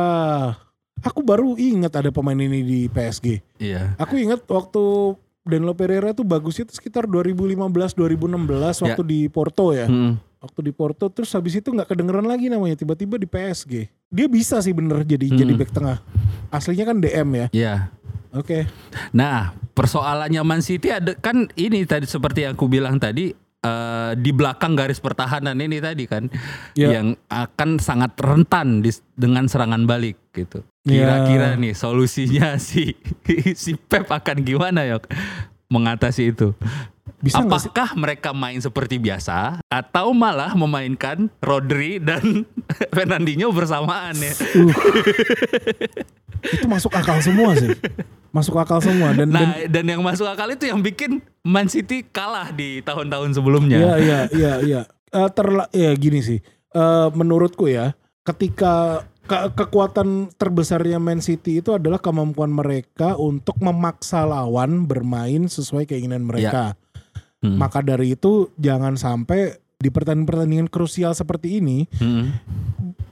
Aku 1.00 1.24
baru 1.24 1.56
ingat 1.56 1.96
ada 1.96 2.12
pemain 2.12 2.36
ini 2.36 2.62
di 2.62 2.80
PSG. 2.86 3.42
Iya. 3.58 3.98
Aku 3.98 4.14
ingat 4.14 4.46
waktu 4.46 5.16
Danilo 5.42 5.74
Pereira 5.74 6.12
tuh 6.12 6.22
bagusnya 6.22 6.68
tuh 6.68 6.76
sekitar 6.76 7.08
2015-2016 7.08 8.84
waktu 8.84 9.02
di 9.02 9.20
Porto 9.26 9.72
ya. 9.72 9.88
Hmm. 9.88 10.20
Waktu 10.38 10.60
di 10.62 10.72
Porto 10.72 11.08
terus 11.08 11.32
habis 11.32 11.52
itu 11.52 11.68
nggak 11.68 11.88
kedengeran 11.88 12.24
lagi 12.24 12.46
namanya 12.46 12.76
tiba-tiba 12.76 13.16
di 13.16 13.26
PSG. 13.26 13.88
Dia 14.10 14.26
bisa 14.26 14.58
sih 14.58 14.74
bener 14.74 15.02
jadi 15.02 15.22
jadi 15.24 15.48
Hmm. 15.48 15.60
back 15.60 15.70
tengah. 15.70 15.98
Aslinya 16.50 16.84
kan 16.84 16.98
DM 16.98 17.28
ya. 17.32 17.46
Iya. 17.50 17.74
Oke. 18.30 18.66
Nah, 19.10 19.54
persoalannya 19.70 20.42
Man 20.42 20.60
City 20.60 20.90
ada 20.90 21.14
kan 21.14 21.46
ini 21.54 21.82
tadi 21.82 22.04
seperti 22.04 22.42
yang 22.42 22.54
aku 22.54 22.66
bilang 22.66 22.98
tadi 22.98 23.30
eh, 23.60 24.12
di 24.16 24.32
belakang 24.32 24.72
garis 24.72 24.98
pertahanan 24.98 25.52
ini 25.54 25.78
tadi 25.78 26.08
kan 26.08 26.26
Ya. 26.72 26.96
yang 26.96 27.12
akan 27.28 27.76
sangat 27.76 28.16
rentan 28.16 28.80
dis- 28.80 29.04
dengan 29.12 29.46
serangan 29.46 29.84
balik 29.84 30.16
gitu. 30.32 30.64
Ya. 30.82 31.04
Kira-kira 31.20 31.54
nih 31.54 31.76
solusinya 31.76 32.56
si 32.58 32.96
si 33.52 33.76
Pep 33.76 34.08
akan 34.08 34.42
gimana 34.42 34.82
ya 34.82 34.96
mengatasi 35.68 36.32
itu? 36.32 36.56
Bisa? 37.20 37.44
Apakah 37.44 37.92
mereka 38.00 38.32
main 38.32 38.56
seperti 38.56 38.96
biasa 38.96 39.60
atau 39.68 40.16
malah 40.16 40.56
memainkan 40.56 41.28
Rodri 41.38 42.00
dan 42.00 42.48
Fernandinho 42.96 43.52
bersamaan 43.52 44.16
ya? 44.16 44.32
Uh. 44.56 44.72
itu 46.40 46.64
masuk 46.64 46.92
akal 46.96 47.20
semua 47.20 47.52
sih. 47.56 47.76
Masuk 48.30 48.56
akal 48.56 48.80
semua 48.80 49.12
dan, 49.12 49.28
dan 49.28 49.46
Nah, 49.52 49.52
dan 49.68 49.84
yang 49.84 50.00
masuk 50.00 50.24
akal 50.24 50.48
itu 50.48 50.64
yang 50.64 50.80
bikin 50.80 51.20
Man 51.44 51.68
City 51.68 52.06
kalah 52.06 52.48
di 52.54 52.80
tahun-tahun 52.80 53.36
sebelumnya. 53.36 53.76
Iya 53.76 53.94
iya 54.00 54.20
iya 54.32 54.52
iya. 54.64 54.80
Eh, 55.10 55.30
terla 55.34 55.66
ya 55.74 55.92
gini 55.92 56.22
sih. 56.22 56.38
Eh, 56.70 57.08
menurutku 57.12 57.66
ya, 57.66 57.92
ketika 58.22 59.04
ke- 59.26 59.50
kekuatan 59.52 60.30
terbesarnya 60.32 60.96
Man 60.96 61.20
City 61.20 61.60
itu 61.60 61.74
adalah 61.74 61.98
kemampuan 61.98 62.48
mereka 62.48 63.14
untuk 63.14 63.58
memaksa 63.58 64.24
lawan 64.24 64.86
bermain 64.86 65.44
sesuai 65.44 65.84
keinginan 65.84 66.24
mereka. 66.24 66.78
Hmm. 67.40 67.56
Maka 67.56 67.80
dari 67.80 68.12
itu 68.12 68.52
jangan 68.54 68.94
sampai 68.94 69.56
di 69.76 69.88
pertandingan-pertandingan 69.88 70.68
krusial 70.68 71.12
seperti 71.12 71.56
ini 71.56 71.88
Hmm. 71.96 72.36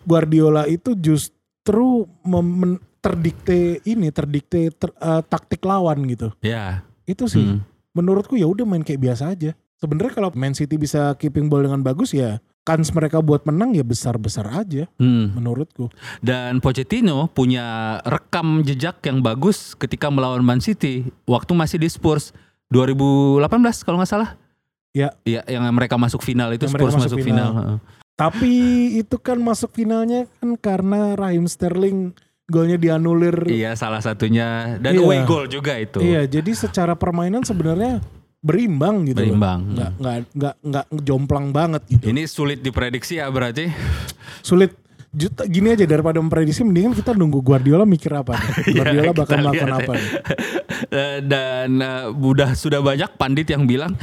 Guardiola 0.05 0.65
itu 0.65 0.93
justru 0.95 2.05
mem- 2.23 2.81
terdikte 2.99 3.79
ini 3.85 4.11
terdikte 4.11 4.69
ter- 4.71 4.93
eh, 4.95 5.23
taktik 5.23 5.63
lawan 5.63 6.03
gitu. 6.05 6.29
Ya. 6.41 6.83
Itu 7.05 7.25
sih 7.25 7.41
Hmm. 7.43 7.65
menurutku 7.93 8.35
ya 8.35 8.45
udah 8.45 8.65
main 8.65 8.83
kayak 8.83 9.01
biasa 9.01 9.33
aja. 9.33 9.57
Sebenarnya 9.79 10.13
kalau 10.13 10.31
Man 10.35 10.53
City 10.53 10.75
bisa 10.75 11.15
keeping 11.15 11.47
ball 11.47 11.63
dengan 11.63 11.81
bagus 11.81 12.11
ya 12.11 12.43
kans 12.67 12.93
mereka 12.93 13.25
buat 13.25 13.49
menang 13.49 13.73
ya 13.73 13.81
besar-besar 13.81 14.45
aja 14.51 14.85
Hmm. 14.99 15.33
menurutku. 15.33 15.89
Dan 16.21 16.61
Pochettino 16.61 17.31
punya 17.31 17.97
rekam 18.03 18.61
jejak 18.61 19.01
yang 19.03 19.25
bagus 19.25 19.73
ketika 19.73 20.13
melawan 20.13 20.45
Man 20.45 20.61
City 20.61 21.09
waktu 21.25 21.55
masih 21.55 21.79
di 21.79 21.89
Spurs 21.89 22.35
2018 22.71 23.85
kalau 23.85 23.97
nggak 24.01 24.11
salah. 24.11 24.31
Ya. 24.93 25.13
Iya, 25.23 25.45
yang 25.47 25.65
mereka 25.71 25.95
masuk 26.01 26.25
final 26.25 26.51
itu 26.53 26.65
Yang 26.67 26.75
Spurs 26.75 26.95
masuk 26.97 27.17
masuk, 27.17 27.19
final. 27.23 27.49
final. 27.53 27.77
Tapi 28.19 28.53
itu 28.99 29.17
kan 29.23 29.39
masuk 29.39 29.71
finalnya 29.71 30.27
kan 30.43 30.59
karena 30.59 31.15
Raheem 31.15 31.47
Sterling 31.47 32.13
golnya 32.51 32.75
dianulir. 32.75 33.47
Iya, 33.47 33.77
salah 33.79 34.03
satunya 34.03 34.81
dan 34.83 34.99
Iya. 34.99 35.05
away 35.05 35.21
goal 35.23 35.47
juga 35.47 35.79
itu. 35.79 36.03
Iya, 36.03 36.27
jadi 36.27 36.51
secara 36.51 36.99
permainan 36.99 37.47
sebenarnya 37.47 38.03
berimbang 38.43 39.07
gitu. 39.07 39.23
Berimbang. 39.23 39.71
Nggak 39.77 39.91
nggak 40.01 40.17
nggak 40.35 40.55
nggak 40.67 40.85
jomplang 41.05 41.47
banget 41.55 41.83
gitu. 41.87 42.05
Ini 42.11 42.23
sulit 42.27 42.59
diprediksi 42.59 43.23
ya 43.23 43.31
berarti. 43.31 43.71
Sulit 44.43 44.75
juta 45.09 45.49
gini 45.49 45.73
aja 45.73 45.85
daripada 45.85 46.21
memprediksi 46.21 46.61
mendingan 46.61 46.93
kita 46.93 47.13
nunggu 47.13 47.41
Guardiola 47.41 47.89
mikir 47.89 48.13
apa 48.13 48.37
nih. 48.37 48.49
Guardiola 48.77 49.05
Iya, 49.05 49.17
bakal 49.17 49.37
melakukan 49.41 49.73
apa 49.73 49.93
ya. 49.93 50.01
nih. 50.01 50.13
Eh, 50.89 51.21
dan 51.21 51.83
udah 52.15 52.55
sudah 52.55 52.79
banyak 52.79 53.19
pandit 53.19 53.51
yang 53.51 53.67
bilang 53.67 53.99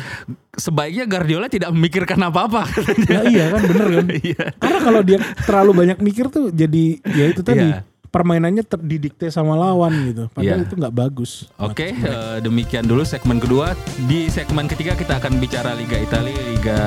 sebaiknya 0.51 1.07
Guardiola 1.07 1.47
tidak 1.47 1.71
memikirkan 1.71 2.19
apa-apa. 2.21 2.67
Nah, 3.09 3.23
iya 3.25 3.47
kan 3.49 3.61
bener 3.63 3.87
kan. 3.89 4.07
Iya. 4.11 4.45
Karena 4.59 4.79
kalau 4.83 5.01
dia 5.01 5.17
terlalu 5.45 5.71
banyak 5.73 5.97
mikir 5.99 6.27
tuh 6.27 6.51
jadi 6.51 6.99
ya 7.01 7.25
itu 7.31 7.41
tadi 7.41 7.63
Iya. 7.65 7.87
permainannya 8.11 8.61
terdidikte 8.61 9.31
sama 9.31 9.55
lawan 9.55 9.93
gitu. 10.03 10.23
Padahal 10.29 10.61
Iya. 10.61 10.67
itu 10.67 10.75
nggak 10.75 10.95
bagus. 10.95 11.31
Oke, 11.57 11.89
eh, 11.89 12.37
demikian 12.39 12.83
dulu 12.83 13.01
segmen 13.01 13.39
kedua. 13.39 13.71
Di 14.03 14.27
segmen 14.27 14.67
ketiga 14.67 14.93
kita 14.93 15.17
akan 15.17 15.39
bicara 15.39 15.73
Liga 15.73 15.95
Italia, 15.95 16.35
Liga 16.45 16.79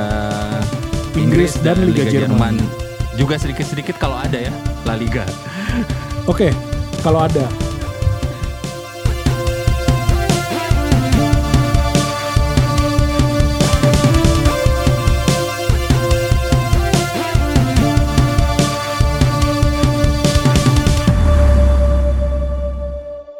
Inggris 1.16 1.56
dan 1.58 1.80
Liga 1.80 2.04
Jerman. 2.04 2.87
Juga 3.18 3.34
sedikit-sedikit 3.34 3.98
kalau 3.98 4.14
ada 4.14 4.38
ya 4.38 4.54
La 4.86 4.94
Liga. 4.94 5.26
Oke, 6.30 6.54
kalau 7.02 7.26
ada 7.26 7.50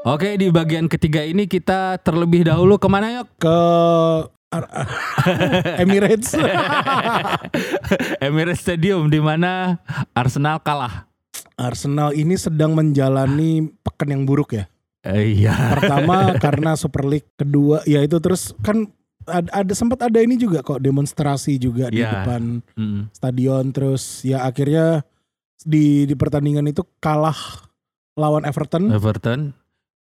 Oke, 0.08 0.40
di 0.40 0.48
bagian 0.48 0.88
ketiga 0.88 1.20
ini 1.20 1.44
kita 1.44 2.00
terlebih 2.00 2.48
dahulu 2.48 2.80
ke 2.80 2.88
mana 2.88 3.20
yuk? 3.20 3.28
ke 3.36 3.58
Emirates. 5.82 6.32
Emirates 8.24 8.62
Stadium 8.64 9.08
di 9.08 9.20
mana 9.20 9.76
Arsenal 10.12 10.60
kalah. 10.60 11.04
Arsenal 11.58 12.14
ini 12.14 12.38
sedang 12.38 12.72
menjalani 12.72 13.66
pekan 13.82 14.14
yang 14.14 14.22
buruk 14.24 14.54
ya. 14.54 14.64
Eh, 15.04 15.42
iya. 15.42 15.54
Pertama 15.74 16.32
karena 16.44 16.74
Super 16.74 17.04
League, 17.04 17.28
kedua 17.34 17.82
ya 17.84 18.00
itu 18.00 18.16
terus 18.18 18.54
kan 18.62 18.86
ada, 19.28 19.50
ada 19.52 19.72
sempat 19.76 20.00
ada 20.00 20.18
ini 20.22 20.40
juga 20.40 20.64
kok 20.64 20.80
demonstrasi 20.80 21.60
juga 21.60 21.92
di 21.92 22.00
Iya. 22.00 22.24
depan 22.24 22.64
Mm. 22.74 23.12
stadion 23.12 23.64
terus 23.70 24.24
ya 24.24 24.40
akhirnya 24.40 25.04
di 25.60 26.08
di 26.08 26.14
pertandingan 26.16 26.64
itu 26.64 26.80
kalah 26.96 27.36
lawan 28.16 28.48
Everton 28.48 28.88
Everton. 28.88 29.52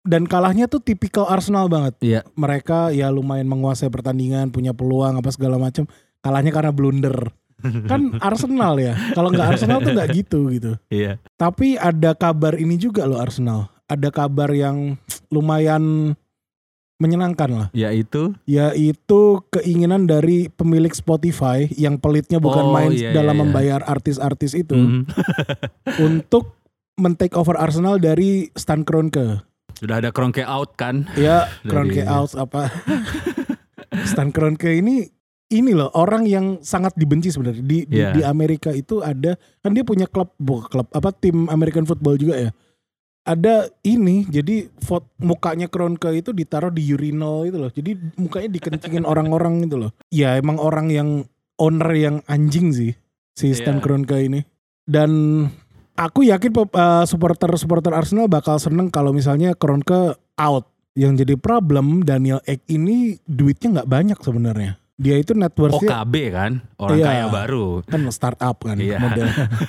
Dan 0.04 0.28
kalahnya 0.28 0.68
tuh 0.68 0.84
tipikal 0.84 1.24
Arsenal 1.32 1.72
banget. 1.72 1.96
Iya. 2.04 2.20
Mereka 2.36 2.92
ya 2.92 3.08
lumayan 3.08 3.48
menguasai 3.48 3.88
pertandingan, 3.88 4.52
punya 4.52 4.76
peluang 4.76 5.16
apa 5.16 5.32
segala 5.32 5.56
macam. 5.56 5.88
Kalahnya 6.20 6.52
karena 6.52 6.72
blunder. 6.76 7.32
Kan 7.92 8.20
Arsenal 8.20 8.76
ya. 8.84 8.94
Kalau 9.16 9.32
nggak 9.32 9.56
Arsenal 9.56 9.80
tuh 9.80 9.96
nggak 9.96 10.10
gitu 10.12 10.52
gitu. 10.52 10.72
Iya. 10.92 11.24
Tapi 11.40 11.80
ada 11.80 12.12
kabar 12.20 12.60
ini 12.60 12.76
juga 12.76 13.08
loh 13.08 13.20
Arsenal. 13.20 13.72
Ada 13.88 14.12
kabar 14.12 14.52
yang 14.52 15.00
lumayan 15.32 16.16
menyenangkan 17.00 17.50
lah. 17.52 17.68
Yaitu 17.72 18.36
Yaitu 18.44 19.44
keinginan 19.52 20.08
dari 20.08 20.52
pemilik 20.52 20.92
Spotify 20.92 21.68
yang 21.76 22.00
pelitnya 22.00 22.40
bukan 22.44 22.72
Oh, 22.72 22.74
main 22.76 22.92
iya, 22.96 23.12
dalam 23.12 23.36
iya, 23.36 23.40
iya. 23.40 23.44
membayar 23.44 23.82
artis-artis 23.84 24.56
itu 24.56 24.76
Mm. 24.76 25.04
untuk 26.00 26.60
men-take 26.96 27.36
over 27.36 27.60
Arsenal 27.60 28.00
dari 28.00 28.52
Stan 28.56 28.88
Kroenke. 28.88 29.44
Sudah 29.84 30.00
ada 30.00 30.10
Kroenke 30.10 30.42
out 30.42 30.74
kan? 30.74 31.04
Ya, 31.14 31.44
Dari- 31.60 31.68
Kroenke 31.68 32.04
out 32.08 32.32
apa? 32.34 32.72
Stan 34.04 34.32
Kroenke 34.32 34.72
ini 34.72 35.12
ini 35.52 35.72
loh 35.72 35.92
orang 35.94 36.24
yang 36.24 36.46
sangat 36.60 36.96
dibenci 36.96 37.30
sebenarnya 37.30 37.62
di, 37.62 37.84
di 37.86 38.00
Iya. 38.00 38.10
di 38.10 38.22
Amerika 38.24 38.72
itu 38.72 39.04
ada 39.04 39.36
kan 39.60 39.70
dia 39.70 39.84
punya 39.84 40.08
klub 40.08 40.34
bukan 40.40 40.66
klub 40.66 40.88
apa 40.90 41.12
tim 41.12 41.46
American 41.48 41.84
football 41.84 42.16
juga 42.16 42.40
ya. 42.40 42.52
Ada 43.24 43.72
ini 43.84 44.24
jadi 44.26 44.68
foto 44.80 45.08
mukanya 45.20 45.68
Kroenke 45.68 46.12
itu 46.12 46.32
ditaruh 46.32 46.72
di 46.72 46.88
urinal 46.90 47.44
itu 47.44 47.56
loh. 47.56 47.70
Jadi 47.70 47.96
mukanya 48.16 48.50
dikencingin 48.50 49.04
orang-orang 49.04 49.64
itu 49.64 49.76
loh. 49.78 49.92
Ya 50.10 50.36
emang 50.36 50.58
orang 50.58 50.88
yang 50.88 51.24
owner 51.56 51.92
yang 51.92 52.16
anjing 52.26 52.72
sih 52.72 52.92
si 53.32 53.52
Stan 53.52 53.78
Iya. 53.78 53.84
Kroenke 53.84 54.16
ini. 54.20 54.44
Dan 54.84 55.12
aku 55.96 56.26
yakin 56.26 56.52
eh, 56.54 57.06
supporter-supporter 57.06 57.94
Arsenal 57.94 58.28
bakal 58.28 58.58
seneng 58.58 58.90
kalau 58.90 59.12
misalnya 59.12 59.54
Kroenke 59.54 60.16
out. 60.36 60.66
Yang 60.94 61.26
jadi 61.26 61.34
problem 61.42 62.06
Daniel 62.06 62.38
Ek 62.46 62.62
ini 62.70 63.18
duitnya 63.26 63.82
nggak 63.82 63.90
banyak 63.90 64.20
sebenarnya. 64.22 64.78
Dia 64.94 65.18
itu 65.18 65.34
net 65.34 65.58
worth-nya 65.58 65.90
OKB 66.06 66.14
kan? 66.30 66.52
Orang 66.78 67.02
Iya. 67.02 67.06
kaya 67.10 67.26
baru. 67.28 67.82
kan 67.82 68.06
startup 68.14 68.62
kan 68.62 68.78
Iya. 68.78 69.02
model. 69.02 69.26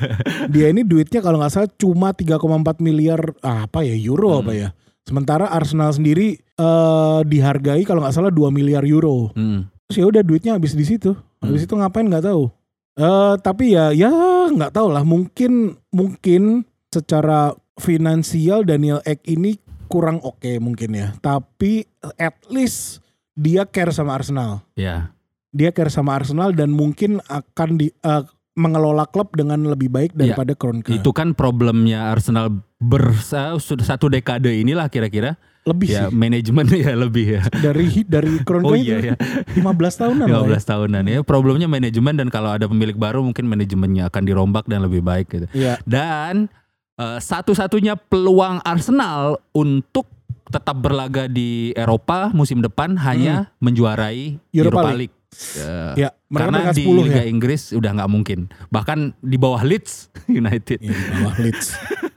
Dia 0.53 0.69
ini 0.69 0.85
duitnya 0.85 1.25
kalau 1.25 1.41
nggak 1.41 1.49
salah 1.49 1.71
cuma 1.75 2.13
3,4 2.13 2.77
miliar 2.79 3.33
ah, 3.41 3.65
apa 3.65 3.81
ya 3.81 3.97
euro 3.97 4.37
Hmm. 4.37 4.41
apa 4.45 4.53
ya. 4.53 4.69
Sementara 5.09 5.49
Arsenal 5.49 5.97
sendiri 5.97 6.37
eh, 6.45 7.21
dihargai 7.25 7.89
kalau 7.89 8.05
nggak 8.05 8.13
salah 8.13 8.29
2 8.29 8.53
miliar 8.53 8.85
euro. 8.85 9.33
Hmm. 9.33 9.65
Terus 9.89 9.97
ya 9.97 10.05
udah 10.05 10.21
duitnya 10.21 10.53
habis 10.55 10.77
di 10.77 10.85
situ. 10.85 11.17
Habis 11.41 11.65
itu 11.65 11.73
ngapain 11.73 12.05
nggak 12.05 12.29
tahu. 12.29 12.53
Eh 12.95 13.35
tapi 13.43 13.75
ya 13.75 13.91
ya 13.91 14.11
nggak 14.51 14.75
tahu 14.75 14.89
lah. 14.95 15.03
Mungkin 15.03 15.75
mungkin 15.91 16.63
secara 16.95 17.55
finansial 17.79 18.63
Daniel 18.63 19.03
Ek 19.03 19.23
ini 19.27 19.59
kurang 19.91 20.23
oke 20.23 20.63
mungkin 20.63 20.95
ya. 20.95 21.09
Tapi 21.19 21.87
at 22.19 22.39
least 22.51 23.03
dia 23.35 23.67
care 23.67 23.91
sama 23.91 24.15
Arsenal. 24.15 24.63
Ya. 24.79 25.11
Dia 25.55 25.71
care 25.71 25.91
sama 25.91 26.19
Arsenal 26.19 26.55
dan 26.55 26.71
mungkin 26.75 27.19
akan 27.31 27.79
di 27.79 27.91
eh, 27.91 28.25
mengelola 28.55 29.07
klub 29.11 29.35
dengan 29.35 29.67
lebih 29.67 29.91
baik 29.91 30.15
daripada 30.15 30.55
Kroenke. 30.55 30.95
Itu 30.95 31.11
kan 31.11 31.35
problemnya 31.35 32.15
Arsenal 32.15 32.63
bersa 32.79 33.59
satu 33.59 34.07
dekade 34.07 34.55
inilah 34.55 34.87
kira-kira. 34.87 35.35
Lebih 35.65 35.89
Ya 35.89 36.07
sih 36.07 36.13
manajemen 36.13 36.65
ya 36.85 36.93
lebih 36.93 37.27
ya. 37.31 37.43
dari 37.55 38.05
dari 38.05 38.37
Kroenke 38.41 38.69
Oh 38.69 38.77
iya 38.77 38.97
ya. 39.01 39.15
15 39.57 39.65
tahunan 39.97 40.27
lah 40.27 40.45
15 40.45 40.53
ya. 40.53 40.61
tahunan 40.63 41.05
ya. 41.07 41.19
Problemnya 41.21 41.67
manajemen 41.67 42.15
dan 42.15 42.29
kalau 42.29 42.51
ada 42.51 42.65
pemilik 42.65 42.95
baru 42.95 43.21
mungkin 43.21 43.45
manajemennya 43.45 44.07
akan 44.07 44.23
dirombak 44.23 44.65
dan 44.65 44.81
lebih 44.81 45.01
baik 45.01 45.27
gitu. 45.27 45.47
Iya. 45.51 45.81
Dan 45.83 46.53
eh, 46.95 47.19
satu-satunya 47.19 47.97
peluang 47.99 48.61
Arsenal 48.61 49.41
untuk 49.51 50.05
tetap 50.45 50.77
berlaga 50.77 51.25
di 51.25 51.73
Eropa 51.73 52.29
musim 52.31 52.61
depan 52.61 52.95
hanya 52.97 53.49
menjuarai 53.59 54.37
Hmm. 54.37 54.53
Europa 54.53 54.79
Europa, 54.79 54.91
League. 54.93 55.01
League. 55.11 55.17
Eh, 55.57 55.93
Ya, 55.99 56.09
mereka 56.29 56.47
karena 56.47 56.71
di 56.71 56.85
10 56.85 57.03
Liga 57.03 57.19
ya. 57.19 57.27
Inggris 57.27 57.63
udah 57.73 57.91
nggak 57.91 58.07
mungkin. 58.09 58.39
Bahkan 58.69 58.99
di 59.19 59.35
bawah 59.35 59.63
Leeds 59.63 60.13
United. 60.31 60.79
Iya, 60.79 60.93
di 60.93 61.13
bawah 61.17 61.37
Leeds. 61.41 61.67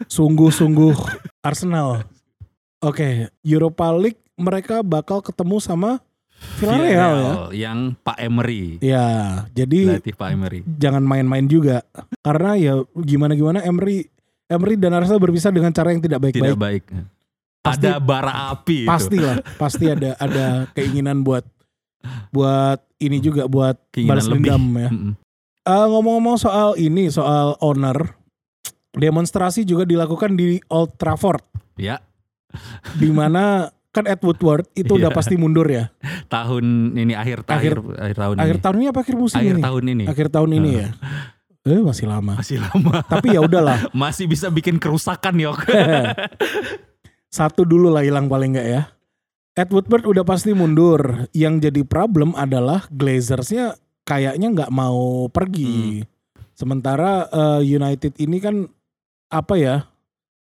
Sungguh-sungguh 0.08 0.94
Arsenal. 1.40 2.06
Oke, 2.80 3.34
Europa 3.42 3.90
League 3.92 4.22
mereka 4.36 4.86
bakal 4.86 5.20
ketemu 5.20 5.58
sama 5.58 5.98
Villarreal 6.58 7.16
ya. 7.18 7.34
Yang 7.66 7.80
Pak 8.00 8.18
Emery. 8.20 8.78
Ya, 8.78 9.08
jadi 9.50 9.98
Pak 10.14 10.30
Emery. 10.30 10.62
jangan 10.78 11.02
main-main 11.02 11.46
juga. 11.46 11.82
Karena 12.22 12.54
ya 12.54 12.74
gimana-gimana 12.94 13.62
Emery 13.62 14.06
Emery 14.46 14.78
dan 14.78 14.94
Arsenal 14.94 15.18
berpisah 15.18 15.50
dengan 15.50 15.74
cara 15.74 15.90
yang 15.90 16.00
tidak 16.00 16.22
Tidak 16.24 16.54
baik-baik. 16.54 16.86
baik. 16.86 16.86
Pasti- 17.60 17.84
ada 17.84 17.98
bara 17.98 18.54
api 18.54 18.86
itu. 18.86 18.88
Pastilah, 18.88 19.36
pasti 19.58 19.86
ada 19.88 20.14
ada 20.16 20.46
keinginan 20.72 21.20
buat 21.20 21.44
buat 22.30 22.80
ini 22.98 23.18
juga 23.18 23.44
buat 23.44 23.76
Keinginan 23.90 24.14
balas 24.14 24.28
lebih. 24.28 24.40
dendam 24.46 24.64
ya. 24.78 24.90
Mm-mm. 24.90 25.14
Eh, 25.68 25.86
ngomong-ngomong 25.90 26.38
soal 26.38 26.80
ini, 26.80 27.10
soal 27.10 27.60
owner, 27.60 28.16
demonstrasi 28.94 29.62
juga 29.64 29.84
dilakukan 29.84 30.32
di 30.34 30.62
Old 30.68 30.96
Trafford, 30.96 31.44
Ya, 31.76 32.00
di 32.96 33.10
mana 33.10 33.68
kan 33.92 34.06
Ed 34.06 34.22
Woodward 34.22 34.70
itu 34.74 34.94
udah 34.94 35.10
Iya. 35.10 35.18
pasti 35.18 35.36
mundur 35.36 35.66
ya. 35.66 35.90
tahun 36.28 36.94
ini 36.94 37.14
akhir 37.14 37.48
Akhir- 37.50 37.82
akhir 37.82 37.98
akhir 37.98 38.16
tahun 38.16 38.36
Akhir 38.38 38.56
ini. 38.56 38.64
tahun 38.64 38.76
ini 38.78 38.88
apa 38.88 39.00
akhir 39.02 39.16
musim 39.16 39.40
akhir 39.40 39.56
ini? 39.56 39.64
tahun 39.64 39.84
ini. 39.88 40.04
Akhir 40.06 40.28
tahun 40.30 40.50
ini 40.54 40.70
ya. 40.76 40.88
Eh 41.68 41.82
masih 41.82 42.06
lama. 42.08 42.34
Masih 42.38 42.58
lama. 42.60 43.04
Tapi 43.04 43.28
ya 43.34 43.42
udahlah, 43.42 43.90
Masih 43.98 44.24
bisa 44.24 44.48
bikin 44.48 44.78
kerusakan, 44.78 45.36
Yok. 45.36 45.68
satu 47.28 47.68
dulu 47.68 47.92
lah 47.92 48.04
hilang 48.04 48.28
paling 48.28 48.56
enggak 48.56 48.68
ya. 48.68 48.82
Ed 49.52 49.68
Woodward 49.68 50.06
udah 50.06 50.24
pasti 50.24 50.54
mundur. 50.54 51.28
Yang 51.34 51.68
jadi 51.68 51.82
problem 51.84 52.32
adalah 52.34 52.86
Glazersnya 52.88 53.76
kayaknya 54.04 54.54
nggak 54.54 54.72
mau 54.72 55.28
pergi. 55.28 56.06
Sementara 56.54 57.26
eh, 57.26 57.62
United 57.68 58.16
ini 58.18 58.38
kan 58.38 58.70
apa 59.28 59.56
ya? 59.58 59.76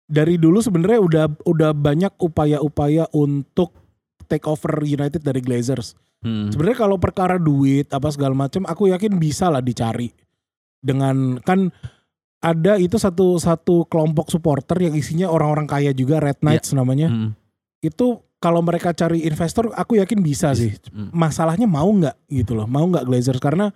Dari 0.07 0.39
dulu 0.39 0.63
sebenarnya 0.63 1.03
udah 1.03 1.27
udah 1.43 1.71
banyak 1.75 2.15
upaya-upaya 2.23 3.11
untuk 3.11 3.75
take 4.31 4.47
over 4.47 4.83
United 4.87 5.23
dari 5.23 5.43
Glazers. 5.43 5.99
Hmm. 6.23 6.51
Sebenarnya 6.51 6.79
kalau 6.87 6.97
perkara 6.99 7.39
duit 7.39 7.91
apa 7.91 8.11
segala 8.11 8.35
macam, 8.35 8.67
aku 8.67 8.91
yakin 8.91 9.19
bisa 9.19 9.51
lah 9.51 9.63
dicari. 9.63 10.11
Dengan 10.79 11.43
kan 11.43 11.71
ada 12.39 12.79
itu 12.79 12.95
satu 12.99 13.43
satu 13.43 13.91
kelompok 13.91 14.31
supporter 14.31 14.79
yang 14.79 14.95
isinya 14.95 15.27
orang-orang 15.27 15.67
kaya 15.67 15.91
juga 15.91 16.23
Red 16.23 16.43
Knights 16.43 16.71
namanya. 16.75 17.11
Hmm. 17.11 17.31
Itu 17.83 18.23
kalau 18.39 18.61
mereka 18.61 18.93
cari 18.93 19.25
investor, 19.25 19.73
aku 19.75 19.99
yakin 19.99 20.21
bisa 20.23 20.53
sih. 20.53 20.77
Hmm. 20.93 21.11
Masalahnya 21.11 21.67
mau 21.67 21.89
nggak 21.89 22.31
gitu 22.31 22.55
loh, 22.55 22.69
mau 22.69 22.85
nggak 22.87 23.07
Glazers 23.09 23.43
karena 23.43 23.73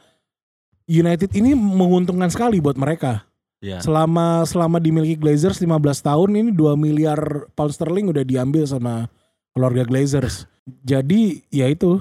United 0.91 1.31
ini 1.39 1.55
menguntungkan 1.55 2.29
sekali 2.31 2.59
buat 2.59 2.75
mereka. 2.75 3.30
Ya. 3.61 3.77
Selama 3.79 4.49
selama 4.49 4.81
dimiliki 4.81 5.21
Glazers 5.21 5.61
15 5.61 5.69
tahun 6.01 6.31
ini 6.33 6.51
2 6.51 6.81
miliar 6.81 7.21
pound 7.53 7.71
sterling 7.71 8.09
udah 8.09 8.25
diambil 8.25 8.65
sama 8.65 9.13
keluarga 9.53 9.85
Glazers. 9.85 10.49
Jadi 10.91 11.45
ya 11.49 11.69
itu. 11.69 12.01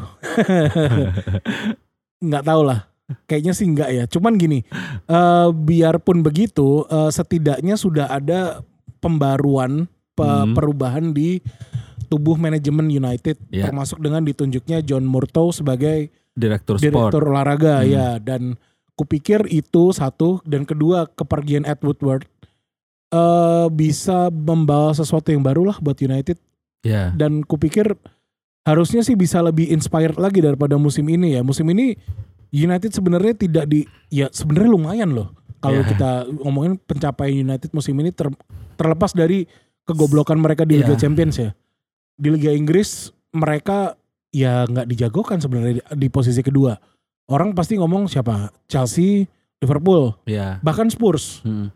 nggak 2.24 2.46
tahu 2.46 2.62
lah. 2.64 2.88
Kayaknya 3.26 3.54
sih 3.54 3.66
enggak 3.66 3.90
ya. 3.90 4.04
Cuman 4.06 4.38
gini, 4.38 4.62
eh, 5.06 5.48
biarpun 5.50 6.22
begitu, 6.22 6.86
eh, 6.86 7.10
setidaknya 7.10 7.74
sudah 7.74 8.06
ada 8.08 8.62
pembaruan, 9.02 9.90
pe- 10.14 10.24
Hmm. 10.24 10.54
perubahan 10.54 11.10
di 11.10 11.42
tubuh 12.06 12.38
manajemen 12.38 12.88
United, 12.88 13.36
Ya. 13.50 13.66
termasuk 13.68 13.98
dengan 13.98 14.22
ditunjuknya 14.22 14.80
John 14.82 15.04
Murtough 15.04 15.52
sebagai 15.52 16.14
Direktur 16.32 16.78
sport. 16.78 16.86
direktur 17.12 17.24
olahraga 17.28 17.82
Hmm. 17.82 17.90
ya. 17.90 18.08
Dan 18.22 18.56
kupikir 19.00 19.48
itu 19.48 19.96
satu 19.96 20.44
dan 20.44 20.68
kedua 20.68 21.08
kepergian 21.08 21.64
Ed 21.64 21.80
Woodward 21.80 22.28
eh 23.10 23.68
bisa 23.72 24.28
membawa 24.30 24.92
sesuatu 24.92 25.32
yang 25.32 25.42
baru 25.42 25.72
lah 25.72 25.80
buat 25.80 25.96
United 25.98 26.36
Ya. 26.80 27.12
dan 27.12 27.44
kupikir 27.44 27.96
harusnya 28.64 29.04
sih 29.04 29.16
bisa 29.16 29.44
lebih 29.44 29.68
inspired 29.68 30.16
lagi 30.16 30.40
daripada 30.40 30.80
musim 30.80 31.04
ini 31.12 31.36
ya. 31.36 31.44
Musim 31.44 31.68
ini 31.72 31.96
United 32.52 32.96
sebenarnya 32.96 33.36
tidak 33.36 33.66
di 33.68 33.84
ya 34.08 34.32
sebenarnya 34.32 34.72
lumayan 34.72 35.12
loh 35.12 35.36
kalau 35.60 35.84
Ya. 35.84 35.88
kita 35.90 36.12
ngomongin 36.40 36.80
pencapaian 36.80 37.36
United 37.36 37.76
musim 37.76 38.00
ini 38.00 38.16
ter- 38.16 38.32
terlepas 38.80 39.12
dari 39.12 39.44
kegoblokan 39.84 40.40
mereka 40.40 40.64
di 40.64 40.80
Liga 40.80 40.96
Ya. 40.96 41.02
Champions 41.02 41.36
ya. 41.36 41.52
Di 42.16 42.32
Liga 42.32 42.56
Inggris 42.56 43.12
mereka 43.36 44.00
ya 44.32 44.64
nggak 44.64 44.88
dijagokan 44.88 45.44
sebenarnya 45.44 45.82
di, 45.82 46.06
di 46.06 46.08
posisi 46.08 46.40
kedua. 46.40 46.78
Orang 47.30 47.54
pasti 47.54 47.78
ngomong 47.78 48.10
siapa? 48.10 48.50
Chelsea, 48.66 49.30
Liverpool, 49.62 50.18
Ya. 50.26 50.58
bahkan 50.60 50.90
Spurs. 50.90 51.46
Hmm. 51.46 51.70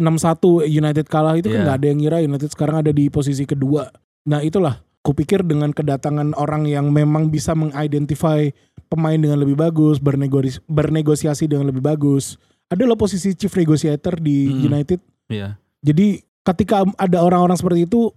6-1 0.00 0.64
United 0.64 1.06
kalah 1.06 1.36
itu 1.36 1.46
kan 1.46 1.60
Iya. 1.60 1.64
nggak 1.64 1.76
ada 1.76 1.86
yang 1.86 1.98
ngira 2.00 2.18
United 2.20 2.50
sekarang 2.50 2.80
ada 2.80 2.90
di 2.90 3.06
posisi 3.06 3.44
kedua. 3.44 3.92
Nah 4.24 4.40
itulah 4.40 4.80
kupikir 5.02 5.44
dengan 5.44 5.70
kedatangan 5.70 6.32
orang 6.34 6.64
yang 6.64 6.88
memang 6.88 7.28
bisa 7.28 7.52
mengidentify 7.52 8.48
pemain 8.88 9.18
dengan 9.18 9.38
lebih 9.38 9.54
bagus, 9.54 9.98
bernegosiasi, 9.98 10.64
bernegosiasi 10.64 11.44
dengan 11.46 11.68
lebih 11.68 11.84
bagus. 11.84 12.40
Ada 12.66 12.88
loh 12.88 12.96
posisi 12.96 13.36
chief 13.36 13.52
negotiator 13.52 14.16
di 14.16 14.48
Hmm. 14.48 14.72
United. 14.72 14.98
Ya. 15.28 15.60
Jadi 15.84 16.24
ketika 16.40 16.82
ada 16.96 17.18
orang-orang 17.20 17.54
seperti 17.54 17.84
itu 17.84 18.10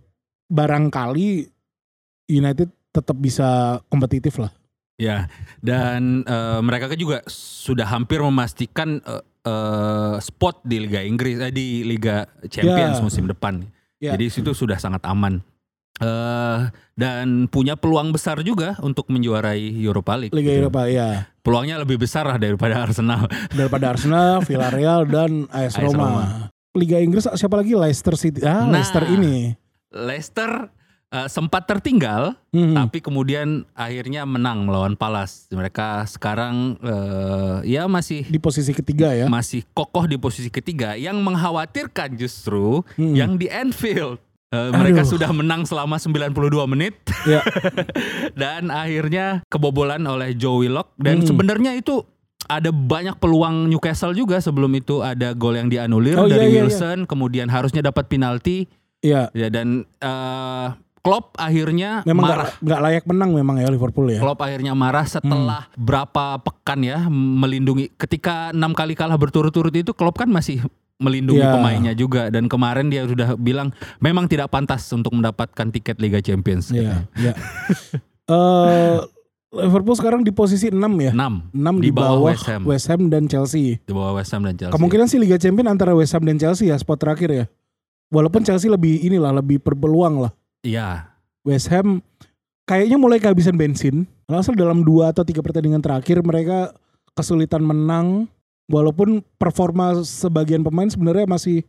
barangkali 0.48 1.52
United 2.28 2.70
tetap 2.90 3.18
bisa 3.20 3.78
kompetitif 3.86 4.40
lah. 4.40 4.50
Ya, 4.96 5.28
dan 5.60 6.24
eh, 6.24 6.60
mereka 6.64 6.88
kan 6.88 6.96
juga 6.96 7.20
sudah 7.28 7.84
hampir 7.84 8.24
memastikan 8.24 9.04
eh, 9.04 9.20
eh, 9.44 10.16
spot 10.18 10.64
di 10.64 10.80
Liga 10.80 11.04
Inggris, 11.04 11.36
eh, 11.38 11.52
di 11.52 11.84
Liga 11.84 12.24
Champions 12.48 13.00
Ya. 13.00 13.04
musim 13.04 13.28
depan. 13.28 13.68
Ya. 14.00 14.16
Jadi 14.16 14.32
situ 14.32 14.52
sudah 14.52 14.76
sangat 14.76 15.04
aman. 15.04 15.44
eh 15.96 16.60
dan 16.92 17.48
punya 17.48 17.80
peluang 17.80 18.12
besar 18.12 18.44
juga 18.44 18.76
untuk 18.84 19.08
menjuarai 19.08 19.64
Europa 19.80 20.20
League. 20.20 20.36
Liga 20.36 20.52
gitu. 20.52 20.68
Eropa 20.68 20.92
ya. 20.92 21.32
Peluangnya 21.40 21.80
lebih 21.80 21.96
besar 21.96 22.28
lah 22.28 22.36
daripada 22.36 22.84
Arsenal. 22.84 23.32
Daripada 23.50 23.96
Arsenal, 23.96 24.44
Villarreal 24.44 25.08
dan 25.08 25.48
AS 25.48 25.72
AS 25.72 25.80
Roma. 25.80 25.96
Roma. 25.96 26.26
Liga 26.76 27.00
Inggris 27.00 27.24
siapa 27.32 27.56
lagi? 27.56 27.72
Leicester 27.72 28.20
City. 28.20 28.44
Ah, 28.44 28.68
Nah. 28.68 28.76
Leicester 28.76 29.08
ini. 29.08 29.56
Leicester 29.88 30.68
uh, 31.10 31.28
sempat 31.28 31.66
tertinggal 31.66 32.34
Hmm. 32.50 32.72
tapi 32.74 32.98
kemudian 33.00 33.68
akhirnya 33.72 34.24
menang 34.24 34.64
melawan 34.64 34.96
Palace. 34.96 35.46
Mereka 35.50 36.08
sekarang 36.08 36.80
uh, 36.80 37.60
ya 37.62 37.84
masih 37.86 38.24
Di 38.24 38.38
posisi 38.38 38.72
ketiga 38.72 39.12
ya. 39.12 39.28
masih 39.28 39.68
kokoh 39.70 40.06
di 40.06 40.16
posisi 40.16 40.48
ketiga. 40.48 40.96
Yang 40.96 41.20
mengkhawatirkan 41.20 42.16
justru 42.16 42.80
Hmm. 42.96 43.12
yang 43.12 43.36
di 43.36 43.46
Anfield. 43.46 44.24
Uh, 44.48 44.72
mereka 44.72 45.02
Aduh. 45.02 45.12
sudah 45.12 45.30
menang 45.30 45.66
selama 45.66 45.98
92 45.98 46.32
menit 46.66 46.96
Ya. 47.26 47.44
dan 48.34 48.70
akhirnya 48.70 49.44
kebobolan 49.46 50.00
oleh 50.02 50.32
Joe 50.32 50.62
Willock 50.62 50.96
dan 50.96 51.20
Hmm. 51.20 51.28
sebenarnya 51.28 51.76
itu 51.76 52.06
ada 52.46 52.70
banyak 52.70 53.18
peluang 53.18 53.68
Newcastle 53.68 54.14
juga 54.14 54.38
sebelum 54.38 54.70
itu 54.72 55.02
ada 55.02 55.34
gol 55.34 55.58
yang 55.58 55.68
dianulir 55.68 56.14
Oh, 56.16 56.24
iya, 56.24 56.38
dari 56.38 56.48
iya, 56.48 56.54
iya. 56.54 56.64
Wilson 56.64 57.04
kemudian 57.04 57.50
harusnya 57.50 57.82
dapat 57.82 58.06
penalti 58.06 58.70
Iya. 59.02 59.34
ya 59.34 59.50
dan 59.50 59.84
eh, 60.00 60.68
Klopp 61.06 61.38
akhirnya 61.38 62.02
Memang 62.02 62.26
marah 62.26 62.50
nggak 62.50 62.66
nggak 62.66 62.80
layak 62.82 63.04
menang 63.06 63.30
memang 63.32 63.56
ya 63.62 63.70
Liverpool 63.70 64.10
ya. 64.10 64.18
Klopp 64.18 64.42
akhirnya 64.42 64.74
marah 64.74 65.06
setelah 65.06 65.70
berapa 65.78 66.42
pekan 66.42 66.82
ya 66.82 67.06
melindungi 67.08 67.94
ketika 67.94 68.50
enam 68.50 68.74
kali 68.74 68.98
kalah 68.98 69.14
berturut-turut 69.14 69.70
itu 69.70 69.94
Klopp 69.94 70.18
kan 70.18 70.28
masih 70.28 70.66
melindungi 70.96 71.44
Iya. 71.44 71.52
pemainnya 71.52 71.94
juga 71.94 72.32
dan 72.32 72.48
kemarin 72.48 72.88
dia 72.88 73.04
sudah 73.04 73.36
bilang 73.36 73.70
memang 74.00 74.26
tidak 74.26 74.48
pantas 74.48 74.88
untuk 74.90 75.12
mendapatkan 75.12 75.68
tiket 75.70 76.00
Liga 76.00 76.18
Champions. 76.20 76.74
Iya. 76.74 77.06
Iya. 77.14 77.34
Eh, 78.26 78.98
Liverpool 79.54 79.94
sekarang 79.94 80.26
di 80.26 80.34
posisi 80.34 80.74
6 80.74 80.82
ya. 80.98 81.14
6 81.14 81.54
6 81.54 81.78
di 81.78 81.88
di, 81.88 81.92
bawah 81.94 82.18
bawah, 82.18 82.34
West 82.66 82.90
Ham. 82.90 83.06
dan 83.06 83.30
Chelsea. 83.30 83.78
di 83.78 83.94
bawah 83.94 84.18
West 84.18 84.34
Ham 84.34 84.42
dan 84.42 84.58
Chelsea. 84.58 84.74
Kemungkinan 84.74 85.06
sih 85.06 85.22
Liga 85.22 85.38
Champion 85.38 85.70
antara 85.70 85.94
West 85.94 86.12
Ham 86.12 86.26
dan 86.26 86.36
Chelsea 86.36 86.68
ya 86.68 86.76
spot 86.76 86.98
terakhir 86.98 87.30
ya. 87.30 87.46
Walaupun 88.10 88.42
Chelsea 88.42 88.66
lebih 88.66 88.98
inilah 89.00 89.30
lebih 89.32 89.62
berpeluang 89.62 90.26
lah. 90.26 90.34
Iya. 90.66 91.14
West 91.46 91.70
Ham 91.70 92.02
kayaknya 92.66 92.98
mulai 92.98 93.22
kehabisan 93.22 93.54
bensin. 93.54 94.10
Asal 94.26 94.58
dalam 94.58 94.82
dua 94.82 95.14
atau 95.14 95.22
tiga 95.22 95.46
pertandingan 95.46 95.86
terakhir 95.86 96.26
mereka 96.26 96.74
kesulitan 97.14 97.62
menang. 97.62 98.26
Walaupun 98.66 99.22
performa 99.38 99.94
sebagian 100.02 100.66
pemain 100.66 100.90
sebenarnya 100.90 101.30
masih 101.30 101.62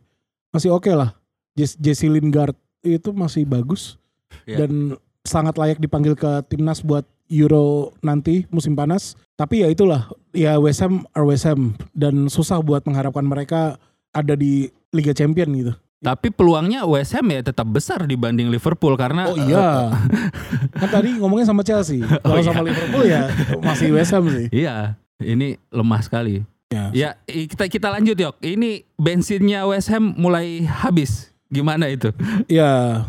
masih 0.49 0.73
oke 0.73 0.89
lah. 0.89 1.13
Jes- 1.53 1.77
Jesse 1.77 2.09
Lingard 2.09 2.57
itu 2.81 3.13
masih 3.13 3.45
bagus 3.45 4.01
Iya. 4.49 4.65
dan 4.65 4.97
sangat 5.21 5.61
layak 5.61 5.77
dipanggil 5.77 6.17
ke 6.17 6.41
timnas 6.49 6.81
buat 6.81 7.05
Euro 7.29 7.93
nanti 8.01 8.49
musim 8.49 8.73
panas. 8.73 9.13
Tapi 9.37 9.61
ya 9.61 9.69
itulah 9.69 10.09
ya 10.33 10.57
West 10.57 10.81
Ham 10.81 11.05
are 11.13 11.27
West 11.27 11.45
Ham 11.45 11.77
dan 11.93 12.33
susah 12.33 12.57
buat 12.65 12.81
mengharapkan 12.89 13.27
mereka 13.27 13.77
ada 14.09 14.33
di 14.33 14.73
Liga 14.89 15.13
Champion 15.13 15.53
gitu. 15.53 15.73
Tapi 15.97 16.29
peluangnya 16.29 16.85
West 16.85 17.17
Ham 17.17 17.25
ya 17.27 17.41
tetap 17.41 17.65
besar 17.65 18.05
dibanding 18.05 18.47
Liverpool 18.47 18.93
karena 18.93 19.25
Oh 19.27 19.35
iya. 19.35 19.89
kan 20.79 20.89
tadi 20.91 21.17
ngomongnya 21.17 21.47
sama 21.47 21.61
Chelsea. 21.61 22.05
Kalau 22.21 22.21
Oh, 22.29 22.37
iya. 22.37 22.45
sama 22.47 22.61
Liverpool 22.61 23.03
ya 23.03 23.21
masih 23.59 23.89
West 23.91 24.13
Ham 24.13 24.29
sih. 24.29 24.45
iya, 24.53 24.93
ini 25.17 25.57
lemah 25.67 25.97
sekali. 25.99 26.45
Ya. 26.67 26.91
Ya, 26.91 27.09
i- 27.25 27.47
kita 27.47 27.65
kita 27.65 27.87
lanjut 27.89 28.13
yok. 28.13 28.35
Ini 28.39 28.85
bensinnya 28.93 29.65
West 29.65 29.89
Ham 29.89 30.13
mulai 30.13 30.61
habis. 30.63 31.33
Gimana 31.47 31.87
itu? 31.87 32.13
Ya 32.45 33.01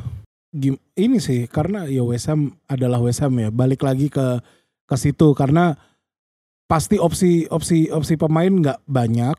gim- 0.49 0.81
ini 0.95 1.19
sih 1.19 1.45
karena 1.45 1.85
ya 1.85 2.01
West 2.01 2.25
Ham 2.27 2.57
adalah 2.65 2.99
West 2.99 3.21
Ham 3.21 3.37
ya. 3.37 3.51
Balik 3.51 3.83
lagi 3.83 4.09
ke 4.09 4.41
ke 4.89 4.97
situ 4.97 5.37
karena 5.37 5.77
pasti 6.65 6.97
opsi 6.97 7.45
opsi 7.47 7.93
opsi 7.93 8.17
pemain 8.17 8.49
nggak 8.49 8.81
banyak. 8.87 9.37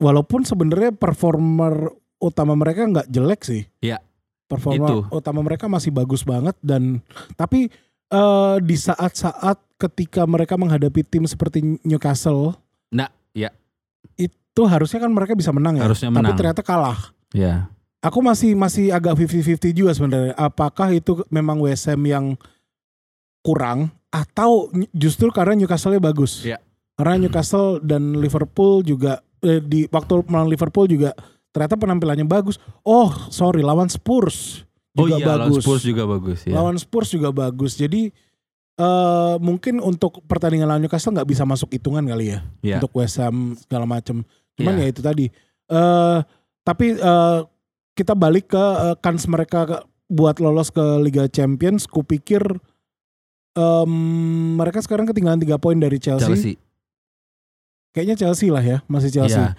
Walaupun 0.00 0.48
sebenarnya 0.48 0.96
performer 0.96 1.92
utama 2.20 2.52
mereka 2.54 2.84
nggak 2.86 3.08
jelek 3.08 3.40
sih. 3.42 3.64
Iya. 3.80 3.98
Performa 4.46 4.86
Itu. 4.86 4.96
utama 5.14 5.40
mereka 5.40 5.66
masih 5.66 5.90
bagus 5.90 6.22
banget 6.22 6.54
dan 6.60 7.00
tapi 7.34 7.70
eh, 8.10 8.56
di 8.60 8.76
saat-saat 8.76 9.56
ketika 9.78 10.26
mereka 10.26 10.58
menghadapi 10.58 11.00
tim 11.02 11.24
seperti 11.24 11.80
Newcastle 11.80 12.58
Nah, 12.90 13.06
ya, 13.30 13.54
itu 14.18 14.62
harusnya 14.66 14.98
kan 15.06 15.14
mereka 15.14 15.38
bisa 15.38 15.54
menang 15.54 15.78
ya. 15.78 15.86
Harusnya 15.86 16.10
Tapi 16.10 16.18
menang. 16.26 16.34
ternyata 16.36 16.62
kalah. 16.66 17.14
ya. 17.30 17.70
Aku 18.02 18.18
masih 18.18 18.56
masih 18.58 18.90
agak 18.90 19.14
50-50 19.14 19.70
juga 19.76 19.92
sebenarnya. 19.94 20.34
Apakah 20.34 20.90
itu 20.90 21.22
memang 21.30 21.60
Ham 21.62 22.02
yang 22.02 22.26
kurang 23.46 23.92
atau 24.10 24.72
justru 24.90 25.30
karena 25.30 25.54
Newcastle-nya 25.54 26.02
bagus? 26.02 26.42
Iya. 26.42 26.58
Karena 26.98 27.28
Newcastle 27.28 27.78
dan 27.80 28.18
Liverpool 28.18 28.82
juga 28.82 29.22
eh, 29.40 29.60
di 29.62 29.86
waktu 29.86 30.26
melawan 30.26 30.50
Liverpool 30.50 30.90
juga 30.90 31.14
ternyata 31.50 31.74
penampilannya 31.74 32.24
bagus. 32.24 32.56
Oh, 32.80 33.10
sorry, 33.28 33.60
lawan 33.60 33.86
Spurs 33.86 34.64
Oh 34.92 35.06
juga 35.06 35.22
iya, 35.22 35.26
lawan 35.30 35.54
bagus. 35.54 35.62
Spurs 35.62 35.82
juga 35.82 36.02
bagus 36.04 36.38
ya. 36.42 36.54
Lawan 36.54 36.76
Spurs 36.76 37.08
juga 37.10 37.30
bagus. 37.30 37.72
Jadi 37.74 38.10
eh 38.74 39.34
mungkin 39.38 39.78
untuk 39.78 40.24
pertandingan 40.24 40.66
lawan 40.66 40.80
Newcastle 40.80 41.12
nggak 41.12 41.28
bisa 41.28 41.44
masuk 41.44 41.68
hitungan 41.70 42.00
kali 42.02 42.32
ya 42.32 42.40
Iya. 42.60 42.76
untuk 42.80 42.96
West 42.96 43.20
Ham 43.20 43.54
segala 43.54 43.84
macam. 43.84 44.24
Cuman 44.56 44.72
Iya. 44.74 44.82
ya 44.82 44.86
itu 44.88 45.00
tadi. 45.00 45.26
eh 45.68 46.18
tapi 46.60 46.86
eh, 46.92 47.40
kita 47.92 48.14
balik 48.14 48.50
ke 48.50 48.58
eh, 48.58 48.96
kans 48.98 49.26
mereka 49.26 49.60
ke- 49.64 49.82
buat 50.08 50.40
lolos 50.40 50.70
ke 50.70 50.82
Liga 50.98 51.28
Champions. 51.28 51.86
Kupikir 51.86 52.42
em, 53.54 53.92
mereka 54.56 54.80
sekarang 54.80 55.06
ketinggalan 55.06 55.38
tiga 55.38 55.54
poin 55.56 55.76
dari 55.76 55.98
Chelsea. 55.98 56.26
Chelsea. 56.26 56.54
Kayaknya 57.90 58.16
Chelsea 58.16 58.48
lah 58.48 58.62
ya, 58.62 58.78
masih 58.86 59.10
Chelsea. 59.10 59.38
Iya. 59.38 59.54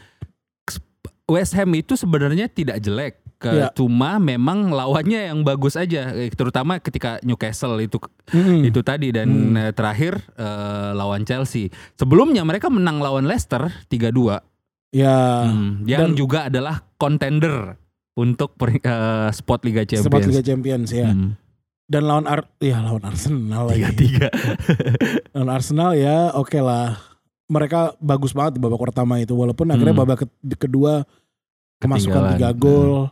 West 1.32 1.56
Ham 1.56 1.72
itu 1.72 1.96
sebenarnya 1.96 2.46
tidak 2.46 2.78
jelek. 2.78 3.24
Ke- 3.38 3.50
Iya. 3.50 3.68
Cuma 3.74 4.20
memang 4.20 4.70
lawannya 4.70 5.26
yang 5.26 5.42
bagus 5.42 5.74
aja, 5.74 6.14
Eh, 6.14 6.30
terutama 6.30 6.78
ketika 6.78 7.18
Newcastle 7.22 7.74
itu 7.80 7.98
Mm-mm. 8.30 8.62
itu 8.64 8.80
tadi 8.82 9.10
dan 9.10 9.28
Hmm. 9.50 9.72
terakhir 9.72 10.22
eh, 10.32 10.92
lawan 10.92 11.24
Chelsea. 11.24 11.68
Sebelumnya 11.96 12.44
mereka 12.44 12.68
menang 12.68 13.00
lawan 13.00 13.26
Leicester 13.26 13.66
3-2. 13.88 14.44
Ya. 14.92 15.48
Hmm, 15.48 15.82
yang 15.86 16.12
dan- 16.12 16.14
juga 16.14 16.40
adalah 16.46 16.86
contender 16.96 17.80
untuk 18.14 18.54
peri- 18.54 18.78
eh, 18.78 19.32
spot 19.32 19.64
Liga 19.64 19.82
Champions. 19.84 20.06
Sempat 20.06 20.28
Liga 20.28 20.44
Champions 20.44 20.90
ya. 20.92 21.10
Hmm, 21.10 21.34
Dan 21.88 22.08
lawan 22.08 22.24
Ar 22.24 22.48
ya 22.58 22.80
lawan 22.80 23.04
Arsenal 23.04 23.68
lagi. 23.68 23.84
Tiga-tiga. 23.84 24.30
lawan 25.34 25.50
Arsenal 25.50 25.92
ya 25.92 26.32
oke 26.32 26.56
lah. 26.56 26.96
Mereka 27.52 28.00
bagus 28.00 28.32
banget 28.32 28.56
di 28.56 28.62
babak 28.64 28.80
pertama 28.82 29.20
itu 29.20 29.36
walaupun 29.36 29.68
akhirnya 29.68 29.92
Hmm. 29.92 30.04
babak 30.08 30.24
ke- 30.24 30.56
kedua 30.58 31.04
kemasukan 31.78 32.34
tiga 32.34 32.50
gol. 32.54 33.12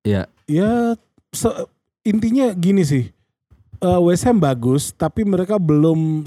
Iya. 0.00 0.30
Ya 0.46 0.94
se- 1.28 1.66
intinya 2.02 2.54
gini 2.54 2.86
sih. 2.86 3.10
Eh, 3.76 4.00
West 4.00 4.22
Ham 4.24 4.38
bagus 4.38 4.94
tapi 4.94 5.26
mereka 5.26 5.58
belum 5.58 6.22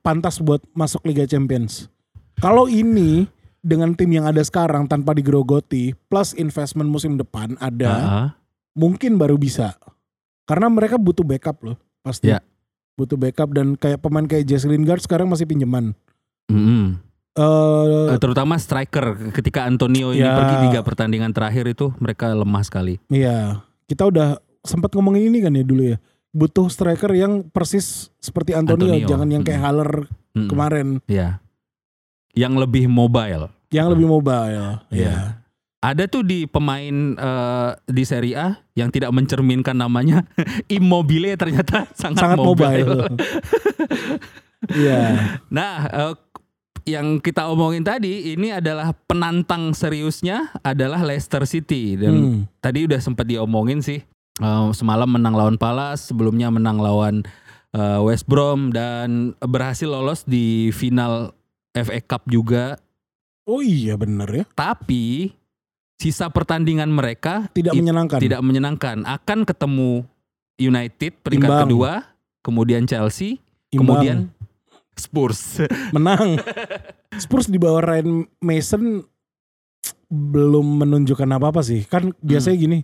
pantas 0.00 0.38
buat 0.38 0.62
masuk 0.70 1.02
Liga 1.04 1.26
Champions. 1.26 1.90
Kalau 2.38 2.64
ini 2.64 3.26
dengan 3.60 3.92
tim 3.92 4.08
yang 4.08 4.24
ada 4.24 4.40
sekarang 4.40 4.86
tanpa 4.86 5.12
digerogoti 5.12 5.92
plus 6.08 6.32
investment 6.32 6.88
musim 6.88 7.20
depan 7.20 7.52
ada 7.58 7.92
Ah, 7.92 8.28
mungkin 8.72 9.20
baru 9.20 9.36
bisa. 9.36 9.76
Karena 10.46 10.66
mereka 10.66 10.96
butuh 10.96 11.20
backup 11.20 11.60
loh, 11.60 11.76
pasti. 12.00 12.30
Ya. 12.30 12.40
Butuh 12.96 13.16
backup 13.16 13.52
dan 13.52 13.76
kayak 13.76 14.00
pemain 14.00 14.24
kayak 14.24 14.44
Jesse 14.44 14.64
Lingard 14.64 15.00
sekarang 15.00 15.28
masih 15.28 15.44
pinjaman. 15.44 15.92
Mm-mm. 16.50 16.84
Eh 17.30 18.10
Eh, 18.10 18.18
terutama 18.18 18.54
striker 18.54 19.14
ketika 19.30 19.62
Antonio 19.62 20.10
ini 20.10 20.20
Ya. 20.20 20.34
pergi 20.34 20.56
tiga 20.66 20.80
pertandingan 20.82 21.30
terakhir 21.30 21.64
itu 21.68 21.94
mereka 21.96 22.26
lemah 22.28 22.60
sekali. 22.60 22.98
iya, 23.06 23.62
kita 23.86 24.04
udah 24.04 24.34
sempat 24.60 24.90
ngomongin 24.90 25.30
ini 25.30 25.38
kan 25.40 25.52
ya 25.52 25.62
dulu 25.62 25.82
ya. 25.86 25.96
Butuh 26.30 26.66
striker 26.66 27.10
yang 27.10 27.42
persis 27.44 28.10
seperti 28.16 28.52
Antonio, 28.52 28.90
Antonio. 28.92 29.08
jangan 29.08 29.28
yang 29.28 29.40
kayak 29.40 29.56
Mm. 29.56 29.64
Haller 29.64 29.90
Mm-mm. 30.30 30.46
kemarin 30.46 30.88
Iya. 31.06 31.38
Yang 32.32 32.54
lebih 32.60 32.84
mobile. 32.86 33.50
yang 33.70 33.86
lebih 33.88 34.04
mobile. 34.04 34.82
Iya. 34.90 35.06
Iya. 35.08 35.16
Ada 35.80 36.04
tuh 36.06 36.20
di 36.20 36.44
pemain 36.44 36.92
eh, 37.14 37.70
di 37.88 38.02
Serie 38.02 38.34
A 38.34 38.48
yang 38.74 38.90
tidak 38.90 39.10
mencerminkan 39.10 39.72
namanya 39.72 40.26
Immobile 40.68 41.34
ternyata 41.36 41.86
sangat, 41.94 42.20
Sangat 42.20 42.38
mobile. 42.38 43.06
Iya. 44.70 45.02
Nah, 45.48 45.74
eh, 45.88 46.12
yang 46.82 47.18
kita 47.18 47.46
omongin 47.46 47.80
tadi 47.80 48.32
ini 48.32 48.50
adalah 48.50 48.92
penantang 49.02 49.70
seriusnya 49.70 50.52
adalah 50.60 51.00
Leicester 51.00 51.42
City 51.42 51.94
dan 51.94 52.12
Hmm. 52.12 52.40
tadi 52.58 52.84
udah 52.84 52.98
sempat 52.98 53.24
diomongin 53.24 53.78
sih 53.78 54.00
eh, 54.36 54.68
semalam 54.70 55.06
menang 55.06 55.32
lawan 55.32 55.56
Palace, 55.56 56.08
sebelumnya 56.08 56.48
menang 56.48 56.76
lawan 56.76 57.22
eh, 57.70 58.00
West 58.00 58.24
Brom 58.24 58.70
dan 58.70 59.32
berhasil 59.38 59.84
lolos 59.84 60.22
di 60.22 60.70
final 60.70 61.32
FA 61.70 62.00
Cup 62.00 62.26
juga. 62.26 62.74
Oh 63.44 63.60
iya 63.60 63.94
bener 63.94 64.26
ya. 64.26 64.44
Tapi 64.50 65.30
sisa 65.94 66.26
pertandingan 66.26 66.88
mereka 66.88 67.46
Tidak 67.50 67.70
menyenangkan. 67.72 68.18
tidak 68.18 68.40
menyenangkan. 68.40 69.04
Akan 69.04 69.44
ketemu 69.44 70.02
United 70.56 71.12
peringkat 71.20 71.46
Imbang. 71.46 71.62
kedua, 71.64 71.92
kemudian 72.40 72.84
Chelsea, 72.84 73.38
Imbang. 73.68 73.78
kemudian 74.00 74.16
Spurs. 75.00 75.64
menang. 75.96 76.36
Spurs 77.16 77.48
di 77.48 77.56
bawah 77.56 77.80
Ryan 77.80 78.28
Mason 78.38 79.00
belum 80.06 80.84
menunjukkan 80.84 81.28
apa-apa 81.30 81.62
sih. 81.62 81.86
Kan 81.86 82.12
biasanya 82.18 82.56
Hmm. 82.56 82.64
gini, 82.66 82.78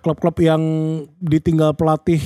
klub-klub 0.00 0.36
yang 0.38 0.62
ditinggal 1.18 1.74
pelatih 1.74 2.20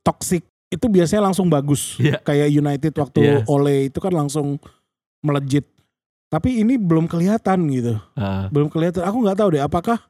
toksik 0.00 0.42
itu 0.66 0.86
biasanya 0.86 1.30
langsung 1.30 1.46
bagus. 1.46 1.94
Iya. 1.96 2.18
Kayak 2.20 2.48
United 2.50 2.92
waktu 2.92 3.20
Iya. 3.22 3.38
Ole 3.46 3.86
itu 3.86 3.98
kan 3.98 4.10
langsung 4.10 4.58
melejit. 5.20 5.64
Tapi 6.26 6.58
ini 6.58 6.74
belum 6.74 7.06
kelihatan 7.06 7.70
gitu. 7.70 7.94
Ah, 8.18 8.50
Belum 8.50 8.66
kelihatan. 8.66 9.06
Aku 9.06 9.22
nggak 9.22 9.38
tahu 9.38 9.54
deh 9.54 9.62
apakah 9.62 10.02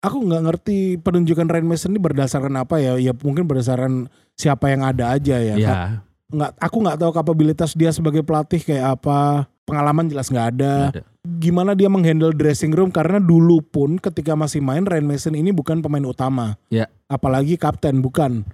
aku 0.00 0.16
nggak 0.22 0.42
ngerti 0.48 0.78
penunjukan 0.96 1.44
Ryan 1.44 1.68
Mason 1.68 1.92
ini 1.92 2.00
berdasarkan 2.00 2.54
apa 2.56 2.80
ya? 2.80 2.96
Ya 2.96 3.12
mungkin 3.12 3.44
berdasarkan 3.44 4.08
siapa 4.32 4.72
yang 4.72 4.80
ada 4.80 5.12
aja 5.12 5.36
ya. 5.36 5.54
ya. 5.60 6.05
Nggak, 6.26 6.58
aku 6.58 6.76
nggak 6.82 6.98
tahu 6.98 7.10
kapabilitas 7.14 7.70
dia 7.72 7.94
sebagai 7.94 8.26
pelatih 8.26 8.58
kayak 8.62 8.98
apa. 8.98 9.46
Pengalaman 9.66 10.06
jelas 10.06 10.30
nggak 10.30 10.48
ada. 10.58 10.74
ada. 10.94 11.02
Gimana 11.42 11.74
dia 11.74 11.90
menghandle 11.90 12.30
dressing 12.30 12.70
room 12.70 12.90
karena 12.90 13.18
dulu 13.18 13.58
pun 13.62 13.98
ketika 13.98 14.38
masih 14.38 14.62
main 14.62 14.86
Ryan 14.86 15.06
Mason 15.06 15.34
ini 15.34 15.50
bukan 15.50 15.82
pemain 15.82 16.06
utama. 16.06 16.54
Ya. 16.70 16.86
Apalagi 17.10 17.58
kapten 17.58 17.98
bukan. 17.98 18.46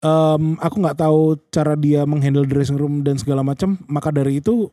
Em, 0.00 0.44
aku 0.60 0.76
nggak 0.80 1.00
tahu 1.00 1.36
cara 1.52 1.76
dia 1.76 2.04
menghandle 2.04 2.48
dressing 2.48 2.76
room 2.76 3.00
dan 3.04 3.16
segala 3.16 3.40
macam. 3.40 3.80
Maka 3.88 4.12
dari 4.12 4.40
itu 4.40 4.68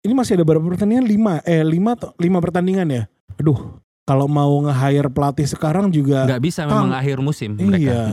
ini 0.00 0.12
masih 0.16 0.40
ada 0.40 0.44
berapa 0.44 0.64
pertandingan? 0.64 1.04
Lima, 1.04 1.44
eh 1.44 1.60
lima, 1.64 1.96
lima 2.16 2.38
pertandingan 2.40 2.88
ya. 2.88 3.02
Aduh, 3.40 3.80
kalau 4.08 4.24
mau 4.28 4.60
nge-hire 4.64 5.12
pelatih 5.12 5.44
sekarang 5.48 5.92
juga 5.92 6.24
Nggak 6.24 6.42
bisa 6.42 6.64
memang 6.64 6.92
akhir 6.96 7.20
musim 7.20 7.56
mereka. 7.56 7.92
Iya. 7.92 8.04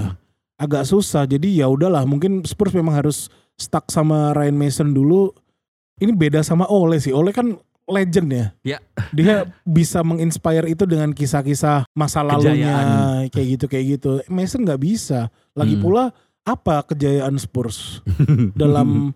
agak 0.58 0.84
susah. 0.90 1.24
Jadi 1.24 1.62
ya 1.62 1.70
udahlah, 1.72 2.04
mungkin 2.04 2.44
Spurs 2.44 2.74
memang 2.76 2.96
harus 2.98 3.32
stuck 3.58 3.90
sama 3.90 4.32
Ryan 4.32 4.56
Mason 4.56 4.90
dulu. 4.94 5.34
Ini 5.98 6.14
beda 6.14 6.46
sama 6.46 6.70
Ole 6.70 7.02
sih. 7.02 7.10
Ole 7.10 7.34
kan 7.34 7.58
legend 7.90 8.30
ya. 8.30 8.46
Ya. 8.62 8.78
Dia 9.12 9.36
bisa 9.64 10.06
menginspire 10.06 10.68
itu 10.68 10.86
dengan 10.86 11.10
kisah-kisah 11.10 11.90
masa 11.92 12.22
lalunya 12.22 12.54
Kejayaan. 12.54 13.34
kayak 13.34 13.48
gitu 13.58 13.66
kayak 13.66 13.86
gitu. 13.98 14.10
Mason 14.30 14.62
nggak 14.62 14.78
bisa. 14.80 15.34
Lagi 15.58 15.74
Hmm. 15.76 15.84
pula 15.84 16.04
apa 16.44 16.86
kejayaan 16.86 17.36
Spurs 17.36 18.00
dalam 18.56 19.12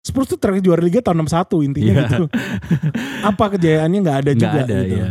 Spurs 0.00 0.28
tuh 0.28 0.36
terakhir 0.36 0.60
juara 0.62 0.80
liga 0.80 1.00
tahun 1.00 1.24
61 1.24 1.64
intinya 1.64 1.92
Iya. 1.92 2.02
gitu. 2.06 2.24
Apa 3.24 3.44
kejayaannya 3.52 3.98
nggak 4.00 4.18
ada 4.20 4.30
Nggak 4.30 4.38
juga 4.38 4.58
ada, 4.62 4.76
gitu. 4.78 4.94
iya. 4.94 5.08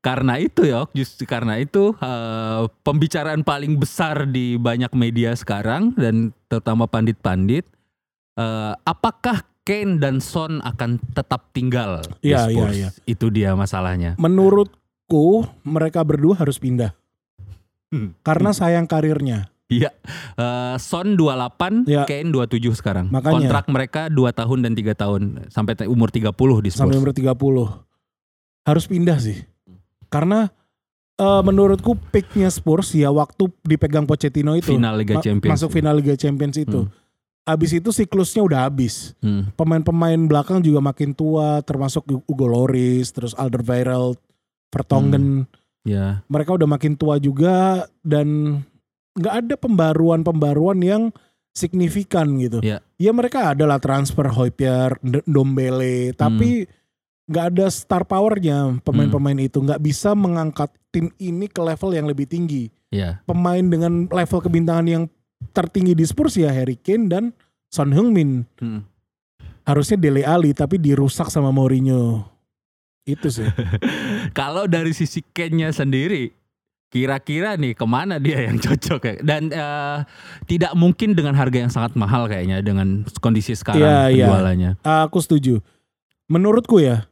Karena 0.00 0.34
itu 0.36 0.62
ya, 0.64 0.80
justru 0.92 1.24
karena 1.24 1.56
itu 1.56 1.92
eh, 1.94 2.62
pembicaraan 2.80 3.40
paling 3.42 3.76
besar 3.76 4.24
di 4.24 4.56
banyak 4.56 4.92
media 4.92 5.32
sekarang 5.32 5.92
dan 5.92 6.32
terutama 6.48 6.84
pandit-pandit, 6.84 7.64
eh, 8.34 8.74
apakah 8.80 9.42
Kane 9.60 9.96
dan 9.96 10.18
Son 10.18 10.58
akan 10.58 10.98
tetap 11.12 11.50
tinggal 11.50 12.00
di 12.18 12.30
Iya, 12.30 12.38
iya, 12.42 12.48
Spurs? 12.48 12.74
iya. 12.74 12.88
Itu 13.04 13.28
dia 13.28 13.52
masalahnya. 13.52 14.16
Menurutku 14.16 15.46
mereka 15.62 16.00
berdua 16.00 16.34
harus 16.34 16.56
pindah. 16.56 16.96
Hmm. 17.88 18.14
Karena 18.20 18.50
sayang 18.50 18.84
karirnya. 18.84 19.50
Iya, 19.66 19.94
Eh, 20.34 20.76
Son 20.76 21.14
28, 21.14 21.84
Ya. 21.84 22.02
Kane 22.02 22.26
27 22.28 22.74
sekarang. 22.74 23.06
Makanya. 23.08 23.46
Kontrak 23.46 23.64
mereka 23.66 24.02
2 24.08 24.32
tahun 24.32 24.58
dan 24.60 24.72
3 24.72 24.94
tahun 24.94 25.22
sampai 25.46 25.86
umur 25.86 26.08
30 26.08 26.34
di 26.58 26.68
Spurs. 26.68 26.80
sampai 26.80 26.96
umur 26.96 27.12
30 27.12 27.86
harus 28.60 28.84
pindah 28.84 29.16
sih 29.16 29.46
karena 30.06 30.50
eh, 31.16 31.42
menurutku 31.42 31.94
picknya 32.08 32.48
Spurs 32.48 32.90
ya 32.92 33.08
waktu 33.08 33.46
dipegang 33.60 34.04
Pochettino 34.04 34.54
itu 34.54 34.70
Final 34.70 34.96
Liga 34.96 35.16
Ma- 35.16 35.22
Champions. 35.22 35.52
masuk 35.54 35.70
final 35.70 35.94
Liga 35.94 36.14
Champions 36.14 36.56
itu 36.56 36.80
Hmm. 36.82 36.90
Abis 37.52 37.76
itu 37.76 37.90
siklusnya 37.90 38.42
udah 38.42 38.60
habis 38.66 39.14
Hmm. 39.20 39.50
pemain-pemain 39.54 40.18
belakang 40.26 40.62
juga 40.62 40.80
makin 40.80 41.12
tua 41.12 41.60
termasuk 41.62 42.06
Hugo 42.26 42.46
Loris 42.46 43.10
terus 43.10 43.34
Alderweireld 43.34 44.18
Vertonghen 44.70 45.46
Ya, 45.80 46.20
mereka 46.28 46.52
udah 46.52 46.68
makin 46.68 46.92
tua 46.92 47.16
juga 47.16 47.88
dan 48.04 48.60
nggak 49.16 49.34
ada 49.34 49.54
pembaruan-pembaruan 49.56 50.76
yang 50.84 51.02
signifikan 51.56 52.36
gitu. 52.36 52.60
Ya. 52.60 52.84
Ya 53.00 53.16
mereka 53.16 53.56
adalah 53.56 53.80
transfer 53.80 54.28
Hoypier, 54.28 55.00
Dombele, 55.24 56.12
tapi 56.12 56.68
nggak 57.32 57.46
ada 57.56 57.66
star 57.72 58.04
powernya 58.04 58.76
pemain-pemain 58.84 59.40
itu 59.40 59.56
nggak 59.56 59.80
bisa 59.80 60.12
mengangkat 60.12 60.68
tim 60.92 61.08
ini 61.16 61.48
ke 61.48 61.64
level 61.64 61.96
yang 61.96 62.04
lebih 62.04 62.28
tinggi. 62.28 62.68
ya. 62.92 63.22
Pemain 63.24 63.62
dengan 63.64 64.04
level 64.04 64.40
kebintangan 64.44 64.84
yang 64.84 65.04
tertinggi 65.50 65.96
di 65.96 66.04
Spurs 66.04 66.36
ya 66.36 66.52
Harry 66.52 66.76
Kane 66.76 67.06
dan 67.08 67.24
Son 67.66 67.90
Heung-min. 67.90 68.44
Hmm. 68.60 68.84
Harusnya 69.64 69.96
Dele 70.00 70.26
Alli 70.26 70.50
tapi 70.50 70.76
dirusak 70.76 71.30
sama 71.30 71.54
Mourinho. 71.54 72.26
Itu 73.06 73.30
sih. 73.30 73.46
Kalau 74.38 74.66
dari 74.66 74.90
sisi 74.90 75.22
Kane-nya 75.22 75.70
sendiri, 75.70 76.30
kira-kira 76.90 77.54
nih 77.54 77.78
ke 77.78 77.86
mana 77.86 78.18
dia 78.18 78.50
yang 78.50 78.58
cocok 78.58 79.00
ya? 79.02 79.14
Dan 79.22 79.50
eh, 79.50 79.98
tidak 80.46 80.74
mungkin 80.74 81.14
dengan 81.14 81.38
harga 81.38 81.58
yang 81.66 81.72
sangat 81.72 81.94
mahal 81.94 82.26
kayaknya 82.26 82.60
dengan 82.60 83.06
kondisi 83.22 83.54
sekarang 83.54 83.80
Iya, 83.80 83.98
iya. 84.10 84.26
penjualannya. 84.26 84.70
Aku 85.06 85.22
setuju. 85.22 85.62
Menurutku 86.30 86.78
ya, 86.78 87.06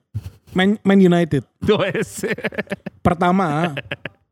Man, 0.55 0.79
Man 0.83 0.99
United 0.99 1.45
pertama 3.07 3.75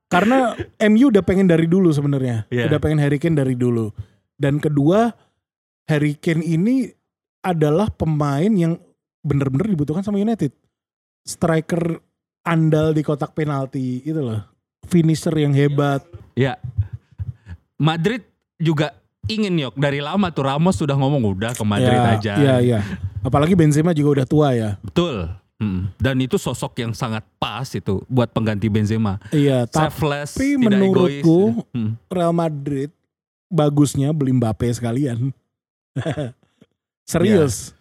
karena 0.07 0.54
MU 0.86 1.11
udah 1.11 1.22
pengen 1.22 1.46
dari 1.46 1.66
dulu 1.66 1.90
sebenarnya, 1.90 2.46
Iya. 2.48 2.70
udah 2.70 2.78
pengen 2.78 3.02
Harry 3.02 3.18
Kane 3.18 3.34
dari 3.34 3.54
dulu. 3.54 3.90
Dan 4.36 4.59
kedua, 4.59 5.11
Harry 5.86 6.14
Kane 6.14 6.42
ini 6.42 6.86
adalah 7.40 7.90
pemain 7.90 8.50
yang 8.50 8.78
bener-bener 9.22 9.66
dibutuhkan 9.66 10.02
sama 10.02 10.18
United. 10.18 10.54
Striker 11.22 11.98
andal 12.42 12.94
di 12.94 13.02
kotak 13.02 13.34
penalti 13.34 13.98
itu 14.00 14.18
loh, 14.18 14.42
finisher 14.86 15.34
yang 15.34 15.50
hebat. 15.50 16.02
ya. 16.34 16.54
Madrid 17.76 18.24
juga 18.57 18.96
ingin 19.26 19.52
yok 19.59 19.74
dari 19.76 20.00
lama 20.00 20.30
tuh 20.30 20.46
Ramos 20.46 20.78
sudah 20.78 20.96
ngomong 20.96 21.20
udah 21.36 21.52
ke 21.52 21.64
Madrid 21.66 21.98
ya, 21.98 22.12
aja. 22.16 22.32
Iya 22.38 22.54
iya. 22.62 22.80
Apalagi 23.20 23.52
Benzema 23.52 23.90
juga 23.92 24.22
udah 24.22 24.26
tua 24.26 24.48
ya. 24.54 24.70
Betul. 24.80 25.28
Mm. 25.57 25.88
Dan 25.96 26.16
itu 26.20 26.36
sosok 26.36 26.76
yang 26.84 26.92
sangat 26.92 27.24
pas 27.40 27.64
itu 27.72 28.04
buat 28.12 28.28
pengganti 28.28 28.68
Benzema. 28.68 29.16
Iya. 29.32 29.64
Selfless, 29.72 30.36
Tapi 30.36 30.61
tidak 30.61 30.68
menurutku 30.68 31.09
egois. 31.57 31.72
Hmm. 31.72 31.90
Real 32.12 32.34
Madrid 32.36 32.90
bagusnya 33.48 34.12
beli 34.12 34.36
Mbappe 34.36 34.68
sekalian. 34.68 35.32
Serius. 37.11 37.72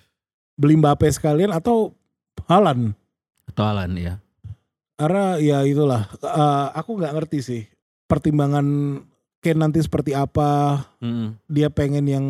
Beli 0.56 0.80
Mbappe 0.80 1.10
sekalian 1.12 1.52
atau 1.52 1.92
Halan. 2.48 2.96
Atau 3.52 3.64
Haaland, 3.68 3.94
ya. 4.00 4.14
Karena 4.96 5.36
ya 5.44 5.68
itulah. 5.68 6.08
eh, 6.24 6.68
aku 6.80 6.96
nggak 6.96 7.14
ngerti 7.20 7.40
sih. 7.44 7.62
Pertimbangan 8.08 8.64
Ken 9.44 9.60
nanti 9.60 9.84
seperti 9.84 10.16
apa. 10.16 10.80
Mm. 11.04 11.36
Dia 11.52 11.68
pengen 11.68 12.06
yang 12.08 12.26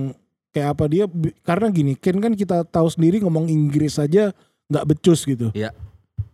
kayak 0.50 0.74
apa 0.74 0.86
dia. 0.90 1.06
Karena 1.46 1.70
gini 1.70 1.94
Ken 1.94 2.18
kan 2.18 2.34
kita 2.34 2.66
tahu 2.66 2.90
sendiri 2.90 3.22
ngomong 3.22 3.46
Inggris 3.46 4.02
saja 4.02 4.34
nggak 4.68 4.86
becus 4.88 5.24
gitu. 5.24 5.50
Iya. 5.52 5.72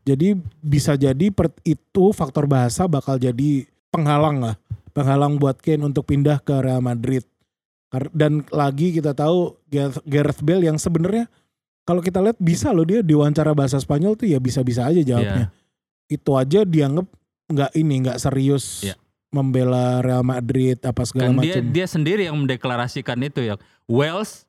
Jadi 0.02 0.34
bisa 0.60 0.96
jadi 0.96 1.30
per- 1.30 1.54
itu 1.62 2.10
faktor 2.12 2.46
bahasa 2.46 2.86
bakal 2.86 3.16
jadi 3.16 3.66
penghalang 3.88 4.42
lah. 4.42 4.56
Penghalang 4.92 5.38
buat 5.38 5.56
Kane 5.56 5.84
untuk 5.84 6.04
pindah 6.06 6.40
ke 6.40 6.52
Real 6.58 6.80
Madrid. 6.80 7.24
Dan 8.10 8.48
lagi 8.50 8.92
kita 8.92 9.12
tahu 9.12 9.56
Gareth- 10.04 10.42
Bale 10.42 10.64
yang 10.64 10.76
sebenarnya 10.76 11.28
kalau 11.82 12.00
kita 12.00 12.18
lihat 12.18 12.40
bisa 12.40 12.72
loh 12.72 12.84
dia 12.84 13.00
diwawancara 13.00 13.52
bahasa 13.52 13.76
Spanyol 13.78 14.16
tuh 14.16 14.26
ya 14.26 14.40
bisa-bisa 14.40 14.88
aja 14.88 15.00
jawabnya. 15.00 15.52
Itu 16.08 16.36
aja 16.36 16.64
dianggap 16.64 17.08
nggak 17.48 17.72
ini 17.74 17.94
nggak 18.02 18.18
serius 18.18 18.80
Iya. 18.82 18.96
membela 19.30 20.00
Real 20.00 20.24
Madrid 20.24 20.80
apa 20.82 21.04
segala 21.04 21.30
Kan 21.30 21.44
dia 21.44 21.60
macam. 21.60 21.64
dia 21.70 21.86
sendiri 21.86 22.22
yang 22.26 22.36
mendeklarasikan 22.36 23.20
itu 23.22 23.44
ya. 23.44 23.56
Wales, 23.86 24.48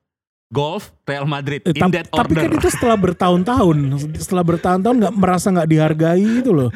golf, 0.53 0.93
Real 1.03 1.25
Madrid 1.25 1.65
Eh, 1.65 1.73
in 1.73 1.81
tap- 1.81 1.91
that 1.91 2.07
tapi 2.07 2.37
order. 2.37 2.45
kan 2.45 2.51
itu 2.53 2.69
setelah 2.69 2.95
bertahun-tahun, 2.95 3.77
setelah 4.15 4.45
bertahun-tahun 4.45 4.97
nggak 5.01 5.15
merasa 5.17 5.49
nggak 5.49 5.67
dihargai 5.67 6.23
itu 6.39 6.53
loh. 6.53 6.69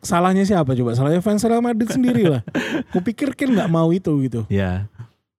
Salahnya 0.00 0.42
siapa 0.42 0.72
coba? 0.72 0.96
Salahnya 0.96 1.20
fans 1.20 1.44
Real 1.44 1.60
Madrid 1.60 1.88
sendiri 1.88 2.24
lah. 2.26 2.40
Kupikir 2.88 3.32
Ken 3.32 3.52
nggak 3.52 3.68
mau 3.68 3.92
itu 3.92 4.08
gitu. 4.22 4.48
Ya. 4.48 4.88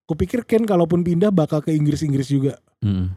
Kupikir 0.04 0.42
Ken 0.42 0.62
kalaupun 0.62 1.02
pindah 1.02 1.28
bakal 1.28 1.58
ke 1.58 1.70
Inggris-Inggris 1.70 2.28
juga. 2.28 2.54
Mm. 2.78 3.10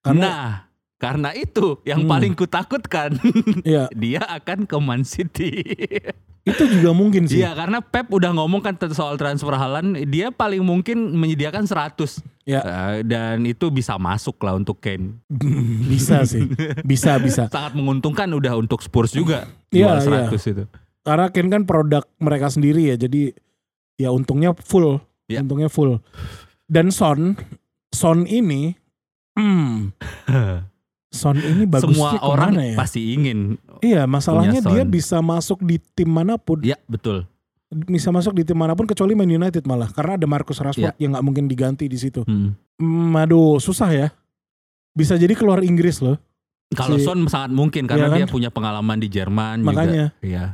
Karena 0.00 0.26
nah, 0.26 0.52
karena 1.00 1.32
itu 1.32 1.80
yang 1.88 2.04
Hmm. 2.04 2.12
paling 2.12 2.36
kutakutkan 2.36 3.16
ya 3.64 3.88
dia 3.96 4.20
akan 4.20 4.68
ke 4.68 4.76
Man 4.76 5.02
City. 5.02 5.64
itu 6.50 6.64
juga 6.68 6.90
mungkin 6.96 7.28
sih. 7.28 7.40
Iya, 7.40 7.52
karena 7.52 7.84
Pep 7.84 8.08
udah 8.08 8.32
ngomong 8.32 8.64
kan 8.64 8.76
soal 8.92 9.20
transfer 9.20 9.52
Haaland, 9.52 9.96
dia 10.08 10.32
paling 10.32 10.64
mungkin 10.64 11.12
menyediakan 11.12 11.68
100. 11.68 12.20
Ya. 12.48 12.60
Eh, 12.64 13.04
dan 13.04 13.44
itu 13.44 13.68
bisa 13.68 14.00
masuk 14.00 14.40
lah 14.40 14.56
untuk 14.56 14.80
Kane. 14.80 15.20
bisa 15.92 16.24
sih. 16.24 16.48
Bisa 16.84 17.20
bisa. 17.20 17.48
Sangat 17.48 17.76
menguntungkan 17.76 18.28
udah 18.32 18.56
untuk 18.56 18.80
Spurs 18.80 19.12
juga. 19.12 19.48
Iya, 19.72 20.00
jual 20.00 20.26
iya. 20.26 20.28
100 20.32 20.52
itu. 20.52 20.64
Karena 21.00 21.26
Ken 21.32 21.48
kan 21.48 21.62
produk 21.68 22.04
mereka 22.20 22.48
sendiri 22.48 22.88
ya. 22.92 22.96
Jadi 22.96 23.32
ya 24.00 24.08
untungnya 24.12 24.56
full. 24.56 25.00
Ya. 25.28 25.44
Untungnya 25.44 25.68
full. 25.68 26.00
Dan 26.68 26.88
Son, 26.88 27.36
Son 27.92 28.24
ini, 28.24 28.74
hmm, 29.36 29.92
Son 31.10 31.34
ini 31.34 31.66
bagusnya 31.66 32.14
Semua 32.16 32.22
orang 32.22 32.54
ya? 32.54 32.74
pasti 32.74 33.12
ingin. 33.12 33.58
Iya, 33.80 34.06
masalahnya 34.06 34.62
dia 34.62 34.86
bisa 34.86 35.18
masuk 35.18 35.58
di 35.60 35.82
tim 35.92 36.06
mana 36.06 36.38
pun. 36.38 36.62
Ya, 36.62 36.78
betul. 36.86 37.26
bisa 37.70 38.10
masuk 38.10 38.34
di 38.34 38.42
tim 38.42 38.54
mana 38.54 38.74
pun 38.74 38.82
kecuali 38.82 39.14
Man 39.14 39.30
United 39.30 39.62
malah 39.62 39.86
karena 39.88 40.18
ada 40.18 40.26
Marcus 40.26 40.58
Rashford 40.58 40.90
yang 40.96 41.14
nggak 41.14 41.22
mungkin 41.22 41.46
diganti 41.46 41.86
di 41.86 41.94
situ. 41.94 42.22
Hmm. 42.24 42.58
Hmm, 42.76 43.14
aduh 43.16 43.58
susah 43.58 43.90
ya. 43.90 44.08
Bisa 44.90 45.14
jadi 45.14 45.30
keluar 45.32 45.62
Inggris 45.62 45.98
loh. 45.98 46.18
Kalau 46.70 46.98
Si- 46.98 47.06
Son 47.06 47.22
sangat 47.26 47.50
mungkin 47.50 47.86
karena 47.86 48.06
Iya 48.06 48.10
kan? 48.10 48.18
dia 48.18 48.26
punya 48.26 48.50
pengalaman 48.50 48.98
di 48.98 49.06
Jerman 49.06 49.62
Makanya. 49.62 50.10
juga. 50.10 50.18
Iya. 50.20 50.44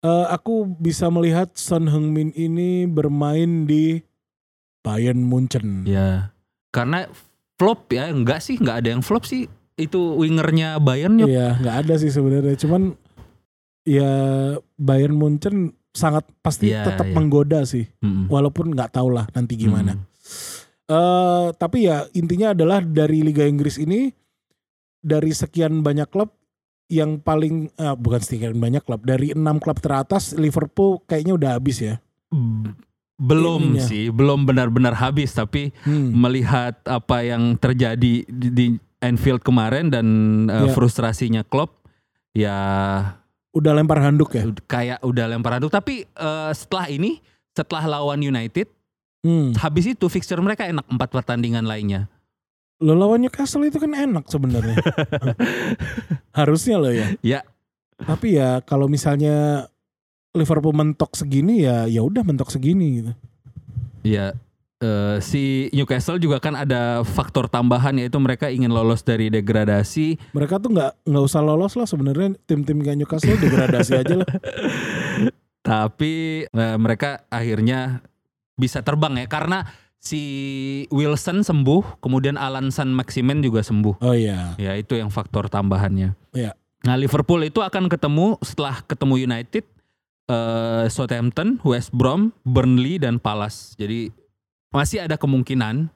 Eh, 0.00 0.26
aku 0.28 0.66
bisa 0.78 1.06
melihat 1.08 1.50
Son 1.54 1.84
Heung-min 1.84 2.30
ini 2.32 2.86
bermain 2.86 3.66
di 3.66 4.02
Bayern 4.80 5.20
Munchen. 5.20 5.82
Iya. 5.84 6.30
Karena 6.70 7.06
flop 7.54 7.90
ya, 7.90 8.08
enggak 8.08 8.40
sih, 8.40 8.56
enggak 8.56 8.78
ada 8.80 8.88
yang 8.90 9.02
flop 9.02 9.22
sih. 9.22 9.50
Itu 9.80 10.14
wingernya 10.14 10.76
Bayern 10.78 11.16
yuk. 11.16 11.26
Iya, 11.26 11.56
nggak 11.56 11.76
ada 11.82 11.94
sih 11.96 12.08
sebenarnya. 12.08 12.54
Cuman 12.54 12.94
ya 13.82 14.12
Bayern 14.76 15.14
Munchen 15.14 15.72
sangat 15.90 16.22
pasti 16.38 16.70
Iya, 16.70 16.86
tetap 16.86 17.04
iya. 17.04 17.14
menggoda 17.14 17.64
sih. 17.64 17.88
Mm-mm. 17.98 18.28
Walaupun 18.28 18.70
nggak 18.70 18.92
tahu 18.92 19.10
lah 19.10 19.26
nanti 19.30 19.56
gimana. 19.56 19.96
Mm. 19.96 20.04
Eh, 20.86 21.46
tapi 21.54 21.86
ya 21.86 22.04
intinya 22.12 22.50
adalah 22.50 22.78
dari 22.78 23.22
Liga 23.22 23.42
Inggris 23.42 23.78
ini 23.78 24.10
dari 24.98 25.30
sekian 25.30 25.80
banyak 25.80 26.06
klub 26.06 26.34
yang 26.86 27.18
paling 27.18 27.70
eh, 27.72 27.94
bukan 27.94 28.18
sekian 28.18 28.58
banyak 28.58 28.82
klub 28.82 29.00
dari 29.00 29.30
enam 29.30 29.56
klub 29.56 29.78
teratas 29.78 30.34
Liverpool 30.34 30.98
kayaknya 31.04 31.34
udah 31.34 31.50
habis 31.54 31.78
ya. 31.80 32.02
B- 32.28 32.74
Belum 33.16 33.76
Ininya. 33.76 33.84
sih, 33.84 34.08
belum 34.08 34.42
benar-benar 34.42 34.96
habis 34.96 35.30
tapi 35.30 35.76
Hmm. 35.84 36.08
melihat 36.16 36.80
apa 36.82 37.20
yang 37.20 37.52
terjadi 37.54 38.24
di, 38.24 38.48
di 38.48 38.66
Anfield 39.00 39.40
kemarin 39.40 39.88
dan 39.88 40.06
uh, 40.46 40.68
Ya. 40.68 40.72
frustrasinya 40.72 41.42
Klopp 41.42 41.80
ya 42.32 42.56
Udah 43.50 43.74
lempar 43.74 43.98
handuk 43.98 44.30
ya. 44.30 44.46
kayak 44.64 45.02
udah 45.02 45.26
lempar 45.26 45.58
handuk 45.58 45.68
tapi 45.68 46.06
uh, 46.14 46.52
setelah 46.52 46.86
ini 46.86 47.18
setelah 47.50 47.98
lawan 47.98 48.20
United 48.20 48.68
Hmm. 49.20 49.52
habis 49.52 49.84
itu 49.84 50.08
fixture 50.08 50.40
mereka 50.40 50.64
enak 50.64 50.88
empat 50.88 51.12
pertandingan 51.12 51.68
lainnya 51.68 52.08
Lo 52.80 52.96
lawan 52.96 53.20
Newcastle 53.20 53.68
itu 53.68 53.76
kan 53.76 53.92
enak 53.92 54.24
sebenarnya. 54.24 54.80
Harusnya 56.32 56.80
lo 56.80 56.88
ya. 56.88 57.12
Ya. 57.20 57.40
Tapi 58.00 58.40
ya 58.40 58.64
kalau 58.64 58.88
misalnya 58.88 59.68
Liverpool 60.32 60.72
mentok 60.72 61.12
segini 61.12 61.68
ya 61.68 61.84
ya 61.84 62.00
udah 62.00 62.24
mentok 62.24 62.48
segini 62.48 63.04
gitu. 63.04 63.12
ya 64.00 64.32
eh, 64.80 65.16
si 65.20 65.68
Newcastle 65.76 66.18
juga 66.18 66.40
kan 66.40 66.56
ada 66.56 67.04
faktor 67.04 67.46
tambahan 67.46 67.96
yaitu 68.00 68.16
mereka 68.16 68.48
ingin 68.48 68.72
lolos 68.72 69.04
dari 69.04 69.28
degradasi 69.28 70.16
Mereka 70.32 70.58
tuh 70.58 70.72
nggak 70.74 71.06
nggak 71.06 71.24
usah 71.24 71.40
lolos 71.44 71.76
lah 71.76 71.86
sebenarnya 71.86 72.34
tim-tim 72.48 72.80
kayak 72.80 72.98
Newcastle 73.04 73.36
degradasi 73.36 73.92
aja 74.00 74.14
lah. 74.24 74.28
tapi 75.70 76.44
eh, 76.48 76.76
mereka 76.80 77.28
akhirnya 77.28 78.00
bisa 78.56 78.80
terbang 78.80 79.24
ya 79.24 79.26
karena 79.28 79.68
si 80.00 80.22
Wilson 80.88 81.44
sembuh 81.44 82.00
kemudian 82.00 82.40
Alan 82.40 82.72
San 82.72 82.96
Maximen 82.96 83.44
juga 83.44 83.60
sembuh 83.60 84.00
Oh 84.00 84.16
iya. 84.16 84.56
Ya 84.56 84.72
itu 84.80 84.96
yang 84.96 85.12
faktor 85.12 85.52
tambahannya. 85.52 86.16
Iya. 86.32 86.56
Nah 86.88 86.96
Liverpool 86.96 87.44
itu 87.44 87.60
akan 87.60 87.92
ketemu 87.92 88.40
setelah 88.40 88.80
ketemu 88.88 89.28
United, 89.28 89.64
eh, 90.32 90.84
Southampton, 90.88 91.60
West 91.60 91.92
Brom, 91.92 92.32
Burnley 92.48 92.96
dan 92.96 93.20
Palace. 93.20 93.76
Jadi 93.76 94.08
masih 94.70 95.04
ada 95.04 95.18
kemungkinan. 95.18 95.90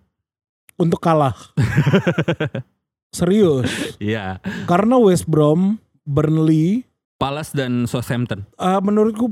Untuk 0.74 0.98
kalah. 0.98 1.38
Serius. 3.14 3.94
Ya 4.02 4.42
Karena 4.66 4.98
West 4.98 5.30
Brom, 5.30 5.78
Burnley, 6.02 6.82
Palace 7.14 7.54
dan 7.54 7.86
Southampton. 7.86 8.42
ah, 8.58 8.82
menurutku 8.82 9.30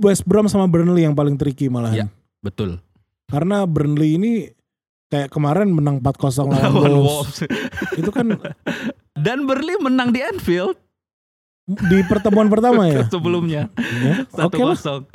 West 0.00 0.24
Brom 0.24 0.48
sama 0.48 0.64
Burnley 0.64 1.04
yang 1.04 1.12
paling 1.12 1.36
tricky 1.36 1.68
malahan. 1.68 1.94
Iya. 1.94 2.06
Betul. 2.40 2.80
Karena 3.28 3.68
Burnley 3.68 4.16
ini 4.16 4.32
kayak 5.12 5.28
kemarin 5.28 5.76
menang 5.76 6.00
4-0 6.00 6.48
lawan 6.48 6.94
Wolves. 7.04 7.44
Itu 8.00 8.08
kan 8.08 8.32
Dan 9.12 9.44
Burnley 9.44 9.76
menang 9.76 10.08
di 10.16 10.24
Anfield 10.24 10.80
di 11.64 12.04
pertemuan 12.04 12.52
pertama 12.52 12.84
ya. 12.84 13.08
sebelumnya 13.12 13.72
Ya, 13.76 14.28
satu 14.28 14.56
kosong. 14.56 15.08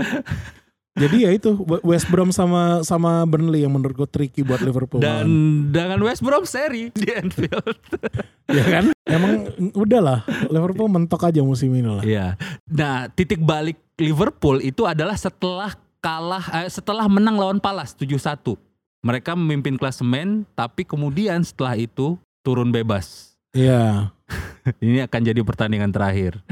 Jadi 1.00 1.18
ya 1.24 1.32
itu 1.32 1.56
West 1.88 2.12
Brom 2.12 2.36
sama 2.36 2.84
sama 2.84 3.24
Burnley 3.24 3.64
yang 3.64 3.72
menurutku 3.72 4.04
tricky 4.04 4.44
buat 4.44 4.60
Liverpool. 4.60 5.00
Dan 5.00 5.26
dengan 5.72 6.04
West 6.04 6.20
Brom 6.20 6.44
seri 6.44 6.92
di 6.92 7.08
Anfield. 7.16 7.80
ya 8.58 8.66
kan? 8.68 8.86
Emang 9.08 9.48
udahlah 9.74 10.28
Liverpool 10.52 10.92
mentok 10.92 11.32
aja 11.32 11.40
musim 11.40 11.72
ini 11.72 11.88
lah. 11.88 12.04
Iya. 12.04 12.28
Nah, 12.68 13.08
titik 13.10 13.40
balik 13.40 13.80
Liverpool 13.96 14.60
itu 14.60 14.84
adalah 14.84 15.16
setelah 15.16 15.72
kalah 16.04 16.44
eh, 16.64 16.70
setelah 16.72 17.08
menang 17.08 17.40
lawan 17.40 17.60
Palace 17.64 17.96
7-1. 17.96 18.60
Mereka 19.00 19.32
memimpin 19.40 19.80
klasemen 19.80 20.44
tapi 20.54 20.84
kemudian 20.84 21.40
setelah 21.48 21.80
itu 21.80 22.20
turun 22.44 22.76
bebas. 22.76 23.40
Iya. 23.56 24.12
Ini 24.84 25.08
akan 25.10 25.22
jadi 25.24 25.42
pertandingan 25.42 25.90
terakhir. 25.90 26.44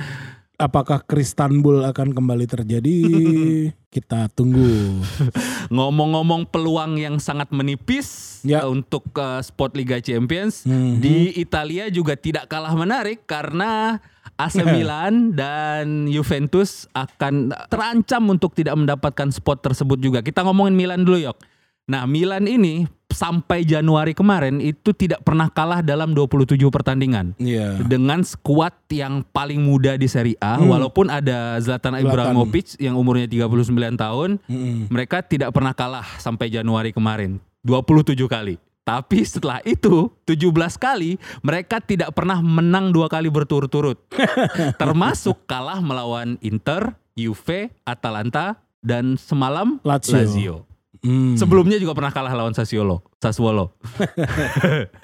Apakah 0.57 1.05
Kristanbul 1.05 1.85
akan 1.85 2.17
kembali 2.17 2.49
terjadi? 2.49 2.97
Kita 3.93 4.25
tunggu. 4.33 5.05
Ngomong-ngomong 5.75 6.49
peluang 6.49 6.97
yang 6.97 7.21
sangat 7.21 7.53
menipis 7.53 8.41
Ya. 8.41 8.65
eh, 8.65 8.67
untuk 8.67 9.05
eh, 9.13 9.37
spot 9.45 9.77
Liga 9.77 10.01
Champions 10.01 10.65
Mhm. 10.65 10.97
di 10.97 11.15
Italia 11.37 11.93
juga 11.93 12.17
tidak 12.17 12.49
kalah 12.49 12.73
menarik 12.73 13.29
karena 13.29 14.01
AC 14.33 14.65
Milan 14.65 15.37
dan 15.37 16.09
Juventus 16.09 16.89
akan 16.91 17.53
terancam 17.69 18.25
untuk 18.25 18.53
tidak 18.53 18.77
mendapatkan 18.77 19.29
spot 19.29 19.61
tersebut 19.61 19.97
juga. 19.97 20.19
Kita 20.21 20.41
ngomongin 20.41 20.73
Milan 20.73 21.01
dulu, 21.01 21.21
Yok. 21.21 21.37
Nah, 21.85 22.05
Milan 22.05 22.45
ini 22.45 22.85
sampai 23.07 23.63
Januari 23.63 24.11
kemarin 24.11 24.59
itu 24.59 24.91
tidak 24.91 25.23
pernah 25.23 25.47
kalah 25.47 25.79
dalam 25.79 26.11
27 26.11 26.59
pertandingan. 26.67 27.33
Iya. 27.39 27.79
Dengan 27.81 28.21
skuad 28.21 28.75
yang 28.91 29.23
paling 29.25 29.57
muda 29.57 29.95
di 29.95 30.05
Serie 30.05 30.37
A, 30.37 30.59
Hmm. 30.59 30.69
walaupun 30.69 31.07
ada 31.07 31.57
Zlatan. 31.57 31.97
Ibrahimovic 31.97 32.75
yang 32.77 32.93
umurnya 32.93 33.25
39 33.25 33.95
tahun, 33.95 34.37
Mm-mm. 34.45 34.91
mereka 34.91 35.23
tidak 35.23 35.49
pernah 35.49 35.71
kalah 35.71 36.05
sampai 36.19 36.51
Januari 36.51 36.91
kemarin. 36.91 37.39
27 37.63 38.27
kali. 38.27 38.59
Tapi 38.83 39.19
setelah 39.23 39.59
itu 39.63 40.07
17 40.23 40.79
kali 40.79 41.19
mereka 41.43 41.83
tidak 41.83 42.15
pernah 42.15 42.39
menang 42.39 42.95
dua 42.95 43.11
kali 43.11 43.27
berturut-turut. 43.27 43.99
Termasuk 44.81 45.43
kalah 45.43 45.83
melawan 45.83 46.39
Inter, 46.39 46.95
Juve, 47.11 47.71
Atalanta 47.83 48.55
dan 48.79 49.19
semalam 49.19 49.79
Lazio. 49.83 50.15
Lazio. 50.15 50.55
Mm. 50.97 51.37
Sebelumnya 51.37 51.77
juga 51.77 51.93
pernah 51.93 52.09
kalah 52.09 52.33
lawan 52.33 52.51
Sassuolo. 52.51 53.05
Sassuolo. 53.17 53.77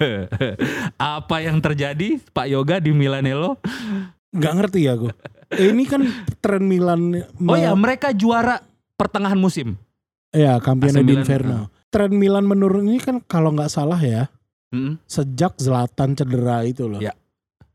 Apa 0.98 1.36
yang 1.40 1.58
terjadi 1.58 2.20
Pak 2.30 2.46
Yoga 2.48 2.76
di 2.78 2.90
Milanello? 2.90 3.58
Nggak 4.34 4.54
ngerti 4.58 4.78
ya 4.84 4.92
aku. 4.94 5.08
Eh, 5.54 5.70
ini 5.70 5.84
kan 5.86 6.02
tren 6.42 6.66
Milan. 6.66 7.14
Oh 7.40 7.54
ya, 7.54 7.72
mereka 7.74 8.10
juara 8.10 8.62
pertengahan 8.94 9.38
musim. 9.38 9.78
Ya, 10.34 10.58
Campione 10.58 10.98
AC 10.98 10.98
Milan, 10.98 11.22
d'Inferno. 11.22 11.58
Tren 11.88 12.10
Milan 12.10 12.42
menurun 12.42 12.90
ini 12.90 12.98
kan 12.98 13.22
kalau 13.22 13.54
nggak 13.54 13.70
salah 13.70 13.98
ya, 13.98 14.26
Mm. 14.74 14.98
sejak 15.06 15.54
Zlatan 15.54 16.18
cedera 16.18 16.66
itu 16.66 16.90
loh. 16.90 16.98
Ya. 16.98 17.14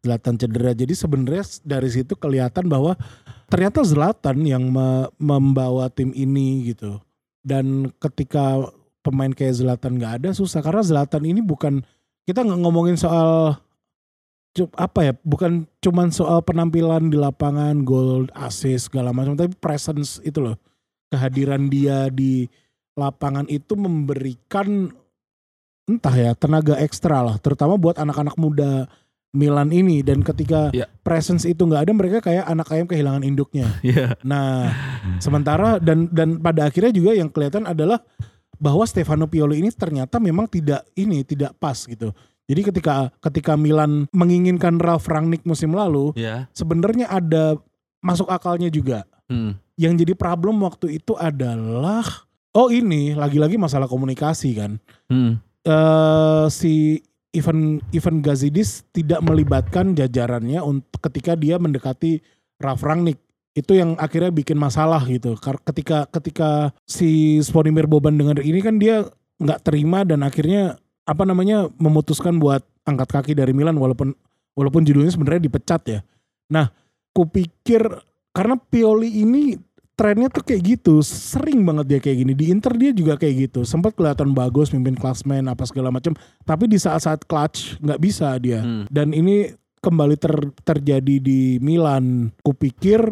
Zlatan 0.03 0.35
cedera. 0.35 0.75
Jadi 0.75 0.91
sebenarnya 0.91 1.47
dari 1.63 1.87
situ 1.87 2.19
kelihatan 2.19 2.67
bahwa 2.67 2.99
ternyata 3.47 3.87
Zlatan 3.87 4.43
yang 4.43 4.67
me- 4.67 5.07
membawa 5.15 5.87
tim 5.87 6.11
ini 6.11 6.75
gitu. 6.75 6.99
Dan 7.39 7.93
ketika 7.97 8.69
pemain 9.01 9.31
kayak 9.31 9.59
Zlatan 9.59 9.97
nggak 9.97 10.13
ada 10.23 10.29
susah. 10.35 10.59
Karena 10.59 10.83
Zlatan 10.83 11.23
ini 11.25 11.39
bukan 11.39 11.81
kita 12.27 12.45
nggak 12.45 12.61
ngomongin 12.61 12.97
soal 12.99 13.57
apa 14.75 14.99
ya 15.05 15.13
bukan 15.23 15.69
cuman 15.79 16.11
soal 16.11 16.43
penampilan 16.43 17.07
di 17.07 17.15
lapangan 17.15 17.85
gol 17.85 18.27
assist 18.35 18.91
segala 18.91 19.15
macam 19.15 19.37
tapi 19.39 19.55
presence 19.55 20.19
itu 20.25 20.43
loh. 20.43 20.57
Kehadiran 21.09 21.71
dia 21.71 22.11
di 22.13 22.45
lapangan 22.99 23.47
itu 23.47 23.73
memberikan 23.79 24.91
entah 25.89 26.13
ya 26.13 26.31
tenaga 26.37 26.77
ekstra 26.77 27.25
lah 27.25 27.41
terutama 27.41 27.79
buat 27.79 27.97
anak-anak 27.97 28.37
muda 28.37 28.85
Milan 29.29 29.69
ini 29.69 30.01
dan 30.01 30.25
ketika 30.25 30.73
Ya. 30.73 30.89
presence 31.05 31.45
itu 31.45 31.61
nggak 31.61 31.85
ada 31.85 31.93
mereka 31.93 32.17
kayak 32.19 32.49
anak 32.49 32.67
ayam 32.73 32.89
kehilangan 32.89 33.21
induknya 33.21 33.69
Iya. 33.85 34.17
nah 34.25 34.73
sementara 35.17 35.77
dan 35.77 36.09
dan 36.09 36.41
pada 36.41 36.65
akhirnya 36.65 36.89
juga 36.89 37.13
yang 37.13 37.29
kelihatan 37.29 37.69
adalah 37.69 38.01
bahwa 38.57 38.83
Stefano 38.83 39.29
Pioli 39.29 39.61
ini 39.61 39.69
ternyata 39.69 40.17
memang 40.17 40.49
tidak 40.49 40.81
ini 40.93 41.21
tidak 41.21 41.53
pas 41.55 41.77
gitu 41.85 42.09
jadi 42.49 42.61
ketika 42.65 43.13
ketika 43.21 43.53
Milan 43.53 44.09
menginginkan 44.09 44.81
Ralf 44.81 45.05
Rangnick 45.05 45.45
musim 45.45 45.77
lalu 45.77 46.09
Ya. 46.17 46.49
sebenarnya 46.51 47.05
ada 47.07 47.55
masuk 48.01 48.27
akalnya 48.27 48.67
juga 48.67 49.05
Hmm. 49.29 49.53
yang 49.77 49.93
jadi 49.93 50.17
problem 50.17 50.57
waktu 50.65 50.97
itu 50.97 51.13
adalah 51.13 52.01
oh 52.49 52.73
ini 52.73 53.13
lagi-lagi 53.13 53.61
masalah 53.61 53.85
komunikasi 53.85 54.57
kan 54.57 54.81
Hmm. 55.05 55.37
eh 55.61 56.45
si 56.49 56.97
Ivan 57.29 57.77
Ivan 57.93 58.25
Gazidis 58.25 58.81
tidak 58.89 59.21
melibatkan 59.21 59.93
jajarannya 59.93 60.61
untuk 60.65 60.97
ketika 61.09 61.37
dia 61.37 61.61
mendekati 61.61 62.25
Ralf 62.57 62.81
Rangnick 62.81 63.21
itu 63.53 63.77
yang 63.77 63.97
akhirnya 64.01 64.33
bikin 64.33 64.57
masalah 64.57 65.01
gitu. 65.05 65.37
Kar- 65.37 65.61
Ketika 65.61 66.09
ketika 66.09 66.73
si 66.89 67.37
Sponimir 67.45 67.85
Boban 67.85 68.17
dengar 68.17 68.41
ini 68.41 68.59
kan 68.65 68.81
dia 68.81 69.05
nggak 69.39 69.61
terima 69.61 70.01
dan 70.03 70.25
akhirnya 70.25 70.81
apa 71.05 71.23
namanya 71.25 71.69
memutuskan 71.77 72.37
buat 72.37 72.65
angkat 72.85 73.09
kaki 73.09 73.31
dari 73.37 73.53
Milan 73.53 73.77
walaupun 73.77 74.13
walaupun 74.57 74.81
judulnya 74.85 75.13
sebenarnya 75.13 75.45
dipecat 75.45 75.81
ya. 75.85 75.99
Nah, 76.49 76.73
kupikir 77.13 77.85
karena 78.33 78.57
Pioli 78.57 79.21
ini 79.21 79.57
trennya 79.99 80.31
tuh 80.31 80.47
kayak 80.47 80.79
gitu, 80.79 81.03
sering 81.03 81.67
banget 81.67 81.85
dia 81.91 81.99
kayak 81.99 82.23
gini. 82.23 82.31
Di 82.31 82.55
Inter 82.55 82.71
dia 82.79 82.95
juga 82.95 83.19
kayak 83.19 83.51
gitu. 83.51 83.67
Sempat 83.67 83.91
kelihatan 83.99 84.31
bagus 84.31 84.71
mimpin 84.71 84.95
klasmen 84.95 85.51
apa 85.51 85.67
segala 85.67 85.91
macam, 85.91 86.15
tapi 86.47 86.71
di 86.71 86.79
saat-saat 86.79 87.27
clutch 87.27 87.75
nggak 87.83 87.99
bisa 87.99 88.31
dia. 88.39 88.63
Hmm. 88.63 88.87
Dan 88.87 89.11
ini 89.11 89.51
kembali 89.83 90.15
ter- 90.15 90.55
terjadi 90.63 91.19
di 91.19 91.59
Milan. 91.59 92.31
Kupikir 92.39 93.11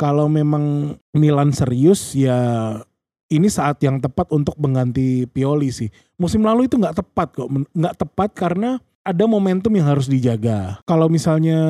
kalau 0.00 0.32
memang 0.32 0.96
Milan 1.12 1.52
serius 1.52 2.16
ya 2.16 2.80
ini 3.28 3.52
saat 3.52 3.84
yang 3.84 4.00
tepat 4.00 4.32
untuk 4.32 4.56
mengganti 4.56 5.28
Pioli 5.28 5.68
sih. 5.68 5.92
Musim 6.16 6.48
lalu 6.48 6.64
itu 6.64 6.80
nggak 6.80 6.96
tepat 6.96 7.28
kok, 7.36 7.48
nggak 7.76 7.96
tepat 8.00 8.30
karena 8.32 8.80
ada 9.04 9.24
momentum 9.28 9.72
yang 9.76 9.84
harus 9.84 10.08
dijaga. 10.08 10.80
Kalau 10.88 11.12
misalnya 11.12 11.60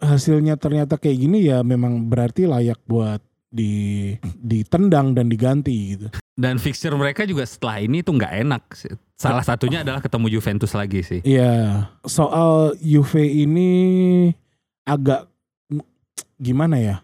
hasilnya 0.00 0.56
ternyata 0.56 0.96
kayak 0.96 1.18
gini 1.20 1.44
ya 1.44 1.60
memang 1.60 2.08
berarti 2.08 2.48
layak 2.48 2.80
buat 2.88 3.20
di 3.56 4.12
ditendang 4.36 5.16
dan 5.16 5.32
diganti 5.32 5.96
gitu. 5.96 6.12
Dan 6.36 6.60
fixture 6.60 6.92
mereka 6.92 7.24
juga 7.24 7.48
setelah 7.48 7.80
ini 7.80 8.04
tuh 8.04 8.20
nggak 8.20 8.32
enak. 8.44 8.62
Salah 9.16 9.40
satunya 9.40 9.80
adalah 9.80 10.04
ketemu 10.04 10.36
Juventus 10.36 10.76
lagi 10.76 11.00
sih. 11.00 11.24
Iya, 11.24 11.88
soal 12.04 12.76
Juve 12.76 13.24
ini 13.24 13.72
agak 14.84 15.32
gimana 16.36 16.76
ya? 16.76 16.96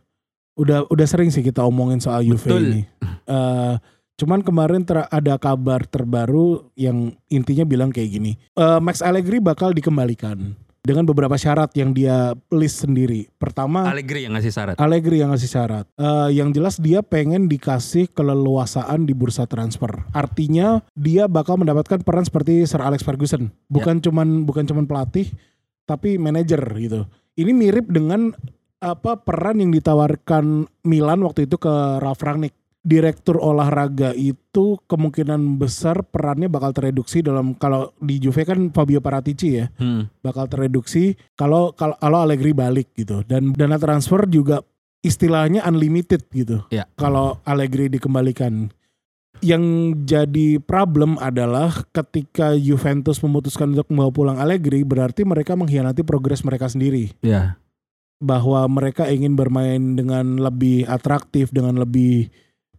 Udah 0.53 0.85
udah 0.93 1.07
sering 1.09 1.33
sih 1.33 1.41
kita 1.41 1.65
omongin 1.65 2.05
soal 2.05 2.21
Juve 2.21 2.45
Betul. 2.45 2.63
ini. 2.69 2.81
Eh, 3.25 3.75
cuman 4.21 4.45
kemarin 4.45 4.85
ter- 4.85 5.09
ada 5.09 5.41
kabar 5.41 5.89
terbaru 5.89 6.69
yang 6.77 7.17
intinya 7.33 7.65
bilang 7.65 7.89
kayak 7.89 8.13
gini. 8.13 8.37
Eh, 8.53 8.79
Max 8.85 9.01
Allegri 9.01 9.41
bakal 9.41 9.73
dikembalikan 9.73 10.53
dengan 10.83 11.07
beberapa 11.07 11.39
syarat 11.39 11.71
yang 11.79 11.95
dia 11.95 12.35
list 12.51 12.83
sendiri. 12.83 13.31
Pertama, 13.39 13.87
Allegri 13.87 14.27
yang 14.27 14.35
ngasih 14.35 14.51
syarat. 14.51 14.75
Allegri 14.83 15.23
yang 15.23 15.31
ngasih 15.31 15.51
syarat. 15.51 15.87
Eh, 15.95 16.29
yang 16.35 16.51
jelas 16.51 16.83
dia 16.83 17.07
pengen 17.07 17.47
dikasih 17.47 18.11
keleluasaan 18.11 19.07
di 19.07 19.15
bursa 19.15 19.47
transfer. 19.47 19.95
Artinya 20.11 20.83
dia 20.99 21.31
bakal 21.31 21.63
mendapatkan 21.63 22.03
peran 22.03 22.27
seperti 22.27 22.67
Sir 22.67 22.83
Alex 22.83 23.07
Ferguson. 23.07 23.55
Bukan 23.71 24.03
cuman 24.03 24.43
bukan 24.43 24.67
cuman 24.67 24.91
pelatih, 24.91 25.31
tapi 25.87 26.19
manajer 26.19 26.61
gitu. 26.83 27.07
Ini 27.39 27.55
mirip 27.55 27.87
dengan 27.89 28.35
apa 28.83 29.23
peran 29.23 29.63
yang 29.63 29.71
ditawarkan 29.71 30.67
Milan 30.83 31.23
waktu 31.23 31.47
itu 31.47 31.63
ke 31.63 32.03
Ralf 32.03 32.19
Rangnick. 32.27 32.59
Direktur 32.83 33.39
olahraga 33.39 34.11
itu 34.11 34.75
kemungkinan 34.91 35.55
besar 35.55 36.03
perannya 36.03 36.51
bakal 36.51 36.75
tereduksi 36.75 37.23
dalam 37.23 37.55
kalau 37.55 37.95
di 38.03 38.19
Juve 38.19 38.43
kan 38.43 38.75
Fabio 38.75 38.99
Paratici 38.99 39.55
ya 39.55 39.71
Hmm. 39.79 40.11
bakal 40.19 40.51
tereduksi 40.51 41.15
kalau 41.39 41.71
kalau 41.79 42.19
Allegri 42.19 42.51
balik 42.51 42.91
gitu 42.99 43.23
dan 43.23 43.55
dana 43.55 43.79
transfer 43.79 44.27
juga 44.27 44.67
istilahnya 45.03 45.63
unlimited 45.63 46.27
gitu. 46.31 46.63
Ya. 46.71 46.87
Kalau 46.95 47.39
Allegri 47.43 47.87
dikembalikan. 47.87 48.71
Yang 49.43 49.65
jadi 50.07 50.49
problem 50.63 51.19
adalah 51.19 51.87
ketika 51.91 52.55
Juventus 52.55 53.19
memutuskan 53.19 53.75
untuk 53.75 53.91
membawa 53.91 54.11
pulang 54.15 54.39
Allegri 54.39 54.87
berarti 54.87 55.27
mereka 55.27 55.59
mengkhianati 55.59 56.07
progres 56.07 56.47
mereka 56.47 56.71
sendiri 56.71 57.11
Ya. 57.23 57.59
bahwa 58.23 58.63
mereka 58.71 59.11
ingin 59.11 59.35
bermain 59.35 59.99
dengan 59.99 60.39
lebih 60.39 60.87
atraktif 60.87 61.51
dengan 61.51 61.75
lebih 61.79 62.31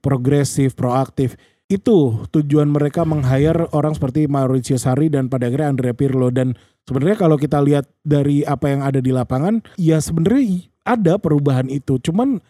progresif, 0.04 0.76
proaktif. 0.76 1.40
Itu 1.72 2.28
tujuan 2.30 2.70
mereka 2.70 3.08
meng-hire 3.08 3.72
orang 3.72 3.96
seperti 3.96 4.28
Mauricio 4.28 4.76
Sarri 4.76 5.08
dan 5.08 5.32
pada 5.32 5.48
akhirnya 5.48 5.72
Andrea 5.72 5.96
Pirlo 5.96 6.28
dan 6.30 6.54
sebenarnya 6.84 7.18
kalau 7.18 7.40
kita 7.40 7.64
lihat 7.64 7.88
dari 8.04 8.44
apa 8.44 8.68
yang 8.68 8.84
ada 8.84 9.00
di 9.00 9.16
lapangan 9.16 9.64
ya 9.80 9.98
sebenarnya 10.04 10.68
ada 10.84 11.16
perubahan 11.16 11.72
itu. 11.72 11.98
Cuman 12.04 12.44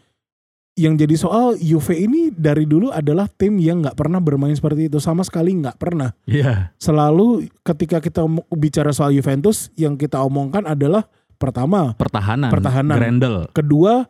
yang 0.74 0.98
jadi 0.98 1.14
soal 1.14 1.54
Juve 1.62 1.94
ini 1.94 2.34
dari 2.34 2.66
dulu 2.66 2.90
adalah 2.90 3.30
tim 3.30 3.62
yang 3.62 3.86
nggak 3.86 3.94
pernah 3.94 4.18
bermain 4.18 4.58
seperti 4.58 4.90
itu 4.90 4.98
sama 4.98 5.22
sekali 5.22 5.54
nggak 5.54 5.78
pernah. 5.78 6.10
Iya. 6.26 6.74
Selalu 6.82 7.54
ketika 7.62 8.02
kita 8.02 8.26
bicara 8.58 8.90
soal 8.90 9.14
Juventus 9.14 9.70
yang 9.78 9.94
kita 9.94 10.18
omongkan 10.26 10.66
adalah 10.66 11.06
pertama, 11.38 11.94
Pertahanan. 11.94 12.50
Pertahanan. 12.50 12.98
Grendel. 12.98 13.36
kedua 13.54 14.10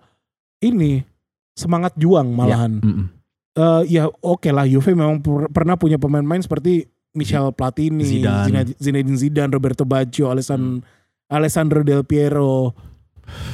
ini 0.64 1.04
semangat 1.52 1.94
juang 2.00 2.32
malahan. 2.32 2.80
Mm-mm. 2.80 3.08
Eh, 3.54 3.82
ya 3.88 4.10
oke 4.10 4.50
lah 4.50 4.66
Juve 4.66 4.92
memang 4.92 5.22
per- 5.22 5.46
pernah 5.48 5.76
punya 5.76 5.96
pemain-pemain 5.96 6.42
seperti 6.42 6.86
Michel 7.14 7.54
Platini, 7.54 8.02
Zidane. 8.02 8.74
Zinedine 8.76 9.14
Zidane, 9.16 9.52
Roberto 9.52 9.86
Baggio, 9.86 10.28
Alessan- 10.28 10.82
Alessandro 11.28 11.82
Del 11.82 12.02
Piero. 12.02 12.74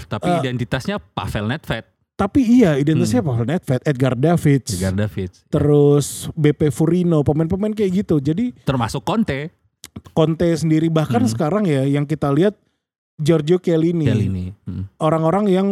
Tapi 0.07 0.25
Eh, 0.25 0.39
identitasnya 0.41 0.97
Pavel 0.97 1.45
Nedved. 1.45 1.83
Tapi 2.15 2.39
iya 2.43 2.75
identitasnya 2.75 3.19
Hmm. 3.19 3.29
Pavel 3.29 3.47
Nedved, 3.49 3.81
Edgar 3.85 4.13
Davids, 4.13 4.71
Edgar 4.73 4.95
Davids. 4.97 5.43
terus 5.45 6.05
BP 6.33 6.67
Furino, 6.69 7.19
pemain-pemain 7.21 7.71
kayak 7.71 7.91
gitu. 7.97 8.19
Jadi 8.19 8.51
Termasuk 8.61 9.03
Conte. 9.03 9.51
Conte 10.11 10.47
sendiri 10.53 10.87
bahkan 10.87 11.19
Hmm. 11.21 11.29
sekarang 11.29 11.63
ya 11.63 11.83
yang 11.83 12.03
kita 12.03 12.27
lihat 12.29 12.55
Giorgio 13.15 13.59
Chiellini, 13.59 14.03
Kali 14.05 14.25
ini. 14.25 14.45
Mm. 14.63 14.83
orang-orang 14.97 15.45
yang 15.47 15.67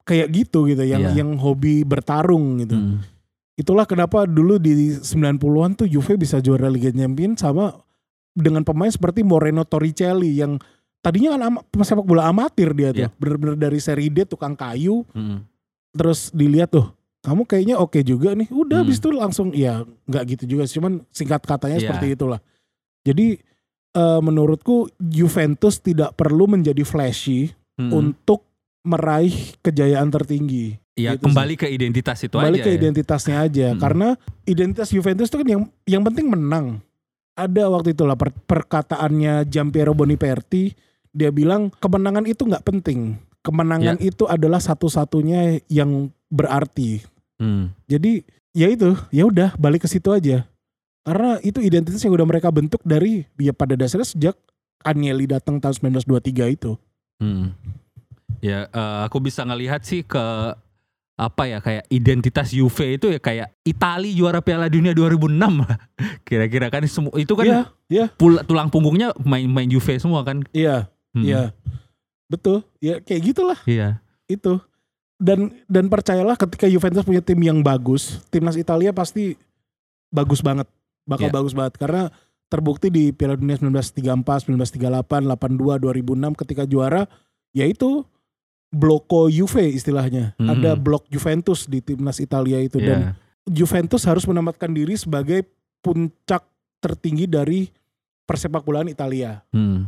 kayak 0.00 0.30
gitu 0.30 0.62
gitu, 0.64 0.82
yang 0.82 1.10
Iya. 1.10 1.22
yang 1.22 1.34
hobi 1.36 1.82
bertarung 1.82 2.58
gitu. 2.60 2.74
Mm. 2.74 3.02
Itulah 3.54 3.86
kenapa 3.86 4.26
dulu 4.26 4.58
di 4.58 4.98
90-an 4.98 5.78
tuh 5.78 5.86
Juve 5.86 6.18
bisa 6.18 6.42
juara 6.42 6.66
Liga 6.66 6.90
Champions 6.90 7.38
sama 7.38 7.70
dengan 8.34 8.66
pemain 8.66 8.90
seperti 8.90 9.22
Moreno 9.22 9.62
Torricelli 9.62 10.42
yang 10.42 10.58
tadinya 10.98 11.38
kan 11.38 11.42
ama- 11.44 11.64
sepak 11.80 12.02
bola 12.02 12.26
amatir 12.26 12.74
dia 12.74 12.90
tuh. 12.90 13.06
Iya. 13.06 13.08
Bener-bener 13.14 13.54
dari 13.54 13.78
seri 13.78 14.10
D 14.10 14.26
tukang 14.26 14.52
kayu 14.52 15.06
Mm. 15.10 15.46
terus 15.94 16.34
dilihat 16.34 16.74
tuh 16.74 16.90
kamu 17.22 17.46
kayaknya 17.46 17.76
oke 17.78 18.02
juga 18.02 18.34
nih. 18.34 18.50
Udah 18.50 18.82
Hmm. 18.82 18.84
habis 18.84 18.98
itu 18.98 19.08
langsung 19.08 19.54
ya 19.54 19.80
nggak 20.04 20.24
gitu 20.34 20.44
juga 20.50 20.66
sih, 20.66 20.76
cuman 20.76 21.06
singkat 21.08 21.40
katanya 21.40 21.78
Iya. 21.78 21.84
seperti 21.86 22.06
itulah. 22.12 22.40
Jadi 23.02 23.38
eh, 23.94 24.18
menurutku 24.18 24.90
Juventus 24.98 25.78
tidak 25.78 26.18
perlu 26.18 26.50
menjadi 26.50 26.82
flashy 26.82 27.54
Mm. 27.78 27.94
untuk 27.94 28.42
meraih 28.82 29.30
kejayaan 29.62 30.10
tertinggi. 30.10 30.74
Ya 30.94 31.14
gitu 31.14 31.20
sih. 31.20 31.24
kembali 31.26 31.54
ke 31.54 31.66
identitas 31.66 32.18
itu 32.22 32.30
Kembali 32.32 32.58
aja. 32.58 32.64
ke 32.64 32.70
ya. 32.70 32.76
identitasnya 32.78 33.36
aja 33.42 33.66
Hmm. 33.74 33.80
karena 33.82 34.08
identitas 34.44 34.88
Juventus 34.88 35.26
itu 35.26 35.36
kan 35.36 35.48
yang 35.48 35.62
yang 35.84 36.02
penting 36.02 36.30
menang. 36.30 36.78
Ada 37.34 37.66
waktu 37.66 37.92
itu 37.92 38.06
lah 38.06 38.14
per- 38.14 38.30
perkataannya 38.46 39.42
Giampiero 39.44 39.90
Boniperti 39.90 40.78
dia 41.10 41.34
bilang 41.34 41.74
kemenangan 41.74 42.22
itu 42.24 42.46
nggak 42.46 42.62
penting. 42.62 43.18
Kemenangan 43.42 43.98
itu 44.00 44.24
adalah 44.24 44.56
satu-satunya 44.56 45.60
yang 45.66 46.08
berarti. 46.30 47.02
Mm. 47.36 47.74
Jadi 47.84 48.12
ya 48.54 48.70
itu, 48.70 48.94
ya 49.10 49.26
udah 49.26 49.52
balik 49.54 49.82
ke 49.82 49.90
situ 49.90 50.08
aja. 50.08 50.46
Karena 51.02 51.36
itu 51.42 51.58
identitas 51.58 52.00
yang 52.00 52.14
udah 52.14 52.24
mereka 52.24 52.48
bentuk 52.48 52.80
dari 52.80 53.26
ya 53.36 53.50
pada 53.50 53.74
dasarnya 53.74 54.06
sejak 54.06 54.36
Agnelli 54.80 55.26
datang 55.26 55.58
tahun 55.58 55.74
1923 56.00 56.48
itu. 56.48 56.78
Hmm. 57.18 57.52
Ya, 58.38 58.64
eh, 58.66 58.98
aku 59.02 59.18
bisa 59.18 59.40
ngelihat 59.40 59.80
sih 59.82 60.00
ke 60.00 60.20
apa 61.14 61.46
ya 61.46 61.62
kayak 61.62 61.86
identitas 61.88 62.50
Juve 62.50 62.98
itu 62.98 63.06
ya 63.08 63.18
kayak 63.18 63.54
Itali 63.62 64.10
juara 64.12 64.42
Piala 64.42 64.66
Dunia 64.66 64.90
2006 64.90 65.30
lah. 65.38 65.78
Kira-kira 66.26 66.66
kan 66.68 66.82
semua 66.84 67.14
itu 67.14 67.32
kan 67.32 67.46
Iya, 67.46 67.60
iya. 67.86 68.06
pul- 68.10 68.42
tulang 68.42 68.66
punggungnya 68.66 69.14
main-main 69.18 69.66
Juve 69.66 69.94
semua 69.96 70.22
kan. 70.22 70.42
Iya, 70.50 70.90
Hmm. 71.14 71.22
iya. 71.22 71.42
Betul. 72.26 72.66
Ya 72.78 72.98
kayak 72.98 73.22
gitulah. 73.24 73.58
Iya. 73.64 74.02
itu 74.24 74.56
dan 75.20 75.52
dan 75.68 75.86
percayalah 75.86 76.34
ketika 76.34 76.64
Juventus 76.64 77.04
punya 77.04 77.20
tim 77.20 77.36
yang 77.38 77.60
bagus 77.60 78.24
timnas 78.28 78.56
Italia 78.56 78.88
pasti 78.90 79.36
bagus 80.08 80.40
banget 80.40 80.64
bakal 81.04 81.28
Iya. 81.28 81.36
bagus 81.36 81.52
banget 81.52 81.76
karena 81.76 82.08
terbukti 82.48 82.88
di 82.88 83.12
Piala 83.12 83.36
Dunia 83.36 83.60
1934 83.60 84.48
1938 84.48 85.28
82 85.28 85.76
2006 85.76 86.32
ketika 86.34 86.64
juara 86.64 87.04
yaitu 87.52 88.08
bloko 88.74 89.30
Juve 89.30 89.70
istilahnya 89.70 90.34
Mhm. 90.36 90.48
ada 90.50 90.70
blok 90.74 91.06
Juventus 91.08 91.64
di 91.64 91.78
timnas 91.78 92.18
Italia 92.18 92.58
itu 92.58 92.76
dan 92.76 92.98
Iya. 93.00 93.10
Juventus 93.46 94.02
harus 94.04 94.24
menempatkan 94.24 94.70
diri 94.70 94.94
sebagai 94.94 95.46
puncak 95.78 96.42
tertinggi 96.78 97.24
dari 97.24 97.70
persepak 98.24 98.60
bolaan 98.60 98.88
Italia 98.88 99.40
Hmm. 99.48 99.86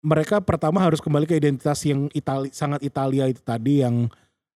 mereka 0.00 0.40
pertama 0.40 0.80
harus 0.80 0.98
kembali 0.98 1.24
ke 1.24 1.36
identitas 1.36 1.80
yang 1.84 2.10
Itali 2.10 2.50
sangat 2.50 2.82
Italia 2.82 3.24
itu 3.24 3.40
tadi 3.40 3.80
yang 3.80 4.08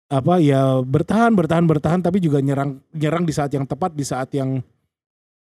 apa 0.07 0.37
ya 0.39 0.79
bertahan 0.79 1.33
bertahan 1.33 1.65
bertahan 1.65 2.01
tapi 2.01 2.21
juga 2.21 2.39
nyerang 2.39 2.79
nyerang 2.93 3.25
di 3.25 3.33
saat 3.33 3.51
yang 3.51 3.65
tepat 3.65 3.93
di 3.93 4.05
saat 4.05 4.31
yang 4.33 4.61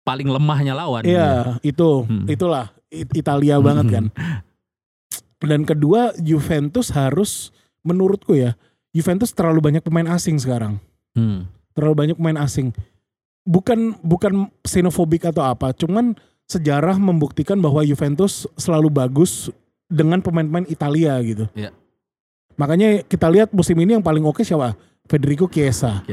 Paling 0.01 0.27
lemahnya 0.27 0.73
lawan. 0.73 1.03
ya 1.03 1.57
itu 1.61 2.03
Hmm. 2.03 2.25
itulah 2.27 2.73
It- 2.87 3.13
Italia 3.13 3.59
banget 3.59 3.85
kan 3.91 4.05
dan 5.39 5.61
kedua 5.63 6.17
Juventus 6.17 6.89
harus 6.89 7.53
menurutku 7.87 8.35
ya 8.35 8.59
Juventus 8.91 9.31
terlalu 9.31 9.63
banyak 9.63 9.83
pemain 9.83 10.11
asing 10.11 10.35
sekarang 10.35 10.83
Hmm. 11.17 11.49
Terlalu 11.73 11.93
banyak 11.97 12.15
pemain 12.21 12.45
asing. 12.45 12.69
Bukan 13.41 13.97
bukan 14.05 14.53
xenofobik 14.61 15.25
atau 15.25 15.41
apa, 15.41 15.73
cuman 15.73 16.13
sejarah 16.45 17.01
membuktikan 17.01 17.57
bahwa 17.57 17.81
Juventus 17.81 18.45
selalu 18.53 18.93
bagus 18.93 19.49
dengan 19.89 20.21
pemain-pemain 20.21 20.69
Italia 20.69 21.17
gitu. 21.25 21.49
Iya. 21.57 21.73
Makanya 22.53 23.01
kita 23.01 23.27
lihat 23.33 23.49
musim 23.49 23.77
ini 23.81 23.97
yang 23.97 24.05
paling 24.05 24.21
oke 24.21 24.45
siapa? 24.45 24.77
Federico 25.07 25.47
Chiesa. 25.49 26.03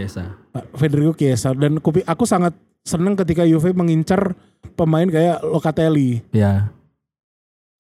Pak 0.54 0.72
Federico 0.78 1.12
Chiesa 1.12 1.52
dan 1.52 1.82
aku 1.82 2.24
sangat 2.24 2.54
senang 2.86 3.18
ketika 3.18 3.42
Juve 3.42 3.74
mengincar 3.74 4.32
pemain 4.78 5.08
kayak 5.10 5.42
Locatelli. 5.42 6.22
Ya. 6.30 6.70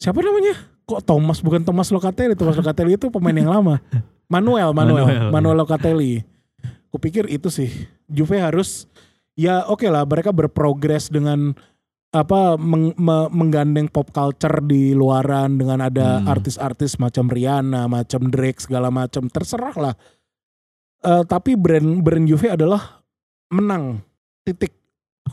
Siapa 0.02 0.18
namanya? 0.18 0.73
Kok 0.84 1.00
Thomas 1.00 1.40
bukan 1.40 1.64
Thomas 1.64 1.88
Locatelli? 1.88 2.36
Thomas 2.36 2.56
Locatelli 2.56 2.94
itu 2.94 3.08
pemain 3.08 3.32
yang 3.32 3.48
lama. 3.48 3.80
Manuel, 4.28 4.72
Manuel, 4.72 5.04
Manuel, 5.04 5.32
Manuel, 5.32 5.56
iya. 5.56 5.60
Locatelli. 5.64 6.12
Kupikir 6.88 7.24
itu 7.26 7.48
sih. 7.48 7.72
Juve 8.06 8.38
harus 8.38 8.84
ya 9.32 9.64
oke 9.66 9.88
lah 9.88 10.04
mereka 10.04 10.30
berprogres 10.30 11.08
dengan 11.08 11.56
apa 12.14 12.54
meng- 12.54 12.94
me- 12.94 13.30
menggandeng 13.34 13.90
pop 13.90 14.06
culture 14.14 14.62
di 14.62 14.94
luaran 14.94 15.58
dengan 15.58 15.82
ada 15.82 16.22
Hmm. 16.22 16.30
artis-artis 16.30 16.94
macam 16.96 17.26
Rihanna, 17.26 17.90
macam 17.90 18.30
Drake 18.30 18.62
segala 18.62 18.86
macam 18.86 19.26
terserah 19.26 19.74
lah. 19.74 19.94
Eh, 21.02 21.24
tapi 21.26 21.58
brand 21.58 22.00
brand 22.00 22.24
Juve 22.24 22.54
adalah 22.54 23.02
menang 23.50 23.98
titik 24.46 24.72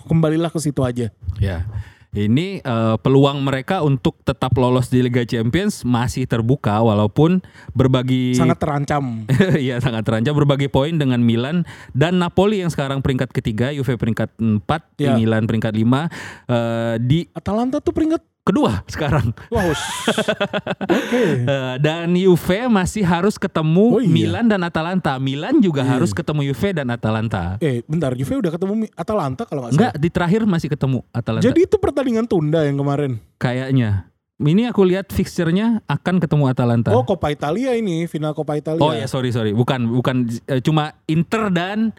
kembalilah 0.09 0.49
ke 0.49 0.57
situ 0.57 0.81
aja. 0.81 1.13
Ya. 1.37 1.63
Ini 2.11 2.59
eh, 2.59 2.95
peluang 2.99 3.39
mereka 3.39 3.79
untuk 3.87 4.19
tetap 4.27 4.51
lolos 4.59 4.91
di 4.91 4.99
Liga 4.99 5.23
Champions 5.23 5.87
masih 5.87 6.27
terbuka 6.27 6.83
walaupun 6.83 7.39
berbagi 7.71 8.35
Sangat 8.35 8.59
terancam. 8.59 9.23
Iya 9.63 9.79
sangat 9.79 10.03
terancam 10.03 10.35
berbagi 10.35 10.67
poin 10.67 10.91
dengan 10.91 11.23
Milan 11.23 11.63
dan 11.95 12.19
Napoli 12.19 12.59
yang 12.59 12.67
sekarang 12.67 12.99
peringkat 12.99 13.31
ketiga, 13.31 13.71
Juve 13.71 13.95
peringkat 13.95 14.35
4, 14.35 14.59
Ya. 14.99 15.15
Milan 15.15 15.47
peringkat 15.47 15.71
5 15.71 15.81
eh, 15.87 16.95
di 16.99 17.19
Atalanta 17.31 17.79
tuh 17.79 17.95
peringkat 17.95 18.30
kedua 18.41 18.81
sekarang. 18.85 19.31
Wow. 19.47 19.71
Oke. 19.71 21.23
Eh, 21.51 21.75
dan 21.77 22.11
Juve 22.11 22.67
masih 22.67 23.01
harus 23.01 23.35
ketemu 23.35 23.85
Oh, 23.91 24.01
iya. 24.01 24.07
Milan 24.07 24.45
dan 24.45 24.61
Atalanta. 24.61 25.17
Milan 25.17 25.59
juga 25.59 25.81
Iya. 25.81 25.97
harus 25.97 26.11
ketemu 26.11 26.47
Juve 26.47 26.69
dan 26.73 26.87
Atalanta. 26.87 27.57
Eh, 27.57 27.81
bentar, 27.85 28.13
Juve 28.13 28.37
udah 28.37 28.51
ketemu 28.51 28.73
Atalanta 28.93 29.43
kalau 29.43 29.65
nggak 29.65 29.73
Enggak, 29.73 29.91
salah. 29.93 30.01
di 30.01 30.09
terakhir 30.09 30.41
masih 30.43 30.69
ketemu 30.69 30.99
Atalanta. 31.09 31.43
Jadi 31.43 31.59
itu 31.61 31.75
pertandingan 31.77 32.25
tunda 32.25 32.61
yang 32.61 32.75
kemarin. 32.75 33.19
kayaknya 33.37 34.07
ini 34.39 34.65
aku 34.65 34.81
lihat 34.83 35.09
fixture-nya 35.09 35.85
akan 35.85 36.17
ketemu 36.17 36.43
Atalanta. 36.47 36.89
Oh, 36.91 37.03
Coppa 37.03 37.29
Italia 37.29 37.73
ini, 37.73 38.05
final 38.05 38.33
Coppa 38.33 38.55
Italia. 38.55 38.81
Oh 38.81 38.89
ya 38.89 39.05
sorry 39.05 39.29
sorry, 39.29 39.51
bukan 39.51 39.85
bukan 39.85 40.25
eh, 40.45 40.57
cuma 40.59 40.97
Inter 41.05 41.49
dan 41.49 41.93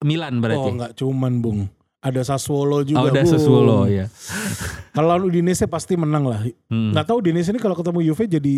Milan 0.00 0.38
Oh, 0.38 0.40
berarti. 0.40 0.70
nggak 0.74 0.92
cuman, 0.96 1.32
Bung. 1.38 1.60
Ada 2.02 2.34
Sassuolo 2.34 2.82
juga, 2.82 3.06
Oh, 3.06 3.14
udah 3.14 3.22
Bung. 3.22 3.30
Sassuolo 3.30 3.78
ya. 3.86 4.10
Kalau 4.96 5.22
Udinese 5.22 5.70
pasti 5.70 5.94
menang 5.94 6.26
lah. 6.26 6.42
Hmm. 6.66 6.90
Nggak 6.90 7.06
tahu 7.06 7.22
Udinese 7.22 7.54
ini 7.54 7.62
kalau 7.62 7.78
ketemu 7.78 7.98
Juve 8.10 8.26
jadi 8.28 8.54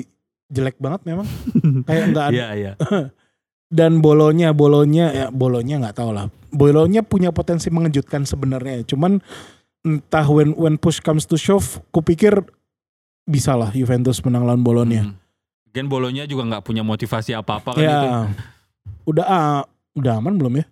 jelek 0.49 0.81
banget 0.81 1.05
memang. 1.05 1.29
Kayak 1.87 2.05
nggak 2.11 2.25
ada. 2.33 2.35
Iya 2.35 2.49
iya. 2.57 2.73
Dan 3.79 4.01
Bolonya, 4.01 4.51
Bolonya 4.57 5.07
ya 5.13 5.27
Bolonya 5.29 5.79
nggak 5.79 5.97
tahu 5.99 6.11
lah. 6.11 6.27
Bolonya 6.51 7.05
punya 7.05 7.31
potensi 7.31 7.69
mengejutkan 7.69 8.25
sebenarnya. 8.27 8.83
Cuman 8.89 9.23
entah 9.85 10.27
when 10.27 10.57
when 10.57 10.75
push 10.81 10.99
comes 11.05 11.29
to 11.29 11.37
shove, 11.37 11.79
kupikir 11.93 12.41
bisa 13.29 13.55
lah 13.55 13.71
Juventus 13.71 14.25
menang 14.25 14.49
lawan 14.49 14.65
Bolonya. 14.65 15.05
Hmm. 15.07 15.21
Gen 15.75 15.91
Bolonya 15.91 16.25
juga 16.25 16.47
nggak 16.49 16.65
punya 16.65 16.87
motivasi 16.87 17.35
apa-apa 17.35 17.75
kan 17.75 17.83
ya, 17.83 17.95
itu. 17.99 18.09
udah 19.11 19.27
ah, 19.27 19.61
udah 19.99 20.23
aman 20.23 20.39
belum 20.39 20.63
ya? 20.63 20.65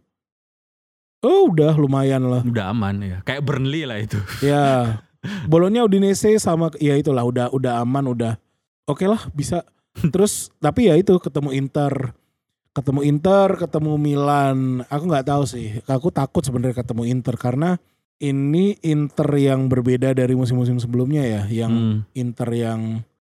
Oh 1.23 1.49
udah 1.49 1.73
lumayan 1.79 2.27
lah. 2.27 2.43
Udah 2.43 2.75
aman 2.75 2.99
ya. 2.99 3.19
Kayak 3.23 3.47
Burnley 3.47 3.87
lah 3.87 3.99
itu. 4.03 4.19
Ya, 4.43 4.99
Bolonya 5.51 5.87
Udinese 5.87 6.35
sama 6.43 6.75
ya 6.83 6.99
itulah 6.99 7.23
udah 7.23 7.47
udah 7.55 7.79
aman 7.81 8.11
udah 8.11 8.33
oke 8.85 9.07
lah 9.07 9.23
bisa. 9.31 9.63
Terus 9.93 10.51
tapi 10.59 10.91
ya 10.91 10.99
itu 10.99 11.15
ketemu 11.23 11.55
Inter, 11.55 12.11
ketemu 12.75 13.01
Inter, 13.07 13.49
ketemu 13.55 13.93
Milan. 14.01 14.83
Aku 14.91 15.05
nggak 15.07 15.31
tahu 15.31 15.45
sih. 15.47 15.79
Aku 15.87 16.11
takut 16.11 16.43
sebenarnya 16.43 16.83
ketemu 16.83 17.07
Inter 17.07 17.39
karena 17.39 17.79
ini 18.19 18.79
Inter 18.83 19.29
yang 19.37 19.67
berbeda 19.67 20.15
dari 20.15 20.35
musim-musim 20.35 20.79
sebelumnya 20.79 21.23
ya, 21.23 21.43
yang 21.51 21.73
Hmm. 21.73 21.97
Inter 22.15 22.51
yang 22.51 22.81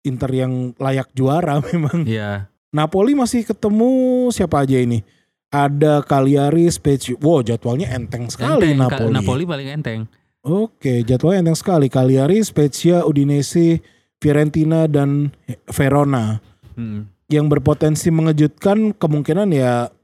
Inter 0.02 0.30
yang 0.34 0.74
layak 0.78 1.14
juara 1.14 1.62
memang. 1.70 2.02
Iya. 2.02 2.50
Napoli 2.74 3.14
masih 3.14 3.46
ketemu 3.46 3.90
siapa 4.34 4.66
aja 4.66 4.74
ini? 4.82 5.06
Ada 5.54 6.02
Cagliari, 6.02 6.66
Spezia. 6.66 7.14
Wow, 7.22 7.46
jadwalnya 7.46 7.94
enteng 7.94 8.26
sekali 8.26 8.74
Enteng, 8.74 8.82
Napoli. 8.82 9.14
Napoli 9.14 9.44
paling 9.46 9.68
enteng. 9.70 10.00
Oke, 10.42 11.06
jadwalnya 11.06 11.46
enteng 11.46 11.58
sekali. 11.58 11.86
Cagliari, 11.86 12.42
Spezia, 12.42 13.06
Udinese, 13.06 13.78
Fiorentina 14.18 14.90
dan 14.90 15.30
Verona. 15.70 16.42
Hmm. 16.74 17.06
Yang 17.30 17.46
berpotensi 17.54 18.10
mengejutkan 18.10 18.98
kemungkinan 18.98 19.54
ya 19.54 19.94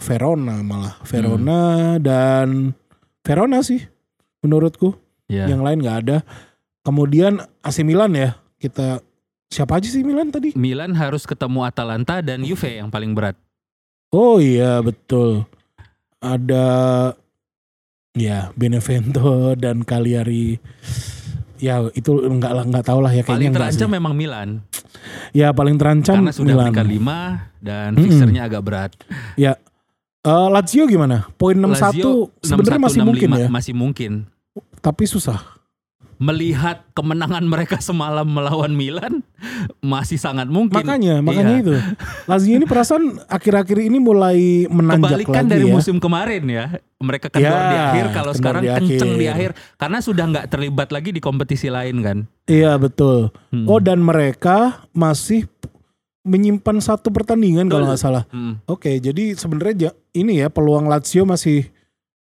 Verona 0.00 0.58
malah. 0.66 0.98
Verona 1.06 1.94
dan 2.02 2.74
Verona 3.22 3.62
sih 3.62 3.86
menurutku. 4.42 4.96
Iya. 5.30 5.46
Yang 5.54 5.60
lain 5.62 5.78
nggak 5.86 5.98
ada. 6.02 6.18
Kemudian 6.82 7.38
AC 7.62 7.86
Milan 7.86 8.16
ya. 8.18 8.34
Kita 8.58 8.98
siapa 9.46 9.78
aja 9.78 9.88
sih 9.88 10.02
Milan 10.02 10.34
tadi? 10.34 10.56
Milan 10.58 10.98
harus 10.98 11.24
ketemu 11.28 11.62
Atalanta 11.62 12.18
dan 12.24 12.42
Juve 12.42 12.80
yang 12.80 12.90
paling 12.90 13.14
berat. 13.14 13.38
Oh 14.10 14.36
iya 14.38 14.82
betul. 14.82 15.46
Ada 16.18 16.66
ya 18.12 18.50
Benevento 18.52 19.54
dan 19.54 19.86
Cagliari. 19.86 20.58
Ya 21.60 21.84
itu 21.92 22.24
enggak 22.24 22.52
lah 22.52 22.64
nggak 22.64 22.84
tahu 22.84 23.00
lah 23.00 23.12
ya 23.12 23.20
kayaknya 23.20 23.28
Paling 23.30 23.48
enggak 23.48 23.68
sih. 23.70 23.78
terancam 23.78 23.90
memang 23.92 24.14
Milan. 24.16 24.48
Ya 25.30 25.52
paling 25.52 25.76
terancam 25.76 26.24
Karena 26.24 26.32
sudah 26.34 26.54
Milan. 26.56 26.72
5 26.74 27.62
dan 27.62 27.88
Mm-mm. 27.94 28.02
fixernya 28.02 28.42
agak 28.48 28.62
berat. 28.64 28.90
Eh, 30.20 30.48
Lazio 30.52 30.84
gimana? 30.84 31.24
Poin 31.36 31.56
61 31.56 31.80
Lazio 31.96 32.28
sebenarnya 32.44 32.76
61, 32.76 32.84
masih 32.84 33.00
mungkin 33.00 33.28
65, 33.28 33.40
ya, 33.40 33.48
Masih 33.48 33.72
mungkin. 33.72 34.12
tapi 34.80 35.04
susah. 35.04 35.59
Melihat 36.20 36.84
kemenangan 36.92 37.40
mereka 37.42 37.80
semalam 37.80 38.28
melawan 38.28 38.70
Milan 38.70 39.24
masih 39.80 40.20
sangat 40.20 40.44
mungkin. 40.46 40.76
Makanya, 40.76 41.24
makanya 41.24 41.54
Iya. 41.56 41.62
itu. 41.62 41.74
Lazio 42.28 42.54
ini 42.54 42.68
perasaan 42.68 43.24
akhir-akhir 43.24 43.78
ini 43.80 43.96
mulai 43.96 44.38
menanjak 44.68 45.16
Kebalikan 45.16 45.34
lagi 45.40 45.50
dari 45.50 45.64
ya. 45.64 45.72
musim 45.72 45.96
kemarin 45.96 46.44
ya. 46.44 46.64
Mereka 47.00 47.32
kendor 47.32 47.48
Ya, 47.48 47.64
di 47.64 47.78
akhir 47.80 48.04
kalau 48.12 48.32
sekarang 48.36 48.60
di 48.60 48.68
kenceng 48.68 49.16
di 49.16 49.26
akhir. 49.26 49.56
karena 49.74 49.98
sudah 49.98 50.24
nggak 50.28 50.46
terlibat 50.46 50.92
lagi 50.92 51.08
di 51.08 51.18
kompetisi 51.18 51.72
lain 51.72 52.04
kan. 52.04 52.18
Iya 52.44 52.76
betul. 52.76 53.32
Hmm. 53.48 53.64
Oh 53.64 53.80
dan 53.80 53.98
mereka 53.98 54.84
masih 54.92 55.48
menyimpan 56.20 56.76
satu 56.78 57.08
pertandingan 57.08 57.64
kalau 57.64 57.82
Betul. 57.82 57.90
nggak 57.90 58.02
salah. 58.02 58.24
Hmm. 58.28 58.60
Oke, 58.66 59.00
jadi 59.00 59.32
sebenarnya 59.32 59.96
ini 60.12 60.36
ya 60.36 60.52
peluang 60.52 60.84
Lazio 60.84 61.24
masih 61.24 61.72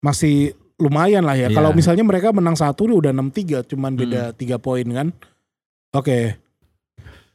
masih 0.01 0.57
lumayan 0.79 1.23
lah 1.23 1.39
ya. 1.39 1.49
Iya. 1.51 1.57
Kalau 1.57 1.71
misalnya 1.71 2.03
mereka 2.03 2.35
menang 2.35 2.59
satu 2.59 2.87
udah 2.91 3.15
6-3, 3.15 3.63
cuman 3.63 3.95
Hmm. 3.95 4.01
beda 4.01 4.23
tiga 4.35 4.57
poin 4.59 4.87
kan. 4.87 5.09
Oke. 5.95 6.39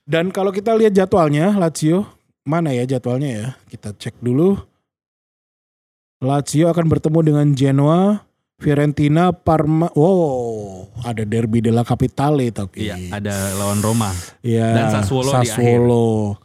Dan 0.03 0.33
kalau 0.33 0.49
kita 0.49 0.73
lihat 0.73 0.91
jadwalnya 0.91 1.53
Lazio 1.55 2.09
mana 2.43 2.73
ya 2.73 2.83
jadwalnya 2.89 3.29
ya? 3.29 3.47
Kita 3.69 3.93
cek 3.93 4.19
dulu. 4.19 4.57
Lazio 6.19 6.67
akan 6.67 6.85
bertemu 6.91 7.19
dengan 7.23 7.47
Genoa, 7.55 8.27
Fiorentina, 8.59 9.31
Parma. 9.31 9.87
Wow, 9.95 10.91
ada 11.07 11.23
derby 11.23 11.63
della 11.63 11.87
Capitale 11.87 12.51
tapi. 12.51 12.91
Iya, 12.91 12.97
ada 13.15 13.55
lawan 13.55 13.79
Roma. 13.79 14.11
Iya, 14.43 14.67
Dan 14.75 14.85
Sassuolo 14.99 15.31
di 15.31 15.47
Sassuolo. 15.47 16.35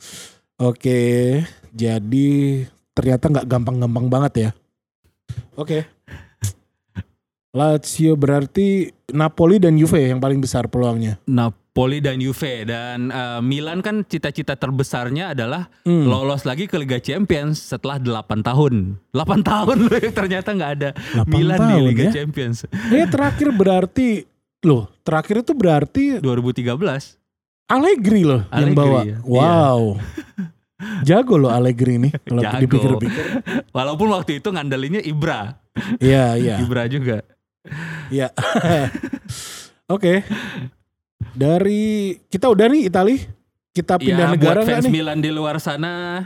Oke, 0.62 1.43
jadi 1.75 2.29
ternyata 2.95 3.27
nggak 3.27 3.47
gampang-gampang 3.51 4.07
banget 4.07 4.33
ya. 4.39 4.51
Oke. 5.59 5.94
Lazio 7.55 8.13
berarti 8.15 8.91
Napoli 9.09 9.57
dan 9.57 9.79
Juve 9.79 10.03
yang 10.03 10.19
paling 10.19 10.43
besar 10.43 10.67
peluangnya. 10.67 11.23
Napoli 11.25 12.03
dan 12.03 12.19
Juve 12.19 12.67
dan 12.67 13.09
eh, 13.09 13.41
Milan 13.41 13.79
kan 13.79 14.03
cita-cita 14.03 14.55
terbesarnya 14.55 15.31
adalah 15.31 15.71
Hmm. 15.83 16.03
lolos 16.05 16.43
lagi 16.43 16.67
ke 16.67 16.75
Liga 16.75 16.99
Champions 16.99 17.63
setelah 17.63 17.97
8 17.97 18.43
tahun. 18.43 18.99
8 19.09 19.15
tahun 19.47 19.77
loh 19.81 20.03
ternyata 20.11 20.51
nggak 20.51 20.73
ada 20.75 20.91
8 21.15 21.31
Milan 21.31 21.59
di 21.63 21.75
Liga 21.85 22.05
ya. 22.05 22.13
Champions 22.13 22.67
Eh 22.91 23.07
terakhir 23.07 23.49
berarti 23.51 24.27
loh, 24.61 24.91
terakhir 25.01 25.41
itu 25.41 25.53
berarti 25.55 26.05
2013. 26.19 26.75
Allegri 27.65 28.27
loh 28.27 28.43
yang 28.51 28.75
Allegri, 28.75 28.77
bawa. 28.77 29.01
ya. 29.05 29.17
Wow. 29.23 29.81
Jago 31.01 31.39
loh 31.39 31.49
Allegri 31.49 31.97
ini 31.97 32.11
kalau 32.27 32.43
dipikir-pikir. 32.43 33.25
Walaupun 33.71 34.11
waktu 34.11 34.43
itu 34.43 34.51
ngandelinnya 34.51 35.01
Ibra, 35.01 35.55
Iya, 35.97 36.35
iya. 36.35 36.57
Ibra 36.65 36.85
juga. 36.87 37.23
Iya. 38.12 38.28
Oke. 39.89 40.24
Dari 41.35 42.15
kita 42.28 42.53
udah 42.53 42.66
nih 42.69 42.93
Itali. 42.93 43.16
Kita 43.74 43.99
pindah 43.99 44.31
ya, 44.31 44.35
negara 44.39 44.62
buat 44.62 44.70
fans 44.70 44.86
nih? 44.86 45.03
Milan 45.03 45.19
di 45.19 45.35
luar 45.35 45.59
sana 45.59 46.23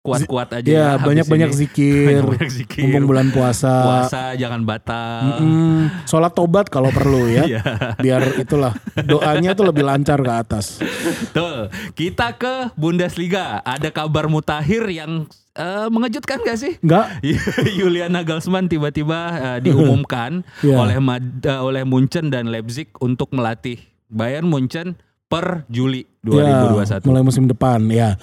kuat-kuat 0.00 0.48
aja 0.56 0.64
Ya, 0.64 0.86
habis 0.94 1.04
banyak-banyak 1.06 1.50
zikir. 1.52 2.04
Banyak-banyak 2.08 2.50
zikir. 2.50 2.82
Mumpung 2.82 3.04
bulan 3.06 3.28
puasa. 3.28 3.72
Puasa 3.84 4.22
jangan 4.34 4.64
batal. 4.64 5.20
Mm-mm. 5.36 5.92
Sholat 6.04 6.32
tobat 6.32 6.66
kalau 6.66 6.88
perlu 6.88 7.28
ya. 7.28 7.44
Iya. 7.50 7.60
Biar 7.96 8.20
itulah 8.34 8.72
doanya 8.96 9.52
tuh 9.52 9.66
lebih 9.66 9.82
lancar 9.82 10.16
ke 10.18 10.32
atas. 10.32 10.80
Betul. 10.80 11.68
Kita 11.92 12.32
ke 12.34 12.72
Bundesliga. 12.74 13.60
Ada 13.60 13.90
kabar 13.90 14.24
mutakhir 14.26 14.88
yang 14.88 15.26
eh, 15.52 15.86
mengejutkan 15.88 16.40
gak 16.40 16.56
sih? 16.56 16.80
Enggak? 16.80 17.20
Julian 17.78 18.10
Nagelsmann 18.10 18.66
tiba-tiba 18.66 19.18
eh, 19.36 19.58
diumumkan 19.60 20.40
Iya. 20.60 20.76
oleh 20.78 20.96
Mad- 20.96 21.42
eh, 21.42 21.60
oleh 21.60 21.82
Munchen 21.84 22.28
dan 22.28 22.48
Leipzig 22.48 22.88
untuk 22.98 23.30
melatih 23.30 23.76
Bayern 24.06 24.46
Munchen 24.46 24.96
per 25.26 25.68
Juli 25.68 26.08
Ya, 26.20 26.64
2021. 26.74 27.04
mulai 27.04 27.22
musim 27.22 27.44
depan 27.44 27.80
ya. 27.86 28.16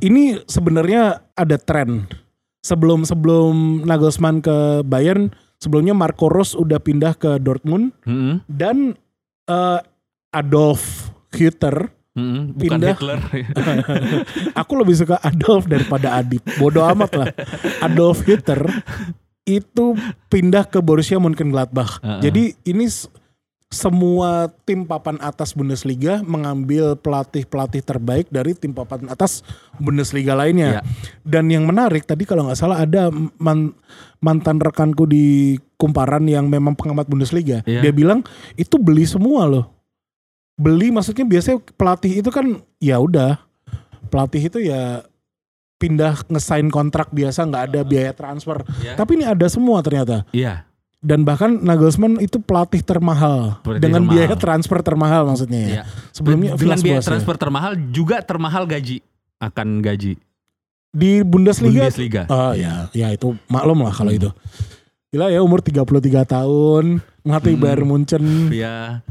Ini 0.00 0.42
sebenarnya 0.46 1.22
ada 1.34 1.56
tren. 1.58 2.08
Sebelum 2.64 3.04
sebelum 3.04 3.84
Nagelsmann 3.84 4.40
ke 4.40 4.80
Bayern, 4.82 5.28
sebelumnya 5.60 5.92
Marco 5.92 6.32
Rose 6.32 6.56
udah 6.56 6.80
pindah 6.80 7.12
ke 7.12 7.36
Dortmund 7.36 7.92
Mm-mm, 8.08 8.40
dan 8.48 8.96
eh, 9.44 9.80
Adolf 10.32 11.12
Hütter. 11.30 11.92
mm-mm, 12.16 12.56
bukan 12.56 12.78
Pindah. 12.80 12.96
Hitler. 12.96 13.20
Aku 14.64 14.80
lebih 14.80 14.96
suka 14.96 15.20
Adolf 15.20 15.68
daripada 15.68 16.16
Adip. 16.16 16.40
Bodoh 16.56 16.88
amat 16.88 17.10
lah. 17.12 17.28
Adolf 17.84 18.24
Hitler 18.24 18.64
itu 19.44 19.92
pindah 20.32 20.64
ke 20.64 20.80
Borussia 20.80 21.20
Mönchengladbach. 21.20 22.00
Uh-uh. 22.00 22.24
Jadi 22.24 22.56
ini 22.64 22.88
semua 23.74 24.48
tim 24.62 24.86
papan 24.86 25.18
atas 25.18 25.52
Bundesliga 25.52 26.22
mengambil 26.22 26.94
pelatih-pelatih 26.94 27.82
terbaik 27.82 28.30
dari 28.30 28.54
tim 28.54 28.70
papan 28.70 29.10
atas 29.10 29.42
Bundesliga 29.82 30.38
lainnya. 30.38 30.78
Iya. 30.78 30.82
Dan 31.26 31.50
yang 31.50 31.66
menarik 31.66 32.06
tadi 32.06 32.22
kalau 32.22 32.46
nggak 32.46 32.58
salah 32.58 32.80
ada 32.86 33.10
man- 33.42 33.74
mantan 34.22 34.62
rekanku 34.62 35.04
di 35.04 35.58
Kumparan 35.74 36.24
yang 36.24 36.46
memang 36.48 36.78
pengamat 36.78 37.10
Bundesliga. 37.10 37.60
Iya. 37.66 37.84
Dia 37.84 37.92
bilang 37.92 38.22
itu 38.54 38.78
beli 38.78 39.04
semua 39.04 39.44
loh. 39.44 39.66
Beli 40.54 40.94
maksudnya 40.94 41.26
biasanya 41.26 41.58
pelatih 41.74 42.22
itu 42.22 42.30
kan 42.30 42.62
ya 42.78 43.02
udah 43.02 43.42
pelatih 44.08 44.46
itu 44.46 44.62
ya 44.62 45.02
pindah 45.82 46.24
ngesain 46.30 46.70
kontrak 46.70 47.10
biasa 47.10 47.44
nggak 47.44 47.64
ada 47.74 47.80
biaya 47.84 48.12
transfer. 48.14 48.62
Iya. 48.80 48.94
Tapi 48.96 49.20
ini 49.20 49.24
ada 49.26 49.44
semua 49.50 49.82
ternyata. 49.84 50.22
Iya. 50.32 50.64
Dan 51.04 51.28
bahkan 51.28 51.60
Nagelsmann 51.60 52.16
itu 52.16 52.40
pelatih 52.40 52.80
termahal 52.80 53.60
Pelatih 53.60 53.84
dengan 53.84 54.08
termahal. 54.08 54.24
biaya 54.24 54.36
transfer 54.40 54.78
termahal 54.80 55.22
maksudnya 55.28 55.60
ya. 55.60 55.68
Iya. 55.68 55.82
Sebelumnya 56.16 56.56
dengan 56.56 56.80
biaya 56.80 57.00
ya. 57.00 57.04
transfer 57.04 57.36
termahal 57.36 57.76
juga 57.92 58.24
termahal 58.24 58.64
gaji 58.64 59.04
akan 59.36 59.84
gaji 59.84 60.16
di 60.88 61.20
Bundesliga. 61.20 61.90
Bundesliga. 61.90 62.22
Oh 62.32 62.56
ya, 62.56 62.88
ya 62.96 63.12
itu 63.12 63.36
maklum 63.50 63.84
lah 63.84 63.92
kalau 63.92 64.14
itu. 64.14 64.30
Gila 65.10 65.28
ya 65.28 65.42
umur 65.44 65.60
33 65.60 65.84
tahun, 66.24 67.04
ngelatih 67.20 67.54
Hmm. 67.54 67.62
Bayern 67.62 67.86
Munchen. 67.86 68.24
Ya. 68.50 69.02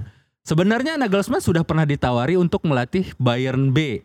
Sebenarnya 0.43 0.99
Nagelsmann 0.99 1.39
sudah 1.39 1.63
pernah 1.63 1.87
ditawari 1.87 2.35
untuk 2.35 2.65
melatih 2.67 3.11
Bayern 3.15 3.71
B 3.71 4.03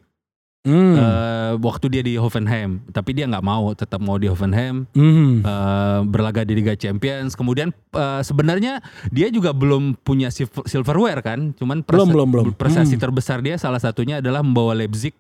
Hmm. 0.60 0.93
eh, 0.93 1.52
waktu 1.56 1.86
dia 1.89 2.02
di 2.02 2.14
Hoffenheim, 2.14 2.82
tapi 2.89 3.12
dia 3.12 3.24
nggak 3.24 3.40
mau, 3.40 3.72
tetap 3.72 3.98
mau 3.98 4.14
di 4.14 4.26
Hoffenheim 4.26 4.85
Hmm. 4.90 5.40
eh, 5.40 6.01
berlaga 6.05 6.43
di 6.43 6.52
Liga 6.52 6.74
Champions. 6.74 7.32
Kemudian 7.32 7.70
eh, 7.70 8.20
sebenarnya 8.20 8.82
dia 9.09 9.28
juga 9.28 9.51
belum 9.51 9.97
punya 9.97 10.28
sil- 10.28 10.51
silverware 10.64 11.22
kan, 11.22 11.55
cuman 11.55 11.80
Belum, 11.82 12.09
belum, 12.09 12.28
belum. 12.28 12.47
prestasi 12.52 12.94
Hmm. 12.94 13.02
terbesar 13.02 13.39
dia 13.39 13.56
salah 13.56 13.78
satunya 13.78 14.18
adalah 14.18 14.40
membawa 14.40 14.74
Leipzig 14.74 15.14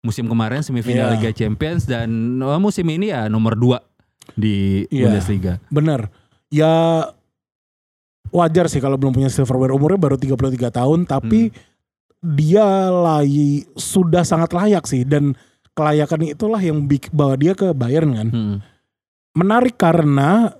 musim 0.00 0.26
kemarin 0.26 0.60
semifinal 0.60 1.08
Iya. 1.08 1.14
Liga 1.16 1.30
Champions 1.32 1.82
dan 1.82 2.08
eh, 2.36 2.60
musim 2.60 2.84
ini 2.86 3.08
ya 3.08 3.26
nomor 3.26 3.56
2 3.56 3.80
di 4.34 4.84
Iya. 4.86 5.08
Bundesliga. 5.08 5.58
Bener. 5.66 6.12
Ya 6.46 7.08
wajar 8.28 8.66
sih 8.66 8.78
kalau 8.78 8.94
belum 8.94 9.12
punya 9.12 9.28
silverware 9.28 9.72
umurnya 9.72 9.98
baru 9.98 10.16
33 10.16 10.36
tahun 10.70 11.04
tapi 11.04 11.52
dia 12.22 12.88
lay 12.88 13.66
sudah 13.74 14.22
sangat 14.22 14.54
layak 14.54 14.86
sih 14.86 15.02
dan 15.02 15.34
kelayakan 15.74 16.30
itulah 16.30 16.62
yang 16.62 16.86
bawa 17.10 17.34
dia 17.34 17.52
ke 17.58 17.74
Bayern 17.74 18.14
kan. 18.14 18.28
Hmm. 18.30 18.56
Menarik 19.34 19.74
karena 19.74 20.54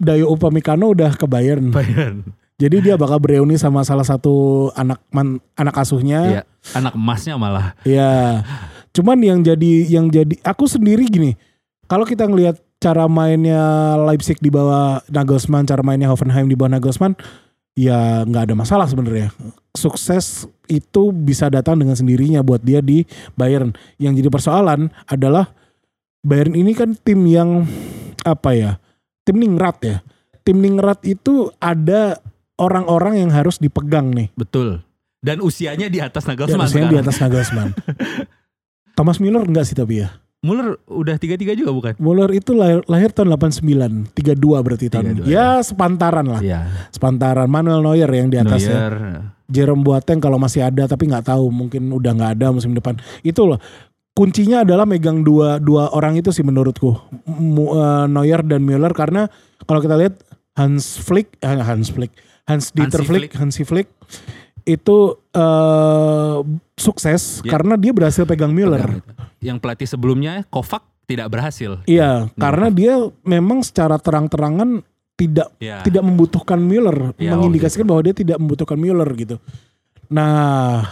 Dayo 0.00 0.32
Upamecano 0.32 0.92
udah 0.92 1.16
ke 1.16 1.24
Bayern. 1.24 1.72
Bayern. 1.72 2.36
Jadi 2.60 2.76
dia 2.84 3.00
bakal 3.00 3.16
bereuni 3.16 3.56
sama 3.56 3.80
salah 3.88 4.04
satu 4.04 4.68
anak 4.76 5.00
man, 5.08 5.40
anak 5.56 5.80
asuhnya. 5.80 6.20
Iya. 6.28 6.42
Anak 6.76 6.92
emasnya 6.92 7.40
malah. 7.40 7.72
Ya. 7.88 8.44
Cuman 8.92 9.16
yang 9.24 9.40
jadi 9.40 9.88
yang 9.88 10.12
jadi 10.12 10.36
aku 10.44 10.68
sendiri 10.68 11.08
gini. 11.08 11.40
Kalau 11.88 12.04
kita 12.04 12.28
ngelihat 12.28 12.60
cara 12.76 13.08
mainnya 13.08 13.96
Leipzig 14.04 14.36
di 14.44 14.52
bawah 14.52 15.00
Nagelsmann, 15.08 15.64
cara 15.64 15.80
mainnya 15.80 16.12
Hoffenheim 16.12 16.48
di 16.48 16.56
bawah 16.56 16.76
Nagelsmann, 16.76 17.16
ya 17.78 18.24
nggak 18.26 18.50
ada 18.50 18.54
masalah 18.56 18.86
sebenarnya. 18.86 19.30
Sukses 19.74 20.50
itu 20.66 21.14
bisa 21.14 21.46
datang 21.50 21.78
dengan 21.78 21.94
sendirinya 21.94 22.42
buat 22.42 22.62
dia 22.62 22.82
di 22.82 23.06
Bayern. 23.38 23.74
Yang 23.98 24.24
jadi 24.24 24.28
persoalan 24.30 24.80
adalah 25.06 25.50
Bayern 26.20 26.54
ini 26.54 26.76
kan 26.76 26.94
tim 27.00 27.24
yang 27.26 27.64
apa 28.26 28.50
ya? 28.52 28.72
Tim 29.24 29.40
ningrat 29.40 29.78
ya. 29.82 29.96
Tim 30.42 30.60
ningrat 30.60 31.04
itu 31.06 31.52
ada 31.60 32.18
orang-orang 32.60 33.24
yang 33.24 33.30
harus 33.32 33.56
dipegang 33.56 34.12
nih. 34.12 34.28
Betul. 34.36 34.84
Dan 35.20 35.44
usianya 35.44 35.92
di 35.92 36.00
atas 36.00 36.24
Dan 36.24 36.32
Nagelsmann 36.36 36.64
usianya 36.64 36.88
di 36.88 36.96
sekarang. 36.96 37.04
atas 37.04 37.16
Nagelsmann. 37.20 37.70
Thomas 38.96 39.20
Müller 39.20 39.44
enggak 39.44 39.68
sih 39.68 39.76
tapi 39.76 40.04
ya. 40.04 40.12
Muller 40.40 40.80
udah 40.88 41.20
33 41.20 41.52
juga 41.52 41.68
bukan? 41.68 41.92
Muller 42.00 42.32
itu 42.32 42.56
lahir, 42.56 42.80
lahir 42.88 43.12
tahun 43.12 43.28
89, 43.36 44.08
32 44.16 44.40
berarti 44.64 44.88
tahun. 44.88 45.20
32, 45.20 45.28
ya 45.28 45.60
sepantaran 45.60 46.24
lah. 46.24 46.40
Iya. 46.40 46.60
Sepantaran 46.88 47.44
Manuel 47.44 47.84
Neuer 47.84 48.08
yang 48.08 48.32
di 48.32 48.40
atasnya. 48.40 48.72
Neuer. 48.72 48.94
Jerome 49.52 49.84
Boateng 49.84 50.16
kalau 50.16 50.40
masih 50.40 50.64
ada 50.64 50.88
tapi 50.88 51.12
nggak 51.12 51.28
tahu 51.28 51.52
mungkin 51.52 51.92
udah 51.92 52.12
nggak 52.16 52.32
ada 52.40 52.46
musim 52.56 52.72
depan. 52.72 52.96
Itu 53.20 53.44
loh. 53.44 53.60
Kuncinya 54.16 54.64
adalah 54.64 54.88
megang 54.88 55.20
dua 55.20 55.60
dua 55.60 55.92
orang 55.92 56.16
itu 56.16 56.32
sih 56.32 56.40
menurutku. 56.40 56.96
Mu- 57.28 57.76
eh, 57.76 58.06
Neuer 58.08 58.40
dan 58.40 58.64
Müller 58.64 58.96
karena 58.96 59.28
kalau 59.68 59.84
kita 59.84 60.00
lihat 60.00 60.24
Hans 60.56 60.96
Flick, 60.96 61.36
eh, 61.44 61.52
Hans 61.52 61.92
Flick, 61.92 62.16
Hans 62.48 62.72
Dieter 62.72 63.04
Hansi 63.04 63.08
Flick, 63.12 63.20
Flick. 63.28 63.32
Hansi 63.36 63.62
Flick 63.68 63.88
itu 64.64 65.16
eh, 65.30 66.36
sukses 66.74 67.40
Ya. 67.44 67.50
karena 67.54 67.78
dia 67.78 67.92
berhasil 67.94 68.24
pegang 68.24 68.50
Müller. 68.50 69.00
Yang 69.40 69.58
pelatih 69.62 69.88
sebelumnya 69.88 70.44
Kovac 70.48 70.82
tidak 71.06 71.30
berhasil. 71.30 71.82
Iya, 71.86 72.30
karena 72.34 72.70
dia 72.70 72.94
memang 73.22 73.62
secara 73.66 73.98
terang-terangan 73.98 74.82
tidak 75.14 75.52
Ya. 75.60 75.84
tidak 75.84 76.00
membutuhkan 76.00 76.56
Müller, 76.56 77.12
Ya, 77.20 77.36
mengindikasikan 77.36 77.84
bahwa 77.84 78.00
dia 78.06 78.14
tidak 78.16 78.40
membutuhkan 78.40 78.78
Müller 78.80 79.10
gitu. 79.18 79.36
Nah, 80.08 80.86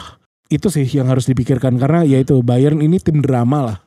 itu 0.49 0.69
sih 0.69 0.85
yang 0.85 1.09
harus 1.09 1.25
dipikirkan 1.27 1.77
karena 1.81 2.05
yaitu 2.05 2.39
Bayern 2.45 2.79
ini 2.79 3.01
tim 3.01 3.25
drama 3.25 3.59
lah, 3.73 3.79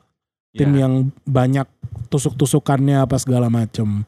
tim 0.52 0.74
Ya. 0.74 0.84
yang 0.86 1.14
banyak 1.24 1.64
tusuk-tusukannya 2.10 3.00
apa 3.00 3.16
segala 3.16 3.48
macam. 3.48 4.04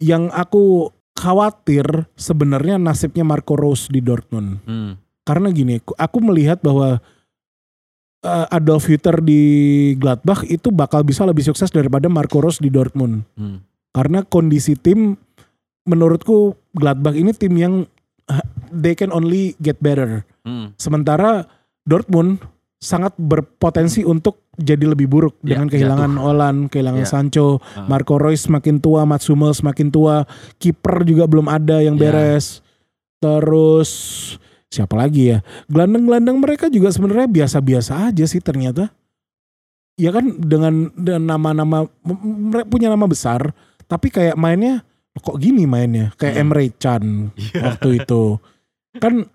Yang 0.00 0.32
aku 0.32 0.64
khawatir 1.12 2.08
sebenarnya 2.16 2.80
nasibnya 2.80 3.22
Marco 3.22 3.52
Rose 3.54 3.92
di 3.92 4.00
Dortmund. 4.00 4.64
Hmm. 4.64 5.01
Karena 5.22 5.48
gini, 5.48 5.78
ku- 5.78 5.94
aku 5.94 6.18
melihat 6.18 6.58
bahwa 6.58 6.98
eh, 8.20 8.46
Adolf 8.50 8.86
Hitler 8.86 9.18
di 9.18 9.42
Gladbach 9.94 10.42
itu 10.44 10.68
bakal 10.68 11.02
bisa 11.02 11.22
lebih 11.22 11.42
sukses 11.44 11.68
daripada 11.68 12.06
Marco 12.06 12.38
Rose 12.38 12.58
di 12.58 12.68
Dortmund. 12.68 13.22
Hmm. 13.34 13.62
Karena 13.90 14.22
kondisi 14.22 14.74
tim 14.74 15.14
menurutku 15.82 16.54
Gladbach 16.72 17.12
ini 17.12 17.30
tim 17.32 17.52
yang 17.54 17.74
uh, 18.26 18.44
they 18.70 18.94
can 18.94 19.10
only 19.10 19.54
get 19.58 19.78
better. 19.78 20.22
Hmm. 20.42 20.70
Sementara 20.76 21.46
Dortmund 21.82 22.38
sangat 22.78 23.14
berpotensi 23.14 24.02
untuk 24.02 24.42
jadi 24.54 24.84
lebih 24.84 25.06
buruk 25.06 25.38
Ya, 25.40 25.54
dengan 25.54 25.66
kehilangan 25.66 26.12
Olan, 26.18 26.56
kehilangan 26.66 27.02
Ya. 27.02 27.08
Sancho, 27.08 27.62
Ah. 27.72 27.86
Marco 27.86 28.18
Reus 28.18 28.42
semakin 28.42 28.78
tua, 28.78 29.06
Mats 29.06 29.26
Hummels 29.26 29.62
semakin 29.62 29.88
tua, 29.88 30.26
kiper 30.58 31.02
juga 31.02 31.26
belum 31.26 31.46
ada 31.46 31.78
yang 31.78 31.94
Ya. 31.94 32.10
beres. 32.10 32.58
Terus 33.18 33.90
siapa 34.72 34.96
lagi 34.96 35.36
ya? 35.36 35.44
Gelandang-gelandang 35.68 36.40
mereka 36.40 36.72
juga 36.72 36.88
sebenarnya 36.88 37.28
biasa-biasa 37.28 38.08
aja 38.08 38.24
sih 38.24 38.40
ternyata. 38.40 38.88
Ya 40.00 40.08
kan 40.08 40.32
dengan 40.40 40.88
nama-nama 41.20 41.84
mereka 42.24 42.64
punya 42.64 42.88
nama 42.88 43.04
besar, 43.04 43.52
tapi 43.84 44.08
kayak 44.08 44.40
mainnya 44.40 44.80
kok 45.12 45.36
gini 45.36 45.68
mainnya 45.68 46.08
kayak 46.16 46.40
Hmm. 46.40 46.42
Emre 46.48 46.64
Can 46.72 47.04
Iya. 47.36 47.60
waktu 47.76 48.00
itu 48.00 48.40
kan 48.96 49.28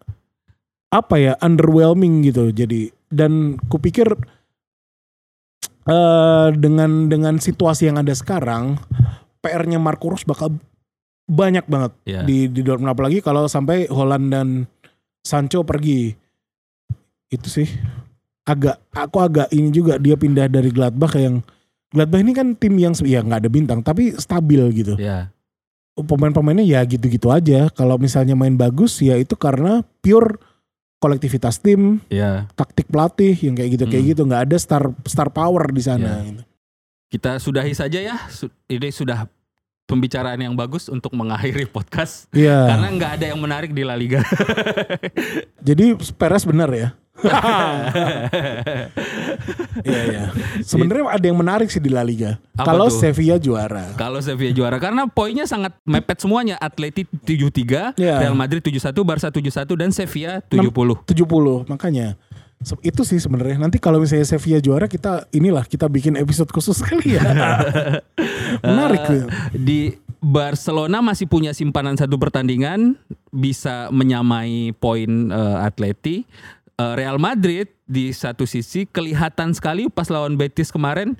apa 0.90 1.16
ya 1.22 1.34
underwhelming 1.38 2.26
gitu 2.26 2.50
jadi 2.50 2.90
dan 3.14 3.62
kupikir 3.70 4.10
eh 5.86 6.48
dengan 6.58 7.08
dengan 7.08 7.38
situasi 7.38 7.88
yang 7.88 8.02
ada 8.02 8.12
sekarang 8.12 8.82
PR-nya 9.40 9.78
Marco 9.78 10.12
Reus 10.12 10.26
bakal 10.26 10.58
banyak 11.30 11.64
banget 11.70 11.92
Ya. 12.04 12.26
di 12.26 12.50
di 12.50 12.66
Dortmund 12.66 12.92
apalagi 12.92 13.22
kalau 13.22 13.46
sampai 13.46 13.86
Holland 13.88 14.34
dan 14.34 14.48
Sancho 15.28 15.68
pergi 15.68 16.16
itu 17.28 17.48
sih 17.52 17.68
agak 18.48 18.80
aku 18.96 19.20
agak 19.20 19.48
ini 19.52 19.68
juga 19.68 20.00
dia 20.00 20.16
pindah 20.16 20.48
dari 20.48 20.72
Gladbach 20.72 21.20
yang 21.20 21.44
Gladbach 21.92 22.24
ini 22.24 22.32
kan 22.32 22.56
tim 22.56 22.80
yang 22.80 22.96
ya 23.04 23.20
nggak 23.20 23.44
ada 23.44 23.52
bintang 23.52 23.80
tapi 23.84 24.16
stabil 24.16 24.60
gitu. 24.72 24.96
Ya. 24.96 25.32
Pemain-pemainnya 25.98 26.64
ya 26.64 26.80
gitu-gitu 26.86 27.28
aja. 27.28 27.68
Kalau 27.74 27.98
misalnya 27.98 28.38
main 28.38 28.54
bagus 28.54 29.02
ya 29.02 29.18
itu 29.18 29.34
karena 29.34 29.82
pure 30.00 30.38
kolektivitas 30.98 31.58
tim, 31.58 32.00
Ya. 32.08 32.46
taktik 32.54 32.86
pelatih 32.90 33.34
yang 33.38 33.54
kayak 33.58 33.70
gitu 33.76 33.86
kayak 33.90 34.04
Hmm. 34.04 34.12
gitu. 34.14 34.22
nggak 34.26 34.44
ada 34.50 34.58
star 34.58 34.84
star 35.06 35.30
power 35.34 35.68
di 35.74 35.82
sana. 35.82 36.22
Ya. 36.22 36.32
gitu. 36.32 36.44
Kita 37.08 37.32
sudahi 37.40 37.72
saja 37.72 38.00
ya. 38.04 38.16
Ini 38.68 38.92
sudah 38.92 39.26
pembicaraan 39.88 40.38
yang 40.38 40.54
bagus 40.54 40.92
untuk 40.92 41.16
mengakhiri 41.16 41.64
podcast 41.76 42.28
Iya. 42.30 42.68
karena 42.68 42.88
nggak 42.92 43.12
ada 43.18 43.26
yang 43.32 43.40
menarik 43.40 43.72
di 43.72 43.82
La 43.82 43.96
Liga. 43.96 44.20
Jadi 45.68 45.96
Perez 46.14 46.44
benar 46.44 46.70
ya. 46.70 46.92
Iya 49.82 50.02
iya. 50.06 50.24
Sebenarnya 50.62 51.06
ada 51.10 51.26
yang 51.26 51.38
menarik 51.38 51.70
sih 51.70 51.80
di 51.80 51.90
La 51.90 52.02
Liga. 52.02 52.38
Kalau? 52.54 52.90
Sevilla 52.90 53.38
juara. 53.38 53.94
Kalau 53.96 54.20
Sevilla 54.22 54.54
juara 54.54 54.78
karena 54.78 55.06
poinnya 55.08 55.46
sangat 55.46 55.74
mepet 55.82 56.18
semuanya. 56.20 56.58
Atleti 56.58 57.06
73, 57.06 57.94
Iya. 57.98 58.22
Real 58.22 58.36
Madrid 58.36 58.62
71, 58.62 58.94
Barca 59.02 59.30
71 59.30 59.78
dan 59.78 59.90
Sevilla 59.90 60.42
70. 60.46 61.06
70 61.06 61.66
makanya. 61.70 62.18
Itu 62.82 63.06
sih 63.06 63.22
sebenarnya. 63.22 63.62
Nanti 63.62 63.78
kalau 63.78 64.02
misalnya 64.02 64.26
Sevilla 64.26 64.58
juara 64.58 64.90
kita 64.90 65.30
inilah 65.30 65.64
kita 65.64 65.86
bikin 65.86 66.18
episode 66.18 66.50
khusus 66.50 66.82
kali 66.82 67.16
ya. 67.16 67.22
menarik 68.66 69.02
tuh. 69.06 69.24
di 69.54 69.94
Barcelona 70.18 71.00
masih 71.00 71.30
punya 71.30 71.54
simpanan 71.54 71.94
satu 71.94 72.18
pertandingan 72.18 72.98
bisa 73.30 73.94
menyamai 73.94 74.74
poin 74.76 75.30
eh, 75.30 75.58
Atleti. 75.62 76.26
Eh, 76.74 76.94
Real 76.98 77.22
Madrid 77.22 77.70
di 77.86 78.10
satu 78.10 78.44
sisi 78.44 78.84
kelihatan 78.86 79.54
sekali 79.54 79.88
pas 79.88 80.10
lawan 80.10 80.36
Betis 80.36 80.74
kemarin 80.74 81.14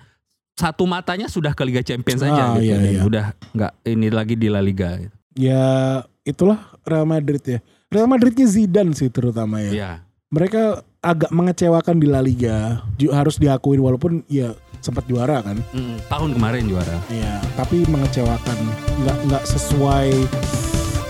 satu 0.58 0.90
matanya 0.90 1.30
sudah 1.30 1.54
ke 1.54 1.62
Liga 1.62 1.86
Champions 1.86 2.26
saja 2.26 2.34
Ah, 2.34 2.58
gitu 2.58 2.74
iya, 2.74 2.78
iya. 2.82 3.02
udah 3.06 3.26
nggak 3.54 3.72
ini 3.86 4.08
lagi 4.10 4.34
di 4.34 4.50
La 4.50 4.58
Liga. 4.58 4.98
gitu. 4.98 5.14
Ya 5.38 6.02
itulah 6.26 6.58
Real 6.82 7.06
Madrid 7.06 7.46
ya. 7.46 7.60
Real 7.88 8.10
Madridnya 8.10 8.50
Zidane 8.50 8.98
sih 8.98 9.08
terutama 9.08 9.62
ya. 9.62 9.70
Iya. 9.72 9.92
Mereka 10.28 10.82
agak 11.08 11.32
mengecewakan 11.32 11.96
di 12.04 12.08
La 12.12 12.20
Liga. 12.20 12.84
Harus 13.16 13.40
diakuin 13.40 13.80
walaupun 13.80 14.28
ya 14.28 14.52
sempat 14.84 15.08
juara 15.08 15.40
kan. 15.40 15.58
Mm, 15.72 15.98
tahun 16.12 16.30
kemarin 16.36 16.64
juara. 16.68 16.96
Iya, 17.08 17.40
tapi 17.56 17.88
mengecewakan. 17.88 18.58
Nggak 19.04 19.18
nggak 19.32 19.44
sesuai 19.48 20.12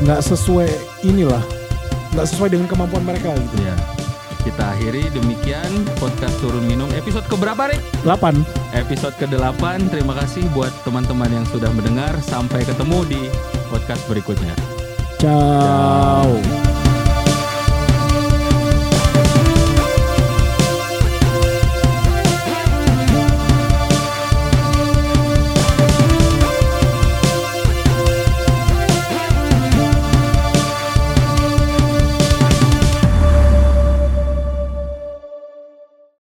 nggak 0.06 0.22
sesuai 0.22 0.70
inilah. 1.02 1.42
Nggak 2.14 2.28
sesuai 2.30 2.50
dengan 2.54 2.68
kemampuan 2.70 3.04
mereka 3.04 3.34
gitu. 3.34 3.58
Iya. 3.66 3.76
Kita 4.46 4.64
akhiri 4.64 5.12
demikian 5.12 5.84
podcast 6.00 6.40
turun 6.40 6.64
minum 6.72 6.88
episode 6.96 7.28
keberapa 7.28 7.68
Rik? 7.68 7.84
8. 8.08 8.32
Episode 8.80 9.12
ke-8. 9.20 9.92
Terima 9.92 10.16
kasih 10.16 10.48
buat 10.56 10.72
teman-teman 10.88 11.28
yang 11.28 11.44
sudah 11.52 11.68
mendengar. 11.76 12.16
Sampai 12.24 12.64
ketemu 12.64 13.04
di 13.12 13.22
podcast 13.68 14.08
berikutnya. 14.08 14.56
Ciao. 15.20 16.87